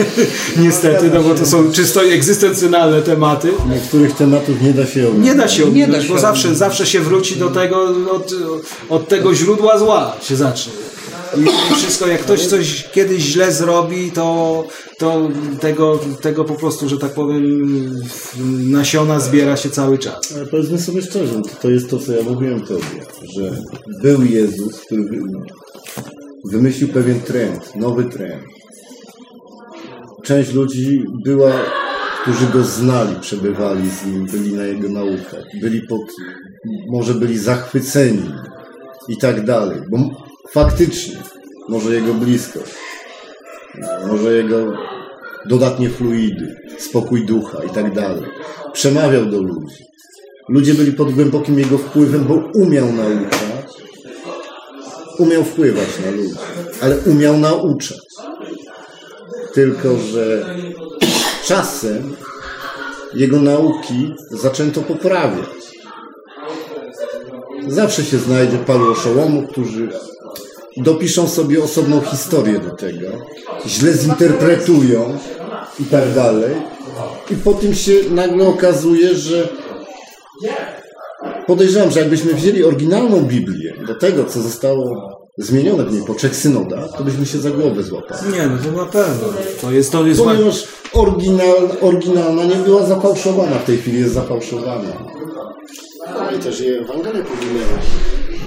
[0.64, 3.52] Niestety, no bo to są czysto egzystencjonalne tematy.
[3.70, 5.26] Niektórych tematów nie da się ominąć.
[5.26, 8.34] Nie da się Nie da ominąć, bo zawsze, zawsze się wróci do tego, od,
[8.90, 10.83] od tego źródła zła się zacznie.
[11.38, 14.64] I wszystko, jak ktoś coś kiedyś źle zrobi, to,
[14.98, 15.30] to
[15.60, 17.66] tego, tego po prostu, że tak powiem,
[18.70, 20.36] nasiona zbiera się cały czas.
[20.36, 22.84] Ale powiedzmy sobie szczerze, to, to jest to, co ja mówiłem Tobie,
[23.38, 23.58] że
[24.02, 25.22] był Jezus, który wy-
[26.52, 28.44] wymyślił pewien trend, nowy trend.
[30.24, 31.52] Część ludzi była,
[32.22, 36.02] którzy go znali, przebywali z nim, byli na jego naukach, byli pod,
[36.92, 38.32] może byli zachwyceni
[39.10, 39.98] i tak dalej, bo
[40.54, 41.18] faktycznie
[41.70, 42.72] może jego bliskość,
[44.08, 44.74] może jego
[45.46, 48.24] dodatnie fluidy, spokój ducha i tak dalej.
[48.74, 49.84] Przemawiał do ludzi.
[50.50, 53.72] Ludzie byli pod głębokim jego wpływem, bo umiał nauczać,
[55.20, 56.36] umiał wpływać na ludzi,
[56.82, 57.98] ale umiał nauczać.
[59.54, 60.56] Tylko, że
[61.46, 62.16] czasem
[63.14, 65.50] jego nauki zaczęto poprawiać.
[67.68, 69.90] Zawsze się znajdzie paru oszołomów, którzy
[70.78, 73.08] dopiszą sobie osobną historię do tego,
[73.68, 75.18] źle zinterpretują
[75.80, 76.56] i tak dalej.
[77.32, 79.50] I po tym się nagle okazuje, że
[81.48, 86.36] podejrzewam, że jakbyśmy wzięli oryginalną Biblię do tego, co zostało zmienione w niej po trzech
[86.36, 88.32] synodach, to byśmy się za głowę złapali.
[88.32, 89.28] Nie, no to na pewno.
[89.62, 90.24] To jest, to jest.
[90.24, 94.94] Ponieważ oryginal, oryginalna nie była zafałszowana, w tej chwili jest zafałszowana.
[96.20, 97.60] Ale też i Ewangelię powinny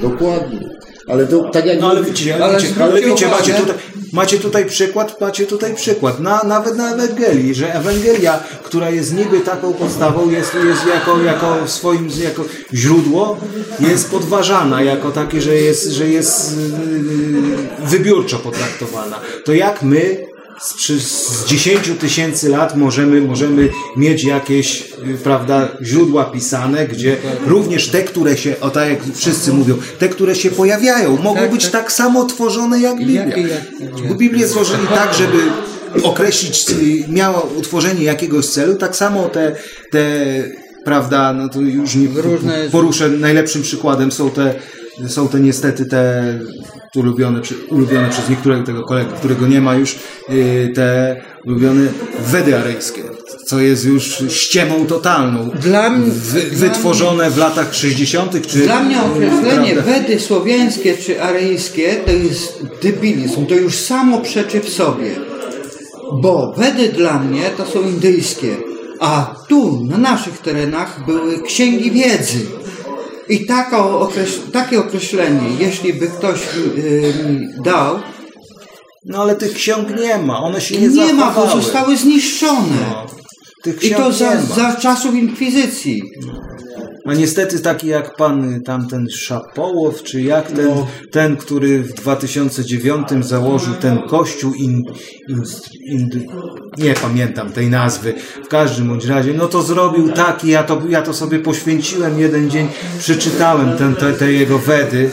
[0.03, 0.77] Dokładnie.
[1.09, 3.75] Ale to tak jak No ale widzicie, ale, widzicie, ale widzicie macie, tutaj,
[4.13, 9.41] macie tutaj przykład, macie tutaj przykład, na, nawet na Ewangelii, że Ewangelia, która jest niby
[9.41, 13.37] taką podstawą, jest, jest jako, jako swoim jako źródło,
[13.81, 19.21] jest podważana jako takie, że jest, że jest yy, wybiórczo potraktowana.
[19.45, 26.25] To jak my z, z 10 tysięcy lat możemy, możemy mieć jakieś, y, prawda, źródła
[26.25, 27.17] pisane, gdzie
[27.47, 31.51] również te, które się, o tak jak wszyscy mówią, te, które się pojawiają, mogą Tak,
[31.51, 31.73] być tak.
[31.73, 33.25] tak samo tworzone jak Biblia.
[34.09, 35.39] Bo Biblię złożyli tak, żeby
[36.03, 39.57] określić, y, miało utworzenie jakiegoś celu, tak samo te,
[39.91, 40.05] te
[40.85, 42.09] prawda, no to już nie
[42.73, 44.55] poruszę, najlepszym przykładem są te,
[45.09, 46.25] są te niestety te
[46.97, 47.41] ulubione,
[47.71, 49.97] ulubione przez niektórych tego kolegi, którego nie ma już,
[50.31, 51.17] y, te
[51.47, 51.83] ulubione
[52.21, 53.03] Wedy aryjskie,
[53.47, 55.51] co jest już ściemą totalną.
[55.63, 58.47] Dla m- Wy, dla wytworzone w latach 60.
[58.47, 59.93] czy Dla mnie określenie prawda?
[59.93, 65.11] Wedy słowiańskie czy aryjskie to jest debilizm, to już samo przeczy w sobie.
[66.23, 68.57] Bo Wedy dla mnie to są indyjskie,
[69.01, 72.39] a tu na naszych terenach były księgi wiedzy.
[73.29, 77.99] I okreś- takie określenie, jeśli by ktoś ym, dał,
[79.09, 82.77] No ale tych ksiąg nie ma, one się nie, nie ma, bo zostały zniszczone.
[82.91, 83.07] No,
[83.83, 86.03] I to za, za czasów inkwizycji.
[87.07, 90.71] A niestety taki jak pan tamten Szapołow, czy jak ten,
[91.11, 94.83] ten który w 2009 założył ten kościół in,
[95.29, 95.43] in,
[95.87, 96.27] in,
[96.79, 98.15] nie pamiętam tej nazwy,
[98.45, 102.51] w każdym bądź razie, no to zrobił taki, ja to, ja to sobie poświęciłem jeden
[102.51, 102.69] dzień,
[102.99, 105.11] przeczytałem ten, te, te jego wedy,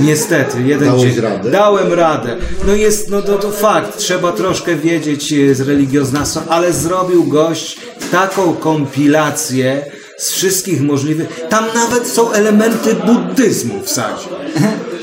[0.00, 1.20] niestety, jeden Dałeś dzień.
[1.20, 1.50] radę?
[1.50, 2.36] Dałem radę.
[2.66, 7.80] No jest, no to, to fakt, trzeba troszkę wiedzieć e, z religioznawstwa, ale zrobił gość
[8.10, 9.84] taką kompilację
[10.18, 11.40] z wszystkich możliwych.
[11.48, 14.30] Tam nawet są elementy buddyzmu wsadził.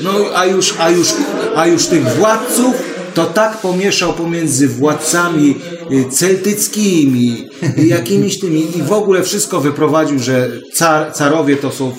[0.02, 1.08] No a już, a już,
[1.56, 2.74] a już tych władców
[3.14, 5.60] to tak pomieszał pomiędzy władcami
[5.92, 11.92] y, celtyckimi, y, jakimiś tymi i w ogóle wszystko wyprowadził, że car, carowie to są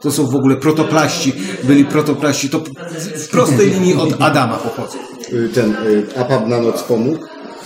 [0.00, 1.32] to są w ogóle protoplaści,
[1.64, 2.62] byli protoplaści, to
[3.16, 4.98] w prostej linii od Adama pochodzą.
[5.32, 7.18] Y, ten y, Apab na noc pomógł.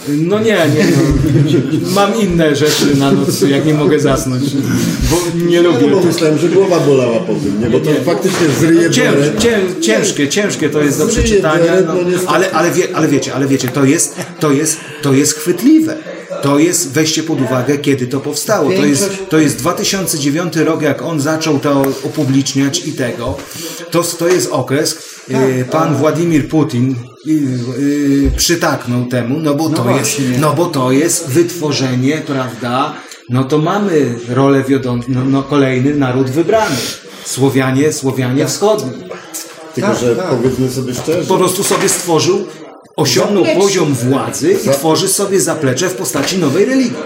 [0.09, 0.87] No nie, nie.
[0.97, 1.91] No.
[1.95, 4.45] Mam inne rzeczy na noc, jak nie mogę zasnąć,
[5.11, 5.17] bo
[5.47, 5.89] nie No lubię.
[5.91, 7.71] bo myślałem, że głowa bolała po tym, nie?
[7.71, 9.39] Bo to faktycznie zryje Cięż, beret.
[9.41, 13.47] cię, ciężkie, ciężkie to jest do przeczytania, no, no ale, ale, wie, ale wiecie, ale
[13.47, 15.97] wiecie, to jest, to jest, to jest chwytliwe.
[16.43, 18.71] To jest, weźcie pod uwagę, kiedy to powstało.
[18.73, 23.37] To jest, to jest 2009 rok, jak on zaczął to upubliczniać i tego.
[23.91, 24.99] To, to jest okres,
[25.71, 31.29] pan Władimir Putin e, e, przytaknął temu, no bo, to jest, no bo to jest
[31.29, 32.95] wytworzenie, prawda?
[33.31, 36.77] No to mamy rolę wiodącą, no, no kolejny naród wybrany.
[37.25, 38.91] Słowianie, Słowianie wschodni.
[39.75, 40.27] Tylko, Tak, że tak.
[40.31, 42.47] powiedzmy sobie szczerze, Po prostu sobie stworzył,
[42.97, 43.61] osiągnął Zaplecze.
[43.61, 46.97] poziom władzy i tworzy sobie zaplecze w postaci nowej religii.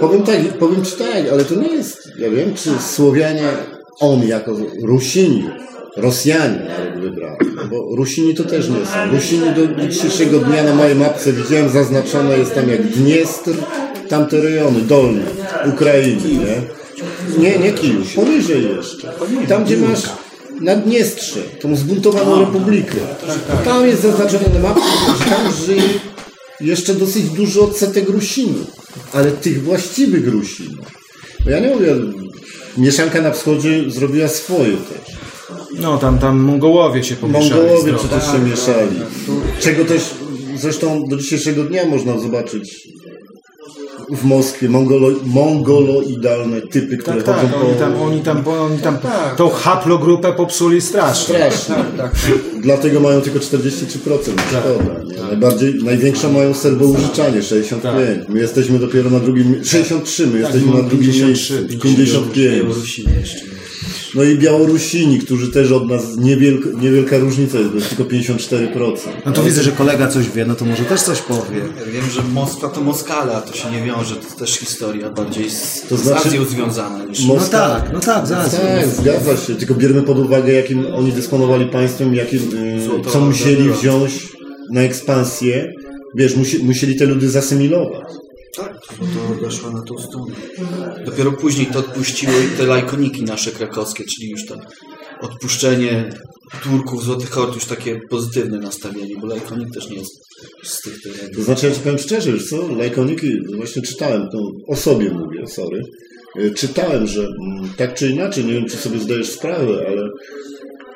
[0.00, 3.48] powiem tak, powiem ci tak, ale to nie jest, ja wiem, czy Słowianie,
[4.00, 5.44] on jako Rusini,
[5.96, 9.10] Rosjanie naród wybrany, no bo Rusini to też nie są.
[9.12, 13.54] Rusini do dzisiejszego dnia na mojej mapce widziałem zaznaczone jest tam jak Dniestr,
[14.08, 15.22] tamte rejony, dolne,
[15.74, 16.62] Ukrainy, nie?
[17.38, 19.12] Nie, nie Kijów, poniżej jeszcze.
[19.48, 20.02] Tam, gdzie masz
[20.60, 22.96] Naddniestrze, tą zbuntowaną republikę.
[23.64, 25.82] Tam jest zaznaczone na mapce, że tam żyje
[26.60, 28.66] jeszcze dosyć duży odsetek Rusinów,
[29.12, 31.05] ale tych właściwych Rusinów.
[31.46, 31.94] Bo ja nie mówię,
[32.78, 35.16] mieszanka na wschodzie zrobiła swoje też.
[35.80, 37.50] No tam, tam Mongołowie się pomieszali.
[37.50, 38.96] Mongołowie przecież się mieszali.
[39.60, 40.14] Czego też
[40.56, 42.88] zresztą do dzisiejszego dnia można zobaczyć
[44.10, 47.66] w Moskwie mongolo, mongoloidalne typy, które Tak, tak, chodzą po...
[47.66, 48.98] oni tam, oni tam, bo oni tam
[49.36, 51.34] tą haplogrupę popsuli strasznie.
[51.34, 51.74] Strasznie.
[51.96, 52.12] Tak,
[52.60, 53.56] Dlatego mają tylko 43%.
[53.98, 55.02] Szkoda.
[55.04, 55.22] Nie?
[55.22, 58.28] Najbardziej, największą mają serboużyczanie, 65.
[58.28, 59.64] My jesteśmy dopiero na drugim...
[59.64, 61.78] 63, my jesteśmy na drugim 53, miejscu.
[61.82, 63.56] 55.
[64.16, 68.96] No i Białorusini, którzy też od nas niewielka, niewielka różnica jest, bo jest tylko 54%.
[69.26, 71.60] No to widzę, że kolega coś wie, no to może też coś powie.
[71.92, 75.82] Wiem, że Moskwa to Moskale, a to się nie wiąże, to też historia bardziej z,
[75.88, 77.24] To znaczy- z Azją związana niż...
[77.24, 78.50] Mo- No tak, no tak, zaraz.
[78.50, 79.54] Tak, zgadza się.
[79.54, 82.40] Tylko bierzmy pod uwagę, jakim oni dysponowali państwem, jakim,
[83.06, 84.12] y, co musieli wziąć
[84.72, 85.72] na ekspansję,
[86.16, 88.04] wiesz, musi, musieli te ludy zasymilować.
[88.56, 90.34] Tak, to weszło na tą stronę.
[91.04, 94.58] Dopiero później to odpuściło i te lajkoniki nasze krakowskie, czyli już tam
[95.20, 96.10] odpuszczenie
[96.62, 100.12] Turków, Złotych Hord, już takie pozytywne nastawienie, bo lajkonik też nie jest
[100.64, 101.02] z tych
[101.34, 105.46] To znaczy, ja ci powiem szczerze, wiesz co, lajkoniki, właśnie czytałem, to o sobie mówię,
[105.46, 105.82] sorry,
[106.38, 110.08] Y, czytałem, że mm, tak czy inaczej, nie wiem, czy sobie zdajesz sprawę, ale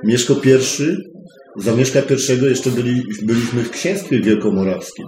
[0.04, 0.96] Mieszko I,
[1.62, 5.06] za Mieszka I jeszcze byli, byliśmy w księstwie wielkomorawskim.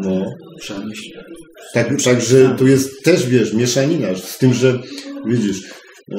[0.00, 0.26] No,
[0.60, 1.10] Przemyśl.
[1.74, 4.78] tak, także tu jest też, wiesz, mieszanina, z tym, że
[5.26, 6.16] widzisz, y,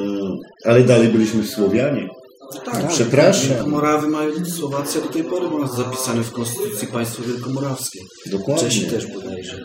[0.65, 2.07] ale dalej byliśmy Słowianie.
[2.65, 3.69] Tak, Przepraszam.
[3.69, 7.99] Morawy mają Słowacja do tej pory ma zapisane w Konstytucji państwo wielkomorawskie.
[8.25, 8.63] Dokładnie.
[8.63, 9.59] Czesi też bodajże.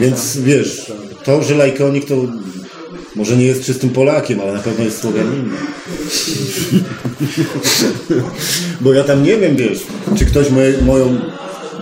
[0.00, 0.92] Więc wiesz,
[1.24, 2.14] to, że lajkonik to
[3.16, 5.56] może nie jest czystym Polakiem, ale na pewno jest Słowianinem.
[8.80, 9.78] Bo ja tam nie wiem, wiesz,
[10.18, 11.20] czy ktoś moje, moją,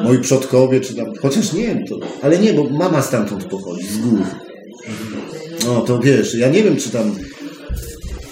[0.04, 3.96] moi przodkowie, czy tam, chociaż nie wiem, to, ale nie, bo mama stamtąd pochodzi, z
[3.98, 4.20] gór.
[5.66, 7.14] No to wiesz, ja nie wiem, czy tam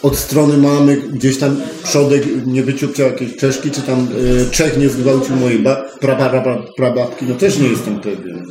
[0.03, 4.09] od strony mamy gdzieś tam przodek nie wyciupciał jakiejś Czeszki, czy tam
[4.47, 8.47] y, Czech nie zgwałcił mojej ba- pra, pra, pra, prababki, no też nie jestem pewien.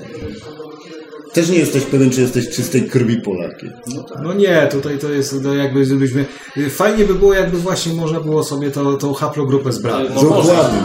[1.34, 3.72] Też nie jesteś pewien, czy jesteś czystej krwi Polakiem.
[4.23, 6.26] No nie, tutaj to jest no jakby żebyśmy.
[6.69, 10.07] Fajnie by było, jakby właśnie można było sobie to, tą haplogrupę zbrać.
[10.15, 10.80] No, Dokładnie.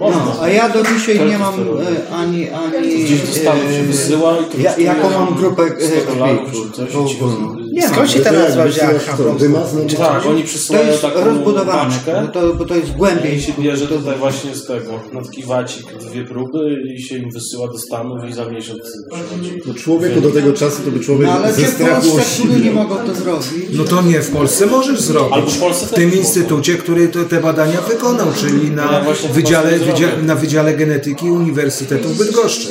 [0.00, 3.82] No, a ja do dzisiaj nie mam e, ani, ani Gdzieś do Stanów się e,
[3.82, 7.72] wysyła i to ja, Jaką mam grupę e, 100 dolarów krwi?
[7.72, 7.88] czy coś To- i ci to- Nie.
[7.88, 8.92] Skąd się Ale ta to nazwa wzięła?
[9.16, 12.92] to, no, Tak, oni To przysyłają jest taką rozbudowane, paczkę bo to, bo to jest
[12.92, 13.36] głębiej.
[13.36, 17.30] i się bierze tutaj właśnie z tego, na taki wacik dwie próby i się im
[17.30, 18.80] wysyła do Stanów i za miesiąc
[19.12, 19.62] przychodzi.
[19.66, 22.70] no człowieku do tego czasu to by człowiek No, ale ze strachu Polsce, które nie
[22.70, 23.48] mogą to zrobić?
[23.72, 25.32] No to nie, w Polsce możesz zrobić.
[25.34, 29.28] Albo w Polsce w tym instytucie, który to, te badania wykonał, czyli Ja na to
[29.34, 30.22] wydziale, właśnie wydzia, zrobię.
[30.22, 32.68] na wydziale genetyki Uniwersytetu w Bydgoszczy.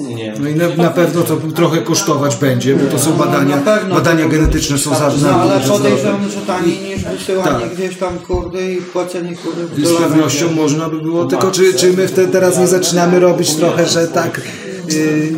[0.00, 0.34] Nie.
[0.40, 3.76] No i na, na pewno to trochę kosztować będzie, bo to są badania, No, na
[3.76, 3.94] pewno.
[3.94, 7.74] badania genetyczne są za, No za ale podejrzewam, że taniej niż wysyłanie Tak.
[7.74, 9.36] gdzieś tam kurde i płacenie
[9.78, 13.54] I z pewnością można by było, tylko czy, czy my wtedy teraz nie zaczynamy robić
[13.54, 14.40] trochę, że tak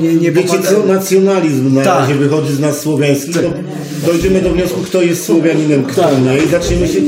[0.01, 2.01] nie, nie Wiecie popada- co, nacjonalizm na Tak.
[2.01, 3.41] razie wychodzi z nas słowiańskich, to
[4.07, 7.01] dojdziemy do wniosku, kto jest Słowianinem, kto nie i zaczniemy się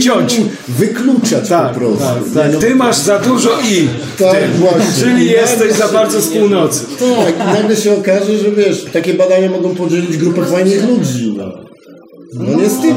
[0.00, 0.34] Wciąć.
[0.36, 0.48] wyklu-
[0.78, 1.98] wykluczać Tak, po prostu.
[2.04, 2.52] tak, tak.
[2.52, 3.88] no, Ty masz za dużo i,
[4.18, 5.04] tak, właśnie.
[5.04, 6.84] czyli jesteś za bardzo z północy.
[6.98, 11.34] Tak, i nagle się okaże, że wiesz, takie badania mogą podzielić grupę fajnych ludzi.
[11.36, 11.44] No,
[12.34, 12.94] no niestety.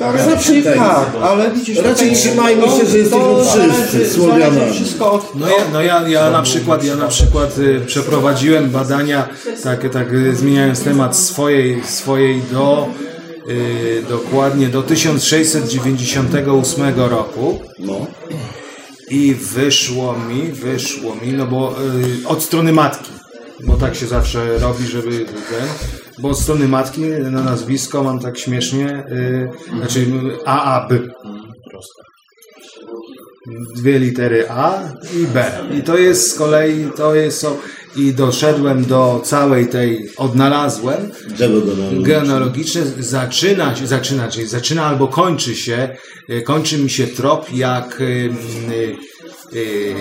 [0.00, 0.76] Tak, raczej Tak.
[0.76, 1.78] tak, ale widzisz...
[1.78, 4.72] Raczej trzymajmy się, że jesteśmy to wszyscy Słowianami.
[4.72, 5.28] wszystko.
[5.34, 9.28] No ja, no ja, ja na przykład, ja na przykład y, przeprowadziłem badania,
[9.62, 12.88] tak, tak y, zmieniając temat swojej, swojej do
[13.48, 17.60] y, dokładnie do 1698 roku.
[17.78, 18.06] No.
[19.10, 21.74] I wyszło mi, wyszło mi, no bo
[22.24, 23.10] y, od strony matki,
[23.66, 25.68] bo tak się zawsze robi, żeby ten,
[26.18, 27.00] bo od strony matki
[27.30, 30.06] na nazwisko mam tak śmiesznie, y, znaczy
[30.44, 30.92] AAB.
[33.76, 34.82] Dwie litery A
[35.22, 35.52] i B.
[35.78, 37.46] I to jest z kolei, to jest,
[37.96, 41.60] i doszedłem do całej tej, odnalazłem, Drzewo
[42.02, 42.82] genealogiczne.
[42.98, 45.96] zaczyna, się- zaczyna, czyli zaczyna albo kończy się,
[46.30, 48.96] y, kończy mi się trop jak y, y,
[49.58, 49.94] y,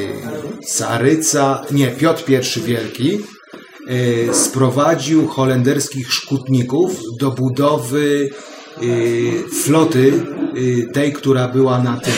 [0.77, 2.23] caryca, nie, Piotr
[2.57, 3.19] I Wielki
[4.33, 8.29] sprowadził holenderskich szkutników do budowy
[8.83, 10.13] y, floty
[10.57, 12.13] y, tej, która była na tym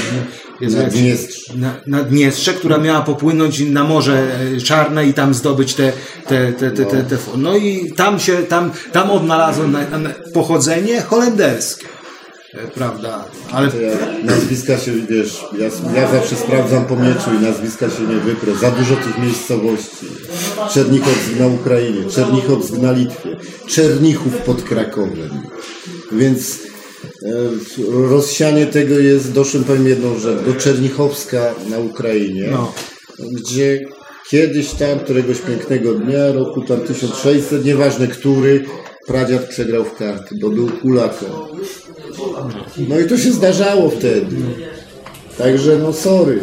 [0.62, 1.54] Na Dniestrze.
[1.58, 5.94] na, na Dniestrze, która miała popłynąć na Morze e, Czarne i tam zdobyć te,
[6.28, 11.02] te, te, te, te, te no i tam się, tam, tam odnalazłem na, na pochodzenie
[11.02, 11.91] holenderskie, e,
[12.76, 15.66] prawda, ale ja, nazwiska się, wiesz, ja,
[16.02, 18.56] ja zawsze sprawdzam po mieczu i nazwiska się nie wyprę.
[18.56, 20.08] Za dużo tych miejscowości.
[20.74, 23.38] Czernichowsk na Ukrainie, Czernichowsk na Litwie,
[23.68, 25.42] Czernichów pod Krakowem.
[26.12, 26.60] Więc
[27.24, 27.30] e,
[28.10, 32.74] rozsianie tego jest, doszłem powiem jedną rzecz, do Czernichowska na Ukrainie, No.
[33.20, 33.86] gdzie
[34.30, 38.66] kiedyś tam, któregoś pięknego dnia, roku tam 1600, nieważne który,
[39.08, 41.26] pradziad przegrał w karty, bo był kulaką.
[42.90, 44.36] No i to się zdarzało wtedy.
[45.38, 46.40] Także no sorry.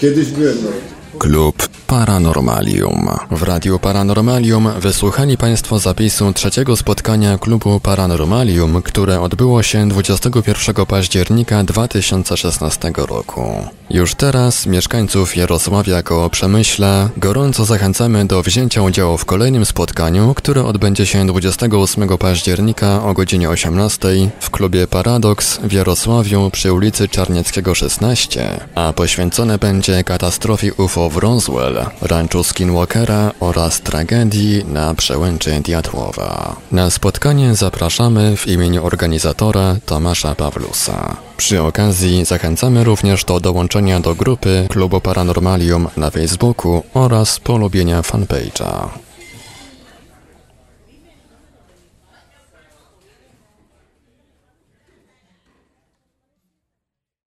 [0.00, 0.70] Kiedyś byłem, no.
[1.18, 3.08] Klub Paranormalium.
[3.30, 11.64] W Radiu Paranormalium wysłuchali Państwo zapisu trzeciego spotkania klubu Paranormalium, które odbyło się 21 października
[11.64, 13.64] 2016 roku.
[13.90, 20.64] Już teraz mieszkańców Jarosławia koło Przemyśla gorąco zachęcamy do wzięcia udziału w kolejnym spotkaniu, które
[20.64, 24.08] odbędzie się 28 października o godzinie 18
[24.40, 31.16] w klubie Paradoks w Jarosławiu przy ulicy Czarnieckiego 16, a poświęcone będzie katastrofie UFO w
[31.16, 36.56] Roswell, ranczu Skinwalkera oraz tragedii na przełęczy Diatłowa.
[36.72, 41.16] Na spotkanie zapraszamy w imieniu organizatora Tomasza Pawlusa.
[41.36, 49.05] Przy okazji zachęcamy również do dołączenia do grupy Klubu Paranormalium na Facebooku oraz polubienia fanpage'a.